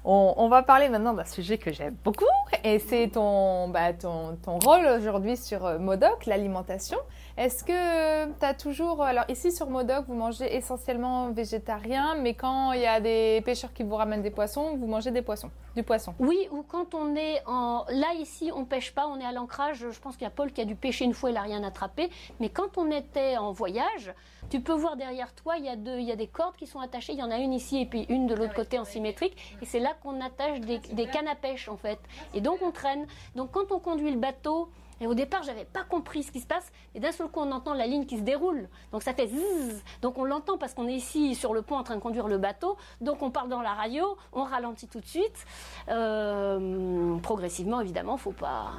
on, 0.04 0.48
va 0.48 0.62
parler 0.62 0.88
maintenant 0.88 1.14
d'un 1.14 1.24
sujet 1.24 1.58
que 1.58 1.72
j'aime 1.72 1.96
beaucoup, 2.04 2.24
et 2.62 2.78
c'est 2.78 3.08
ton, 3.08 3.68
bah, 3.68 3.92
ton, 3.92 4.36
ton, 4.36 4.58
rôle 4.60 4.86
aujourd'hui 4.86 5.36
sur 5.36 5.66
euh, 5.66 5.78
Modoc, 5.78 6.26
l'alimentation. 6.26 6.98
Est-ce 7.40 7.64
que 7.64 8.38
tu 8.38 8.44
as 8.44 8.52
toujours... 8.52 9.02
Alors 9.02 9.24
ici 9.30 9.50
sur 9.50 9.70
Modoc, 9.70 10.04
vous 10.08 10.14
mangez 10.14 10.54
essentiellement 10.54 11.30
végétarien, 11.30 12.14
mais 12.16 12.34
quand 12.34 12.72
il 12.72 12.82
y 12.82 12.86
a 12.86 13.00
des 13.00 13.40
pêcheurs 13.46 13.72
qui 13.72 13.82
vous 13.82 13.96
ramènent 13.96 14.20
des 14.20 14.30
poissons, 14.30 14.76
vous 14.76 14.86
mangez 14.86 15.10
des 15.10 15.22
poissons, 15.22 15.50
du 15.74 15.82
poisson? 15.82 16.14
Oui, 16.18 16.36
ou 16.50 16.62
quand 16.62 16.94
on 16.94 17.16
est 17.16 17.40
en... 17.46 17.86
Là 17.88 18.12
ici, 18.18 18.52
on 18.54 18.66
pêche 18.66 18.94
pas, 18.94 19.06
on 19.06 19.18
est 19.18 19.24
à 19.24 19.32
l'ancrage. 19.32 19.86
Je 19.90 20.00
pense 20.00 20.18
qu'il 20.18 20.24
y 20.24 20.26
a 20.26 20.30
Paul 20.30 20.52
qui 20.52 20.60
a 20.60 20.66
dû 20.66 20.74
pêcher 20.74 21.06
une 21.06 21.14
fois, 21.14 21.30
il 21.30 21.32
n'a 21.32 21.40
rien 21.40 21.64
attrapé. 21.64 22.10
Mais 22.40 22.50
quand 22.50 22.76
on 22.76 22.90
était 22.90 23.38
en 23.38 23.52
voyage, 23.52 24.12
tu 24.50 24.60
peux 24.60 24.74
voir 24.74 24.98
derrière 24.98 25.34
toi, 25.34 25.56
il 25.56 25.64
y, 25.64 25.70
a 25.70 25.76
deux, 25.76 25.98
il 25.98 26.04
y 26.04 26.12
a 26.12 26.16
des 26.16 26.26
cordes 26.26 26.56
qui 26.56 26.66
sont 26.66 26.80
attachées. 26.80 27.14
Il 27.14 27.20
y 27.20 27.22
en 27.22 27.30
a 27.30 27.38
une 27.38 27.54
ici 27.54 27.80
et 27.80 27.86
puis 27.86 28.04
une 28.10 28.26
de 28.26 28.34
l'autre 28.34 28.52
côté 28.52 28.78
en 28.78 28.84
symétrique. 28.84 29.56
Et 29.62 29.64
c'est 29.64 29.80
là 29.80 29.94
qu'on 30.02 30.20
attache 30.20 30.60
des, 30.60 30.78
des 30.78 31.06
cannes 31.06 31.28
à 31.28 31.36
pêche 31.36 31.70
en 31.70 31.78
fait. 31.78 32.00
Et 32.34 32.42
donc 32.42 32.58
on 32.60 32.70
traîne. 32.70 33.06
Donc 33.34 33.50
quand 33.50 33.72
on 33.72 33.78
conduit 33.78 34.10
le 34.10 34.18
bateau, 34.18 34.68
Et 35.00 35.06
au 35.06 35.14
départ, 35.14 35.42
j'avais 35.42 35.64
pas 35.64 35.84
compris 35.84 36.22
ce 36.22 36.30
qui 36.30 36.40
se 36.40 36.46
passe. 36.46 36.70
Et 36.94 37.00
d'un 37.00 37.12
seul 37.12 37.28
coup, 37.28 37.40
on 37.40 37.52
entend 37.52 37.74
la 37.74 37.86
ligne 37.86 38.06
qui 38.06 38.18
se 38.18 38.22
déroule. 38.22 38.68
Donc 38.92 39.02
ça 39.02 39.14
fait 39.14 39.28
zzz. 39.28 39.82
Donc 40.02 40.18
on 40.18 40.24
l'entend 40.24 40.58
parce 40.58 40.74
qu'on 40.74 40.88
est 40.88 40.94
ici 40.94 41.34
sur 41.34 41.54
le 41.54 41.62
pont 41.62 41.76
en 41.76 41.82
train 41.82 41.96
de 41.96 42.00
conduire 42.00 42.28
le 42.28 42.38
bateau. 42.38 42.76
Donc 43.00 43.22
on 43.22 43.30
parle 43.30 43.48
dans 43.48 43.62
la 43.62 43.72
radio, 43.72 44.16
on 44.32 44.44
ralentit 44.44 44.88
tout 44.88 45.00
de 45.00 45.06
suite. 45.06 45.46
Euh, 45.88 47.16
progressivement, 47.18 47.80
évidemment, 47.80 48.16
faut 48.16 48.32
pas 48.32 48.72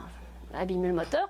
abîmer 0.53 0.89
le 0.89 0.93
moteur. 0.93 1.27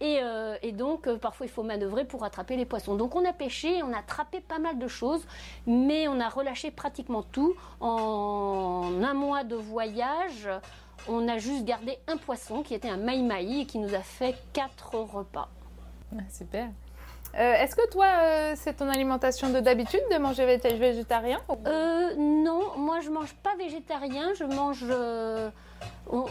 Et, 0.00 0.20
euh, 0.22 0.56
donc, 0.72 1.06
euh, 1.06 1.18
parfois, 1.18 1.46
il 1.46 1.48
faut 1.48 1.62
manœuvrer 1.62 2.04
pour 2.04 2.24
attraper 2.24 2.56
les 2.56 2.64
poissons. 2.64 2.94
Donc, 2.94 3.16
on 3.16 3.24
a 3.24 3.32
pêché, 3.32 3.82
on 3.82 3.92
a 3.92 3.98
attrapé 3.98 4.40
pas 4.40 4.58
mal 4.58 4.78
de 4.78 4.86
choses, 4.86 5.26
mais 5.66 6.06
on 6.06 6.20
a 6.20 6.28
relâché 6.28 6.70
pratiquement 6.70 7.22
tout. 7.22 7.56
En 7.80 9.02
un 9.02 9.14
mois 9.14 9.42
de 9.42 9.56
voyage, 9.56 10.48
on 11.08 11.28
a 11.28 11.38
juste 11.38 11.64
gardé 11.64 11.98
un 12.06 12.16
poisson 12.16 12.62
qui 12.62 12.74
était 12.74 12.88
un 12.88 12.96
maï-maï 12.96 13.62
et 13.62 13.66
qui 13.66 13.78
nous 13.78 13.94
a 13.94 14.00
fait 14.00 14.34
quatre 14.52 14.94
repas. 14.94 15.48
Ah, 16.16 16.22
super. 16.30 16.68
Euh, 17.34 17.52
Est-ce 17.54 17.76
que 17.76 17.88
toi, 17.90 18.06
euh, 18.06 18.54
c'est 18.56 18.78
ton 18.78 18.88
alimentation 18.88 19.50
de 19.50 19.60
d'habitude 19.60 20.00
de 20.10 20.18
manger 20.18 20.46
végétarien 20.56 21.40
euh, 21.66 22.14
Non, 22.16 22.76
moi 22.76 23.00
je 23.00 23.10
mange 23.10 23.34
pas 23.34 23.54
végétarien. 23.56 24.32
Je 24.34 24.44
mange 24.44 24.84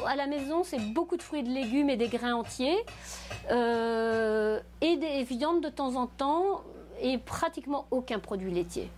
à 0.05 0.15
la 0.15 0.27
maison, 0.27 0.63
c'est 0.63 0.79
beaucoup 0.93 1.17
de 1.17 1.21
fruits 1.21 1.41
et 1.41 1.43
de 1.43 1.51
légumes 1.51 1.89
et 1.89 1.97
des 1.97 2.07
grains 2.07 2.33
entiers 2.33 2.77
et 3.49 4.97
des 4.97 5.23
viandes 5.23 5.61
de 5.61 5.69
temps 5.69 5.95
en 5.95 6.07
temps 6.07 6.61
et 6.99 7.17
pratiquement 7.19 7.85
aucun 7.91 8.19
produit 8.19 8.51
laitier. 8.51 8.89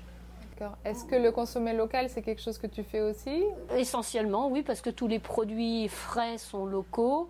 Est-ce 0.86 1.06
que 1.06 1.16
le 1.16 1.32
consommer 1.32 1.74
local, 1.74 2.10
c'est 2.10 2.22
quelque 2.22 2.42
chose 2.42 2.58
que 2.58 2.68
tu 2.68 2.84
fais 2.84 3.02
aussi 3.02 3.44
Essentiellement, 3.76 4.50
oui, 4.50 4.62
parce 4.62 4.82
que 4.82 4.90
tous 4.90 5.08
les 5.08 5.20
produits 5.20 5.88
frais 5.88 6.38
sont 6.38 6.66
locaux. 6.66 7.30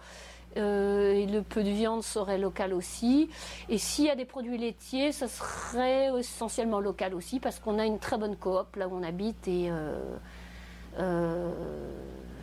Euh, 0.57 1.13
et 1.13 1.27
le 1.27 1.43
peu 1.43 1.63
de 1.63 1.69
viande 1.69 2.03
serait 2.03 2.38
local 2.38 2.73
aussi. 2.73 3.30
Et 3.69 3.77
s'il 3.77 4.05
y 4.05 4.09
a 4.09 4.15
des 4.15 4.25
produits 4.25 4.57
laitiers, 4.57 5.11
ça 5.11 5.27
serait 5.27 6.09
essentiellement 6.17 6.80
local 6.80 7.13
aussi, 7.13 7.39
parce 7.39 7.59
qu'on 7.59 7.77
a 7.77 7.86
une 7.86 7.99
très 7.99 8.17
bonne 8.17 8.36
coop 8.36 8.75
là 8.75 8.88
où 8.88 8.95
on 8.95 9.03
habite 9.03 9.47
et 9.47 9.69
euh, 9.69 9.99
euh, 10.97 11.51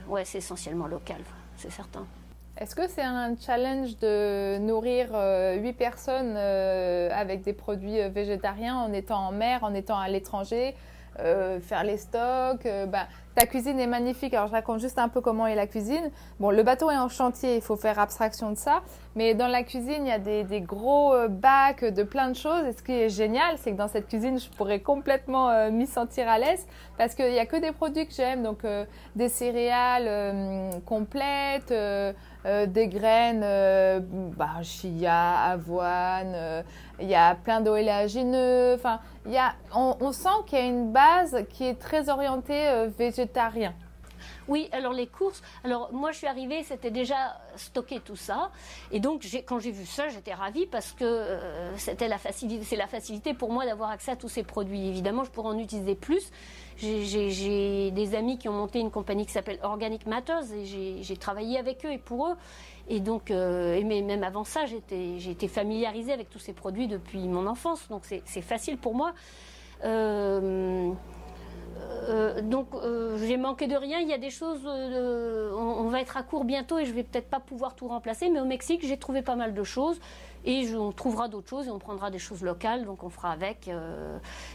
ouais, 0.08 0.24
c'est 0.24 0.38
essentiellement 0.38 0.86
local, 0.86 1.20
c'est 1.56 1.70
certain. 1.70 2.06
Est-ce 2.58 2.74
que 2.74 2.88
c'est 2.88 3.02
un 3.02 3.34
challenge 3.38 3.98
de 3.98 4.56
nourrir 4.58 5.08
euh, 5.12 5.56
8 5.56 5.74
personnes 5.74 6.34
euh, 6.38 7.10
avec 7.12 7.42
des 7.42 7.52
produits 7.52 8.00
euh, 8.00 8.08
végétariens 8.08 8.76
en 8.76 8.94
étant 8.94 9.26
en 9.26 9.32
mer, 9.32 9.62
en 9.62 9.74
étant 9.74 9.98
à 9.98 10.08
l'étranger, 10.08 10.74
euh, 11.18 11.60
faire 11.60 11.84
les 11.84 11.98
stocks 11.98 12.66
bah, 12.88 13.08
Ta 13.34 13.44
cuisine 13.44 13.78
est 13.78 13.86
magnifique. 13.86 14.32
Alors 14.32 14.46
je 14.46 14.52
raconte 14.52 14.80
juste 14.80 14.98
un 14.98 15.10
peu 15.10 15.20
comment 15.20 15.46
est 15.46 15.54
la 15.54 15.66
cuisine. 15.66 16.10
Bon, 16.40 16.50
le 16.50 16.62
bateau 16.62 16.90
est 16.90 16.96
en 16.96 17.10
chantier, 17.10 17.56
il 17.56 17.60
faut 17.60 17.76
faire 17.76 17.98
abstraction 17.98 18.52
de 18.52 18.56
ça. 18.56 18.80
Mais 19.16 19.34
dans 19.34 19.48
la 19.48 19.62
cuisine, 19.62 20.02
il 20.04 20.08
y 20.08 20.12
a 20.12 20.18
des, 20.18 20.44
des 20.44 20.60
gros 20.60 21.14
bacs 21.28 21.84
de 21.84 22.02
plein 22.02 22.28
de 22.28 22.36
choses. 22.36 22.66
Et 22.66 22.72
ce 22.72 22.82
qui 22.82 22.92
est 22.92 23.08
génial, 23.08 23.56
c'est 23.56 23.72
que 23.72 23.76
dans 23.76 23.88
cette 23.88 24.08
cuisine, 24.08 24.38
je 24.38 24.48
pourrais 24.50 24.80
complètement 24.80 25.48
euh, 25.48 25.70
m'y 25.70 25.86
sentir 25.86 26.28
à 26.28 26.38
l'aise 26.38 26.66
parce 26.98 27.14
qu'il 27.14 27.30
n'y 27.30 27.38
a 27.38 27.46
que 27.46 27.56
des 27.56 27.72
produits 27.72 28.06
que 28.06 28.14
j'aime. 28.14 28.42
Donc 28.42 28.64
euh, 28.64 28.84
des 29.14 29.28
céréales 29.28 30.06
euh, 30.06 30.70
complètes, 30.84 31.72
des 32.44 32.88
graines, 32.88 33.40
bah, 34.36 34.62
chia, 34.62 35.32
avoine. 35.50 36.64
il 37.00 37.08
y 37.08 37.14
a 37.14 37.34
plein 37.34 37.60
d'oléagineux. 37.60 38.74
Enfin, 38.74 39.00
il 39.24 39.32
y 39.32 39.38
a, 39.38 39.54
on, 39.74 39.96
on 40.00 40.12
sent 40.12 40.28
qu'il 40.46 40.58
y 40.58 40.62
a 40.62 40.66
une 40.66 40.92
base 40.92 41.44
qui 41.50 41.66
est 41.66 41.78
très 41.80 42.08
orientée 42.08 42.86
végétarien. 42.96 43.74
Oui, 44.48 44.68
alors 44.72 44.92
les 44.92 45.06
courses. 45.06 45.42
Alors 45.64 45.92
moi, 45.92 46.12
je 46.12 46.18
suis 46.18 46.26
arrivée, 46.26 46.62
c'était 46.62 46.90
déjà 46.90 47.36
stocké 47.56 48.00
tout 48.00 48.16
ça, 48.16 48.50
et 48.92 49.00
donc 49.00 49.26
quand 49.46 49.58
j'ai 49.58 49.72
vu 49.72 49.86
ça, 49.86 50.08
j'étais 50.08 50.34
ravie 50.34 50.66
parce 50.66 50.92
que 50.92 51.04
euh, 51.04 51.76
c'était 51.76 52.08
la 52.08 52.18
facilité, 52.18 52.64
c'est 52.64 52.76
la 52.76 52.86
facilité 52.86 53.34
pour 53.34 53.50
moi 53.50 53.64
d'avoir 53.66 53.90
accès 53.90 54.12
à 54.12 54.16
tous 54.16 54.28
ces 54.28 54.42
produits. 54.42 54.86
Évidemment, 54.88 55.24
je 55.24 55.30
pourrais 55.30 55.48
en 55.48 55.58
utiliser 55.58 55.94
plus. 55.94 56.30
J'ai 56.78 57.90
des 57.90 58.14
amis 58.14 58.38
qui 58.38 58.48
ont 58.48 58.52
monté 58.52 58.80
une 58.80 58.90
compagnie 58.90 59.24
qui 59.24 59.32
s'appelle 59.32 59.58
Organic 59.62 60.06
Matters 60.06 60.52
et 60.52 60.64
j'ai 61.02 61.16
travaillé 61.16 61.58
avec 61.58 61.84
eux 61.86 61.92
et 61.92 61.98
pour 61.98 62.28
eux. 62.28 62.36
Et 62.88 63.00
donc, 63.00 63.30
euh, 63.30 63.82
même 63.82 64.22
avant 64.22 64.44
ça, 64.44 64.66
j'ai 64.66 65.30
été 65.30 65.48
familiarisée 65.48 66.12
avec 66.12 66.28
tous 66.30 66.38
ces 66.38 66.52
produits 66.52 66.86
depuis 66.86 67.26
mon 67.26 67.46
enfance, 67.46 67.88
donc 67.88 68.02
c'est 68.04 68.42
facile 68.42 68.76
pour 68.76 68.94
moi. 68.94 69.12
Euh, 69.84 70.92
euh, 72.08 72.40
donc 72.40 72.68
euh, 72.74 73.18
j'ai 73.18 73.36
manqué 73.36 73.66
de 73.66 73.76
rien. 73.76 74.00
Il 74.00 74.08
y 74.08 74.12
a 74.12 74.18
des 74.18 74.30
choses, 74.30 74.60
euh, 74.66 75.52
on, 75.52 75.88
va 75.88 76.00
être 76.00 76.16
à 76.16 76.22
court 76.22 76.44
bientôt 76.44 76.78
et 76.78 76.86
je 76.86 76.92
vais 76.92 77.02
peut-être 77.02 77.28
pas 77.28 77.40
pouvoir 77.40 77.74
tout 77.74 77.88
remplacer. 77.88 78.28
Mais 78.30 78.40
au 78.40 78.44
Mexique, 78.44 78.86
j'ai 78.86 78.96
trouvé 78.96 79.22
pas 79.22 79.36
mal 79.36 79.54
de 79.54 79.64
choses 79.64 80.00
et 80.44 80.74
on 80.76 80.92
trouvera 80.92 81.28
d'autres 81.28 81.48
choses 81.48 81.66
et 81.66 81.70
on 81.70 81.78
prendra 81.78 82.10
des 82.10 82.18
choses 82.18 82.42
locales. 82.42 82.84
Donc 82.84 83.02
on 83.02 83.10
fera 83.10 83.32
avec. 83.32 83.70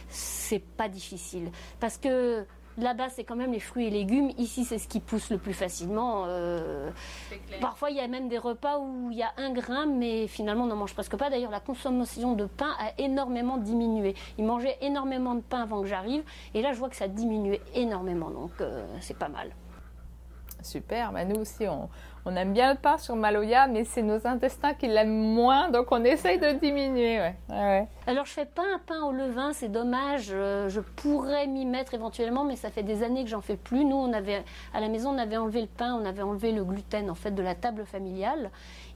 c'est 0.08 0.62
pas 0.62 0.88
difficile 0.88 1.50
parce 1.80 1.98
que 1.98 2.44
Là-bas, 2.78 3.08
c'est 3.10 3.24
quand 3.24 3.36
même 3.36 3.52
les 3.52 3.60
fruits 3.60 3.86
et 3.86 3.90
légumes. 3.90 4.30
Ici, 4.38 4.64
c'est 4.64 4.78
ce 4.78 4.88
qui 4.88 5.00
pousse 5.00 5.30
le 5.30 5.38
plus 5.38 5.52
facilement. 5.52 6.24
Euh, 6.26 6.90
parfois, 7.60 7.90
il 7.90 7.96
y 7.96 8.00
a 8.00 8.08
même 8.08 8.28
des 8.28 8.38
repas 8.38 8.78
où 8.78 9.10
il 9.10 9.18
y 9.18 9.22
a 9.22 9.32
un 9.36 9.52
grain, 9.52 9.86
mais 9.86 10.26
finalement, 10.26 10.64
on 10.64 10.68
n'en 10.68 10.76
mange 10.76 10.94
presque 10.94 11.16
pas. 11.16 11.28
D'ailleurs, 11.28 11.50
la 11.50 11.60
consommation 11.60 12.32
de 12.32 12.46
pain 12.46 12.74
a 12.78 12.92
énormément 12.98 13.58
diminué. 13.58 14.14
Ils 14.38 14.44
mangeaient 14.44 14.78
énormément 14.80 15.34
de 15.34 15.42
pain 15.42 15.62
avant 15.62 15.82
que 15.82 15.88
j'arrive. 15.88 16.22
Et 16.54 16.62
là, 16.62 16.72
je 16.72 16.78
vois 16.78 16.88
que 16.88 16.96
ça 16.96 17.04
a 17.04 17.08
diminué 17.08 17.60
énormément. 17.74 18.30
Donc, 18.30 18.52
euh, 18.60 18.86
c'est 19.00 19.18
pas 19.18 19.28
mal. 19.28 19.50
Super, 20.62 21.12
bah 21.12 21.24
nous 21.24 21.40
aussi 21.40 21.66
on, 21.66 21.88
on, 22.24 22.36
aime 22.36 22.52
bien 22.52 22.72
le 22.72 22.78
pain 22.78 22.98
sur 22.98 23.16
Maloya, 23.16 23.66
mais 23.66 23.84
c'est 23.84 24.02
nos 24.02 24.26
intestins 24.26 24.74
qui 24.74 24.86
l'aiment 24.86 25.10
moins, 25.10 25.70
donc 25.70 25.90
on 25.90 26.04
essaye 26.04 26.38
de 26.38 26.52
diminuer. 26.58 27.20
Ouais. 27.48 27.86
Alors 28.06 28.24
je 28.24 28.32
fais 28.32 28.46
pas 28.46 28.62
un 28.62 28.78
pain 28.78 29.02
au 29.02 29.12
levain, 29.12 29.52
c'est 29.52 29.70
dommage. 29.70 30.26
Je 30.26 30.80
pourrais 30.80 31.46
m'y 31.46 31.66
mettre 31.66 31.94
éventuellement, 31.94 32.44
mais 32.44 32.56
ça 32.56 32.70
fait 32.70 32.82
des 32.82 33.02
années 33.02 33.24
que 33.24 33.30
j'en 33.30 33.40
fais 33.40 33.56
plus. 33.56 33.84
Nous, 33.84 33.96
on 33.96 34.12
avait 34.12 34.44
à 34.74 34.80
la 34.80 34.88
maison, 34.88 35.10
on 35.10 35.18
avait 35.18 35.36
enlevé 35.36 35.60
le 35.60 35.66
pain, 35.66 35.94
on 35.94 36.04
avait 36.04 36.22
enlevé 36.22 36.52
le 36.52 36.64
gluten 36.64 37.10
en 37.10 37.14
fait 37.14 37.32
de 37.32 37.42
la 37.42 37.54
table 37.54 37.84
familiale. 37.84 38.50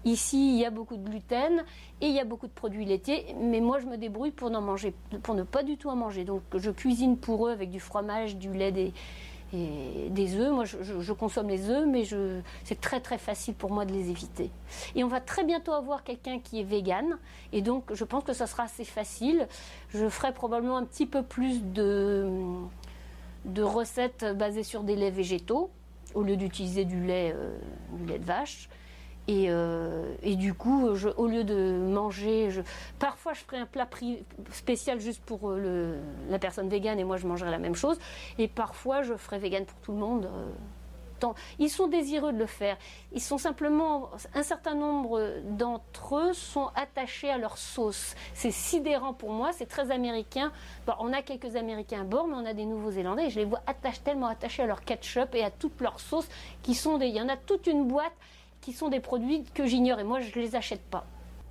Ici, 0.05 0.55
il 0.55 0.61
y 0.61 0.65
a 0.65 0.71
beaucoup 0.71 0.97
de 0.97 1.05
gluten 1.05 1.65
et 2.01 2.07
il 2.07 2.13
y 2.13 2.21
a 2.21 2.25
beaucoup 2.25 2.47
de 2.47 2.53
produits 2.53 2.85
laitiers, 2.85 3.35
mais 3.41 3.61
moi 3.61 3.81
je 3.81 3.87
me 3.87 3.97
débrouille 3.97 4.31
pour 4.31 4.51
n'en 4.51 4.61
manger, 4.61 4.95
pour 5.23 5.35
ne 5.35 5.43
pas 5.43 5.65
du 5.65 5.77
tout 5.77 5.89
en 5.89 5.97
manger. 5.97 6.25
Donc 6.25 6.43
je 6.55 6.71
cuisine 6.71 7.17
pour 7.17 7.49
eux 7.49 7.51
avec 7.51 7.71
du 7.71 7.81
fromage, 7.81 8.37
du 8.37 8.53
lait, 8.53 8.71
des 8.71 8.93
et 9.53 10.09
des 10.11 10.37
œufs. 10.37 10.53
Moi, 10.53 10.65
je, 10.65 11.13
consomme 11.13 11.49
les 11.49 11.69
œufs, 11.71 11.87
mais 11.87 12.05
c'est 12.65 12.81
très 12.81 13.01
très 13.01 13.19
facile 13.19 13.55
pour 13.55 13.71
moi 13.71 13.85
de 13.85 13.93
les 13.93 14.11
éviter. 14.11 14.51
Et 14.95 15.05
on 15.05 15.09
va 15.09 15.21
très 15.21 15.45
bientôt 15.45 15.73
avoir 15.73 16.05
quelqu'un 16.05 16.39
qui 16.39 16.61
est 16.61 16.65
vegan, 16.65 17.19
et 17.53 17.63
donc 17.63 17.93
je 17.93 18.05
pense 18.05 18.25
que 18.25 18.33
ça 18.33 18.47
sera 18.47 18.65
assez 18.65 18.85
facile. 18.85 19.49
Je 19.91 20.09
ferai 20.09 20.33
probablement 20.33 20.77
un 20.77 20.85
petit 20.85 21.07
peu 21.07 21.23
plus 21.23 21.63
de, 21.63 22.27
recettes 23.59 24.25
basées 24.37 24.65
sur 24.65 24.83
des 24.83 24.97
laits 24.97 25.15
végétaux, 25.15 25.71
au 26.15 26.23
lieu 26.23 26.37
d'utiliser 26.37 26.85
du 26.85 27.03
lait, 27.05 27.33
euh, 27.35 27.57
du 27.93 28.07
lait 28.07 28.19
de 28.19 28.25
vache. 28.25 28.69
Et, 29.29 29.47
euh, 29.49 30.15
et, 30.23 30.37
du 30.37 30.55
coup, 30.55 30.87
au 30.89 31.27
lieu 31.27 31.43
de 31.43 31.79
manger, 31.79 32.49
parfois 32.99 33.33
je 33.33 33.41
ferai 33.41 33.59
un 33.59 33.67
plat 33.67 33.89
spécial 34.53 35.01
juste 35.01 35.23
pour 35.25 35.51
euh, 35.51 36.01
la 36.29 36.39
personne 36.39 36.69
végane 36.69 37.01
et 37.01 37.05
moi 37.05 37.17
je 37.17 37.27
mangerai 37.27 37.51
la 37.51 37.59
même 37.59 37.75
chose. 37.75 37.99
Et 38.39 38.47
parfois 38.47 39.03
je 39.03 39.15
ferai 39.15 39.39
vegan 39.39 39.65
pour 39.65 39.79
tout 39.81 39.93
le 39.93 39.99
monde. 39.99 40.27
Euh, 40.27 40.47
ils 41.59 41.71
sont 41.71 41.89
désireux 41.89 42.33
de 42.33 42.39
le 42.39 42.47
faire. 42.47 42.77
Ils 43.13 43.21
sont 43.21 43.39
simplement, 43.39 44.11
un 44.35 44.43
certain 44.43 44.75
nombre 44.75 45.41
d'entre 45.45 46.17
eux 46.17 46.33
sont 46.33 46.69
attachés 46.75 47.31
à 47.31 47.39
leur 47.39 47.59
sauce. 47.59 48.15
C'est 48.35 48.51
sidérant 48.51 49.13
pour 49.13 49.31
moi, 49.31 49.53
c'est 49.53 49.67
très 49.67 49.91
américain. 49.91 50.53
On 50.99 51.13
a 51.13 51.23
quelques 51.23 51.57
Américains 51.57 52.03
à 52.03 52.05
bord, 52.05 52.27
mais 52.27 52.35
on 52.35 52.47
a 52.47 52.55
des 52.55 52.67
Nouveaux-Zélandais 52.67 53.27
et 53.27 53.31
je 53.31 53.41
les 53.41 53.45
vois 53.45 53.63
attache, 53.67 54.03
tellement 54.03 54.27
attachés 54.27 54.63
à 54.63 54.67
leur 54.67 54.83
ketchup 54.83 55.35
et 55.35 55.43
à 55.43 55.51
toutes 55.51 55.81
leurs 55.81 56.01
sauces 56.01 56.29
qui 56.63 56.75
sont 56.75 56.99
des. 56.99 57.07
Il 57.07 57.17
y 57.17 57.21
en 57.21 57.29
a 57.29 57.37
toute 57.37 57.67
une 57.67 57.87
boîte 57.87 58.13
qui 58.67 58.73
sont 58.73 58.89
des 58.89 58.99
produits 58.99 59.45
que 59.55 59.65
j'ignore 59.65 60.01
et 60.01 60.03
moi 60.03 60.19
je 60.19 60.41
les 60.41 60.57
achète 60.57 60.83
pas. 60.83 61.05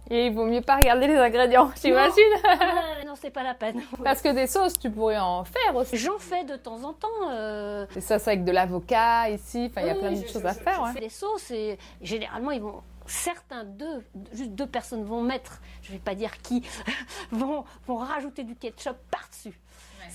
Et 0.10 0.26
il 0.26 0.34
vaut 0.34 0.44
mieux 0.44 0.60
pas 0.60 0.76
regarder 0.76 1.08
les 1.08 1.16
ingrédients, 1.16 1.72
j'imagine. 1.82 2.34
Non, 2.44 3.12
non 3.12 3.14
c'est 3.16 3.30
pas 3.30 3.42
la 3.42 3.54
peine. 3.54 3.82
Parce 4.04 4.22
que 4.22 4.34
des 4.34 4.48
sauces, 4.48 4.78
tu 4.78 4.92
pourrais 4.92 5.18
en 5.18 5.46
faire 5.46 5.74
aussi. 5.78 5.96
J'en 5.96 6.20
fais 6.20 6.44
de 6.44 6.58
temps 6.58 6.84
en 6.84 6.92
temps. 6.92 7.08
Euh... 7.32 7.86
Des 7.94 8.02
sauces 8.02 8.28
avec 8.28 8.44
de 8.44 8.52
l'avocat 8.52 9.30
ici, 9.30 9.70
enfin 9.72 9.80
il 9.80 9.84
oui, 9.86 9.88
y 9.88 9.92
a 9.92 9.96
plein 9.96 10.12
de 10.12 10.28
choses 10.28 10.42
je, 10.42 10.46
à 10.46 10.54
faire. 10.54 10.76
Je 10.76 10.82
ouais. 10.82 10.92
fais 10.92 11.00
des 11.00 11.10
sauces 11.10 11.52
et 11.52 11.80
généralement 12.02 12.52
ils 12.52 12.62
vont 12.62 12.82
certains 13.06 13.64
deux, 13.64 14.04
juste 14.34 14.52
deux 14.52 14.68
personnes 14.68 15.06
vont 15.06 15.22
mettre, 15.22 15.62
je 15.84 15.94
vais 15.94 16.00
pas 16.00 16.16
dire 16.16 16.42
qui, 16.42 16.64
vont, 17.32 17.64
vont 17.88 17.96
rajouter 17.96 18.44
du 18.44 18.58
ketchup 18.58 18.98
par-dessus. 19.10 19.58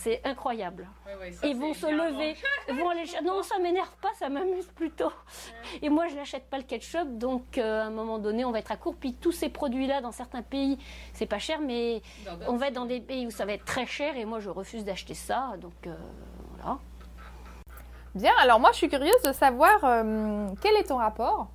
C'est 0.02 0.22
incroyable. 0.24 0.88
Ouais, 1.06 1.14
ouais, 1.20 1.32
ça, 1.32 1.46
Ils 1.46 1.58
vont 1.58 1.74
se 1.74 1.84
lever, 1.84 2.34
vont 2.70 2.88
aller. 2.88 3.04
Non, 3.22 3.42
ça 3.42 3.58
m'énerve 3.58 3.92
pas, 4.00 4.08
ça 4.18 4.30
m'amuse 4.30 4.64
plutôt. 4.68 5.08
Ouais. 5.08 5.78
Et 5.82 5.90
moi, 5.90 6.08
je 6.08 6.14
n'achète 6.14 6.44
pas 6.44 6.56
le 6.56 6.62
ketchup, 6.62 7.18
donc 7.18 7.58
euh, 7.58 7.82
à 7.82 7.84
un 7.84 7.90
moment 7.90 8.18
donné, 8.18 8.46
on 8.46 8.50
va 8.50 8.60
être 8.60 8.72
à 8.72 8.76
court. 8.76 8.94
Puis 8.98 9.12
tous 9.12 9.32
ces 9.32 9.50
produits-là, 9.50 10.00
dans 10.00 10.10
certains 10.10 10.40
pays, 10.40 10.78
c'est 11.12 11.26
pas 11.26 11.38
cher, 11.38 11.60
mais 11.60 12.00
on 12.48 12.56
va 12.56 12.68
être 12.68 12.74
dans 12.74 12.86
des 12.86 13.00
pays 13.00 13.26
où 13.26 13.30
ça 13.30 13.44
va 13.44 13.52
être 13.52 13.66
très 13.66 13.84
cher, 13.84 14.16
et 14.16 14.24
moi, 14.24 14.40
je 14.40 14.48
refuse 14.48 14.86
d'acheter 14.86 15.12
ça. 15.12 15.52
Donc 15.60 15.86
euh, 15.86 15.94
voilà. 16.56 16.78
Bien. 18.14 18.32
Alors 18.40 18.58
moi, 18.58 18.70
je 18.72 18.78
suis 18.78 18.88
curieuse 18.88 19.20
de 19.26 19.32
savoir 19.32 19.84
euh, 19.84 20.48
quel 20.62 20.76
est 20.76 20.84
ton 20.84 20.96
rapport 20.96 21.48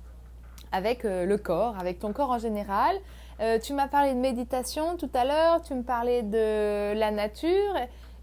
avec 0.70 1.02
le 1.02 1.36
corps, 1.36 1.74
avec 1.80 1.98
ton 1.98 2.12
corps 2.12 2.30
en 2.30 2.38
général. 2.38 2.96
tu 3.64 3.72
m'as 3.72 3.88
parlé 3.88 4.14
de 4.14 4.20
méditation 4.20 4.96
tout 4.96 5.10
à 5.14 5.24
l'heure, 5.24 5.62
tu 5.62 5.74
me 5.74 5.82
parlais 5.82 6.22
de 6.22 6.92
la 6.96 7.10
nature. 7.10 7.74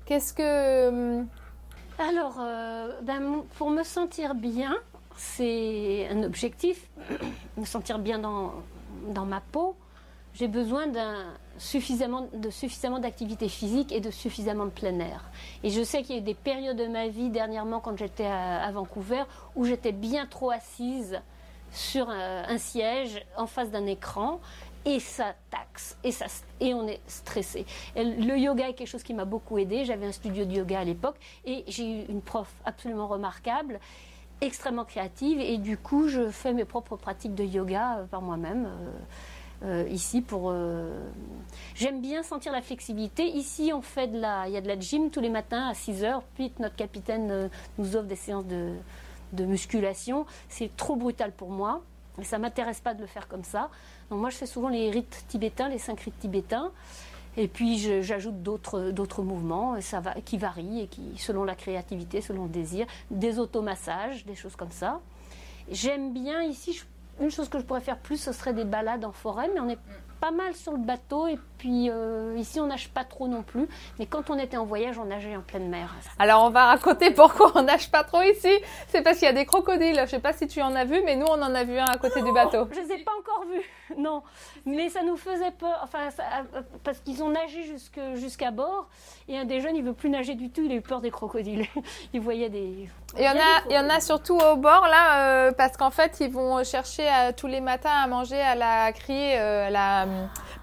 Qu'est-ce 0.06 0.34
que... 0.34 0.90
Hum, 0.90 1.28
Alors, 1.98 2.40
ben, 3.04 3.44
pour 3.58 3.70
me 3.70 3.84
sentir 3.84 4.36
bien, 4.36 4.76
c'est 5.16 6.08
un 6.10 6.24
objectif, 6.24 6.90
me 7.58 7.66
sentir 7.66 8.00
bien 8.00 8.20
dans, 8.20 8.54
dans 9.10 9.26
ma 9.26 9.42
peau, 9.42 9.76
j'ai 10.34 10.48
besoin 10.48 10.88
suffisamment, 11.58 12.28
de 12.34 12.50
suffisamment 12.50 13.00
d'activité 13.00 13.48
physique 13.48 13.92
et 13.92 14.00
de 14.00 14.10
suffisamment 14.10 14.66
de 14.66 14.72
plein 14.72 15.00
air. 15.00 15.24
Et 15.64 15.70
je 15.70 15.84
sais 15.84 16.02
qu'il 16.02 16.16
y 16.16 16.18
a 16.18 16.22
eu 16.22 16.26
des 16.26 16.34
périodes 16.34 16.78
de 16.78 16.88
ma 16.88 17.08
vie 17.08 17.30
dernièrement 17.30 17.80
quand 17.80 17.98
j'étais 17.98 18.26
à, 18.26 18.72
Vancouver 18.72 19.24
où 19.56 19.66
j'étais 19.66 19.92
bien 19.92 20.26
trop 20.26 20.50
assise 20.50 21.22
sur 21.72 22.10
un, 22.10 22.58
siège 22.58 23.24
en 23.38 23.48
face 23.48 23.72
d'un 23.72 23.86
écran 23.86 24.40
et 24.86 25.00
ça 25.00 25.36
taxe 25.50 25.98
et, 26.04 26.12
ça, 26.12 26.26
et 26.60 26.74
on 26.74 26.88
est 26.88 27.02
stressé. 27.08 27.66
le 27.96 28.38
yoga 28.38 28.70
est 28.70 28.74
quelque 28.74 28.88
chose 28.88 29.04
qui 29.04 29.14
m'a 29.14 29.26
beaucoup 29.26 29.58
aidé. 29.58 29.86
J'avais 29.86 30.06
un 30.06 30.12
studio 30.12 30.46
de 30.46 30.54
yoga 30.54 30.80
à 30.80 30.84
l'époque 30.84 31.16
et 31.46 31.64
j'ai 31.68 32.02
eu 32.02 32.06
une 32.10 32.22
prof 32.22 32.54
absolument 32.66 33.08
remarquable 33.08 33.80
extrêmement 34.42 34.86
créative 34.86 35.40
et 35.40 35.58
du 35.58 35.78
coup 35.78 36.08
je 36.08 36.30
fais 36.30 36.54
mes 36.54 36.66
propres 36.66 36.98
pratiques 36.98 37.36
de 37.36 37.44
yoga 37.44 38.00
euh, 38.00 38.06
par 38.06 38.22
moi-même. 38.22 38.66
Euh, 38.66 38.92
euh, 39.66 39.88
ici 39.90 40.22
pour. 40.22 40.54
J'aime 41.74 42.02
bien 42.02 42.22
sentir 42.22 42.52
la 42.52 42.62
flexibilité. 42.62 43.26
Ici, 43.26 43.72
on 43.74 43.82
fait 43.82 44.08
de 44.08 44.20
la, 44.20 44.50
il 44.50 44.54
y 44.54 44.58
a 44.58 44.62
de 44.62 44.68
la 44.68 44.78
gym 44.78 45.10
tous 45.10 45.22
les 45.22 45.30
matins 45.30 45.70
à 45.70 45.74
6 45.74 46.04
heures. 46.04 46.22
Puis 46.36 46.52
notre 46.60 46.76
capitaine 46.76 47.50
nous 47.78 47.96
offre 47.96 48.08
des 48.08 48.18
séances 48.18 48.46
de, 48.46 48.74
de 49.32 49.46
musculation. 49.46 50.26
C'est 50.50 50.76
trop 50.76 50.98
brutal 50.98 51.32
pour 51.32 51.50
moi. 51.50 51.82
Et 52.22 52.24
ça 52.24 52.38
m'intéresse 52.38 52.80
pas 52.80 52.94
de 52.94 53.02
le 53.02 53.08
faire 53.08 53.28
comme 53.28 53.44
ça. 53.44 53.70
Donc 54.10 54.20
moi, 54.20 54.30
je 54.30 54.38
fais 54.38 54.46
souvent 54.46 54.70
les 54.70 54.92
rites 54.92 55.26
tibétains, 55.28 55.70
les 55.70 55.80
cinq 55.80 56.00
rites 56.02 56.20
tibétains. 56.20 56.72
Et 57.36 57.48
puis 57.48 57.80
j'ajoute 58.04 58.44
d'autres 58.44 59.24
mouvements 59.24 59.78
qui 60.24 60.38
varient 60.38 60.82
et 60.82 60.88
qui, 60.88 61.18
selon 61.18 61.44
la 61.44 61.56
créativité, 61.56 62.22
selon 62.22 62.44
le 62.44 62.50
désir, 62.50 62.86
des 63.10 63.40
automassages, 63.40 64.24
des 64.26 64.36
choses 64.36 64.56
comme 64.56 64.72
ça. 64.72 65.02
J'aime 65.72 66.14
bien 66.14 66.44
ici, 66.44 66.84
une 67.20 67.32
chose 67.32 67.50
que 67.50 67.60
je 67.60 67.64
pourrais 67.64 67.82
faire 67.82 68.00
plus, 68.00 68.18
ce 68.18 68.32
serait 68.32 68.54
des 68.54 68.66
balades 68.66 69.06
en 69.06 69.12
forêt, 69.12 69.50
mais 69.54 69.60
on 69.60 69.70
est 69.70 69.80
pas 70.24 70.32
mal 70.32 70.56
sur 70.56 70.72
le 70.72 70.78
bateau 70.78 71.28
et 71.28 71.38
puis 71.58 71.90
euh, 71.90 72.34
ici 72.38 72.58
on 72.62 72.68
nage 72.68 72.88
pas 72.88 73.04
trop 73.04 73.28
non 73.28 73.44
plus. 73.44 73.68
Mais 74.00 74.06
quand 74.06 74.30
on 74.30 74.40
était 74.40 74.56
en 74.56 74.64
voyage, 74.64 74.98
on 74.98 75.04
nageait 75.04 75.36
en 75.36 75.42
pleine 75.42 75.68
mer. 75.68 75.94
Alors 76.18 76.46
on 76.46 76.50
va 76.50 76.68
raconter 76.68 77.12
pourquoi 77.14 77.52
on 77.56 77.64
nage 77.64 77.92
pas 77.92 78.06
trop 78.06 78.22
ici. 78.22 78.48
C'est 78.88 79.02
parce 79.02 79.18
qu'il 79.18 79.26
y 79.26 79.30
a 79.30 79.34
des 79.34 79.46
crocodiles. 79.46 80.00
Je 80.06 80.12
sais 80.12 80.20
pas 80.20 80.32
si 80.32 80.48
tu 80.48 80.62
en 80.62 80.76
as 80.76 80.86
vu, 80.86 81.02
mais 81.04 81.18
nous 81.18 81.26
on 81.26 81.42
en 81.42 81.54
a 81.54 81.66
vu 81.66 81.78
un 81.78 81.88
à 81.88 81.98
côté 81.98 82.22
du 82.22 82.32
bateau. 82.32 82.70
Je 82.72 82.80
les 82.80 82.94
ai 82.94 82.98
pas 83.00 83.12
encore 83.20 83.44
vus, 83.52 83.98
non. 83.98 84.24
Mais 84.66 84.88
ça 84.88 85.04
nous 85.04 85.18
faisait 85.18 85.52
peur, 85.52 85.78
enfin 85.84 86.08
parce 86.86 87.00
qu'ils 87.00 87.22
ont 87.22 87.30
nagé 87.30 87.66
jusqu'à 88.16 88.52
bord. 88.52 88.88
Et 89.28 89.38
un 89.38 89.44
des 89.44 89.60
jeunes, 89.60 89.76
il 89.76 89.84
veut 89.84 89.92
plus 89.92 90.10
nager 90.10 90.36
du 90.36 90.50
tout. 90.52 90.62
Il 90.64 90.72
a 90.72 90.76
eu 90.76 90.82
peur 90.82 91.02
des 91.02 91.12
crocodiles. 91.12 91.66
il 92.14 92.22
voyait 92.22 92.50
des. 92.50 92.88
Il 93.18 93.24
y, 93.24 93.30
en 93.30 93.34
a, 93.34 93.62
il 93.70 93.76
y 93.76 93.78
en 93.78 93.90
a 93.90 94.00
surtout 94.00 94.36
au 94.36 94.56
bord 94.56 94.88
là, 94.88 95.20
euh, 95.20 95.52
parce 95.52 95.78
qu'en 95.78 95.92
fait, 95.92 96.18
ils 96.20 96.32
vont 96.32 96.64
chercher 96.64 97.08
tous 97.38 97.46
les 97.46 97.62
matins 97.62 97.92
à 97.92 98.08
manger 98.08 98.42
à 98.42 98.56
la 98.56 98.92
criée, 98.92 99.40
euh, 99.40 99.68
à 99.68 99.70
la 99.70 100.06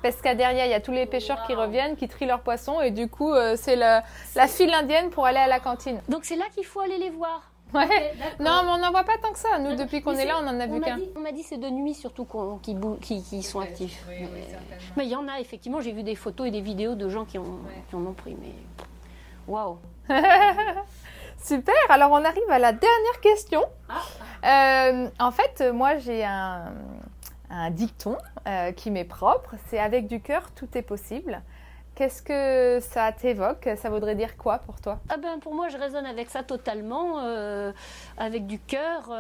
Pescaderia, 0.03 0.67
il 0.67 0.71
y 0.71 0.75
a 0.75 0.81
tous 0.81 0.93
les 0.93 1.07
pêcheurs 1.07 1.45
qui 1.47 1.55
reviennent, 1.55 1.97
qui 1.97 2.09
trient 2.09 2.27
leurs 2.27 2.41
poissons 2.41 2.81
et 2.81 2.91
du 2.91 3.09
coup, 3.09 3.33
euh, 3.33 3.55
c'est 3.57 3.77
la 3.77 4.03
file 4.49 4.75
indienne 4.75 5.11
pour 5.11 5.27
aller 5.27 5.39
à 5.39 5.47
la 5.47 5.61
cantine. 5.61 6.01
Donc 6.09 6.25
c'est 6.25 6.37
là 6.37 6.47
qu'il 6.55 6.65
faut 6.65 6.81
aller 6.81 6.99
les 6.99 7.11
voir. 7.11 7.43
Ouais. 7.73 7.87
non, 8.41 8.63
mais 8.65 8.71
on 8.71 8.79
n'en 8.79 8.91
voit 8.91 9.05
pas 9.05 9.17
tant 9.23 9.31
que 9.31 9.39
ça. 9.39 9.61
Nous, 9.61 9.77
depuis 9.77 10.03
qu'on 10.03 10.15
est, 10.15 10.25
là, 10.25 10.41
on 10.43 10.47
en 10.49 10.59
a 10.59 10.67
vu 10.67 10.81
qu'un. 10.81 10.99
On 11.15 11.21
m'a 11.21 11.31
dit 11.31 11.45
c'est 11.45 11.57
de 11.57 11.69
nuit 11.69 11.95
surtout 11.95 12.27
qui, 12.61 12.77
qui, 13.01 13.43
sont 13.45 13.61
actifs. 13.61 14.05
mais 14.97 15.05
il 15.05 15.11
y 15.11 15.15
en 15.15 15.29
a 15.29 15.39
effectivement. 15.39 15.81
J'ai 15.81 15.93
vu 15.93 16.03
des 16.03 16.17
photos 16.17 16.49
et 16.49 16.51
des 16.51 16.63
vidéos 16.63 16.97
de 16.97 17.09
gens 17.09 17.25
qui, 17.25 17.39
ont, 17.39 17.61
qui 17.89 17.95
en 17.95 18.05
ont 18.05 18.13
pris. 18.13 18.37
Mais 18.41 18.55
waouh. 19.47 19.79
Super. 21.43 21.75
Alors 21.89 22.11
on 22.13 22.25
arrive 22.25 22.51
à 22.51 22.59
la 22.59 22.73
dernière 22.73 23.21
question. 23.21 23.65
Ah. 23.89 24.93
Euh, 24.93 25.09
en 25.19 25.31
fait, 25.31 25.63
moi 25.73 25.99
j'ai 25.99 26.25
un, 26.25 26.73
un 27.51 27.71
dicton 27.71 28.17
euh, 28.47 28.73
qui 28.73 28.91
m'est 28.91 29.05
propre, 29.05 29.55
c'est 29.69 29.79
avec 29.79 30.07
du 30.07 30.21
cœur, 30.21 30.51
tout 30.53 30.69
est 30.75 30.83
possible. 30.83 31.43
Qu'est-ce 31.95 32.23
que 32.23 32.79
ça 32.81 33.13
t'évoque? 33.13 33.69
Ça 33.77 33.91
voudrait 33.91 34.15
dire 34.15 34.37
quoi 34.39 34.59
pour 34.59 34.81
toi? 34.81 35.01
Ah 35.11 35.19
ben, 35.19 35.39
Pour 35.39 35.55
moi, 35.55 35.69
je 35.69 35.77
résonne 35.77 36.07
avec 36.07 36.31
ça 36.31 36.43
totalement. 36.43 37.19
Euh, 37.19 37.73
avec 38.17 38.47
du 38.47 38.59
cœur, 38.59 39.11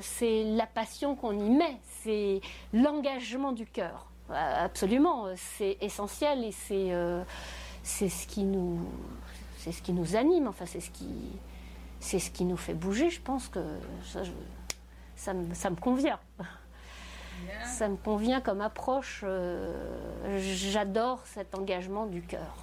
c'est 0.00 0.44
la 0.44 0.66
passion 0.66 1.14
qu'on 1.14 1.38
y 1.38 1.50
met, 1.50 1.76
c'est 2.02 2.40
l'engagement 2.72 3.52
du 3.52 3.66
cœur. 3.66 4.06
Absolument, 4.30 5.26
c'est 5.36 5.76
essentiel 5.82 6.44
et 6.44 6.52
c'est 6.52 6.92
c'est 7.82 8.08
ce 8.08 8.26
qui 8.26 8.44
nous 8.44 8.78
c'est 9.58 9.72
ce 9.72 9.82
qui 9.82 9.92
nous 9.92 10.16
anime. 10.16 10.48
Enfin, 10.48 10.64
c'est 10.64 10.80
ce 10.80 10.90
qui 10.90 11.08
c'est 12.02 12.18
ce 12.18 12.30
qui 12.30 12.44
nous 12.44 12.56
fait 12.56 12.74
bouger. 12.74 13.10
Je 13.10 13.20
pense 13.20 13.48
que 13.48 13.60
ça, 14.04 14.22
ça, 15.16 15.32
ça 15.54 15.70
me 15.70 15.76
convient 15.76 16.18
ça 17.64 17.88
me 17.88 17.96
convient 17.96 18.40
comme 18.40 18.60
approche. 18.60 19.22
Euh, 19.24 19.72
j'adore 20.38 21.20
cet 21.24 21.54
engagement 21.54 22.06
du 22.06 22.22
cœur. 22.22 22.54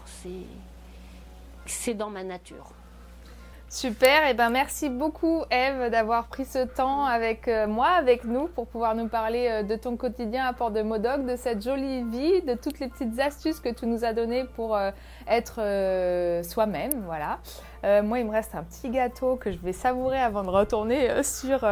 C'est 1.65 1.93
dans 1.93 2.09
ma 2.09 2.23
nature. 2.23 2.71
Super, 3.71 4.25
et 4.25 4.31
eh 4.31 4.33
ben 4.33 4.49
merci 4.49 4.89
beaucoup 4.89 5.43
Eve 5.51 5.91
d'avoir 5.91 6.25
pris 6.25 6.43
ce 6.43 6.65
temps 6.65 7.05
avec 7.05 7.47
euh, 7.47 7.67
moi, 7.67 7.89
avec 7.89 8.23
nous, 8.23 8.47
pour 8.47 8.65
pouvoir 8.65 8.95
nous 8.95 9.07
parler 9.07 9.47
euh, 9.47 9.61
de 9.61 9.75
ton 9.75 9.95
quotidien 9.95 10.45
à 10.47 10.53
Port 10.53 10.71
de 10.71 10.81
Modoc, 10.81 11.23
de 11.23 11.35
cette 11.35 11.63
jolie 11.63 12.01
vie, 12.01 12.41
de 12.41 12.55
toutes 12.55 12.79
les 12.79 12.87
petites 12.87 13.19
astuces 13.19 13.59
que 13.59 13.69
tu 13.69 13.85
nous 13.85 14.03
as 14.03 14.13
données 14.13 14.45
pour 14.55 14.75
être 15.27 16.41
soi-même, 16.43 17.03
voilà. 17.05 17.37
Moi, 17.83 18.19
il 18.19 18.25
me 18.25 18.31
reste 18.31 18.55
un 18.55 18.63
petit 18.63 18.89
gâteau 18.89 19.35
que 19.35 19.51
je 19.51 19.57
vais 19.57 19.73
savourer 19.73 20.19
avant 20.19 20.43
de 20.43 20.49
retourner 20.49 21.23
sur, 21.23 21.65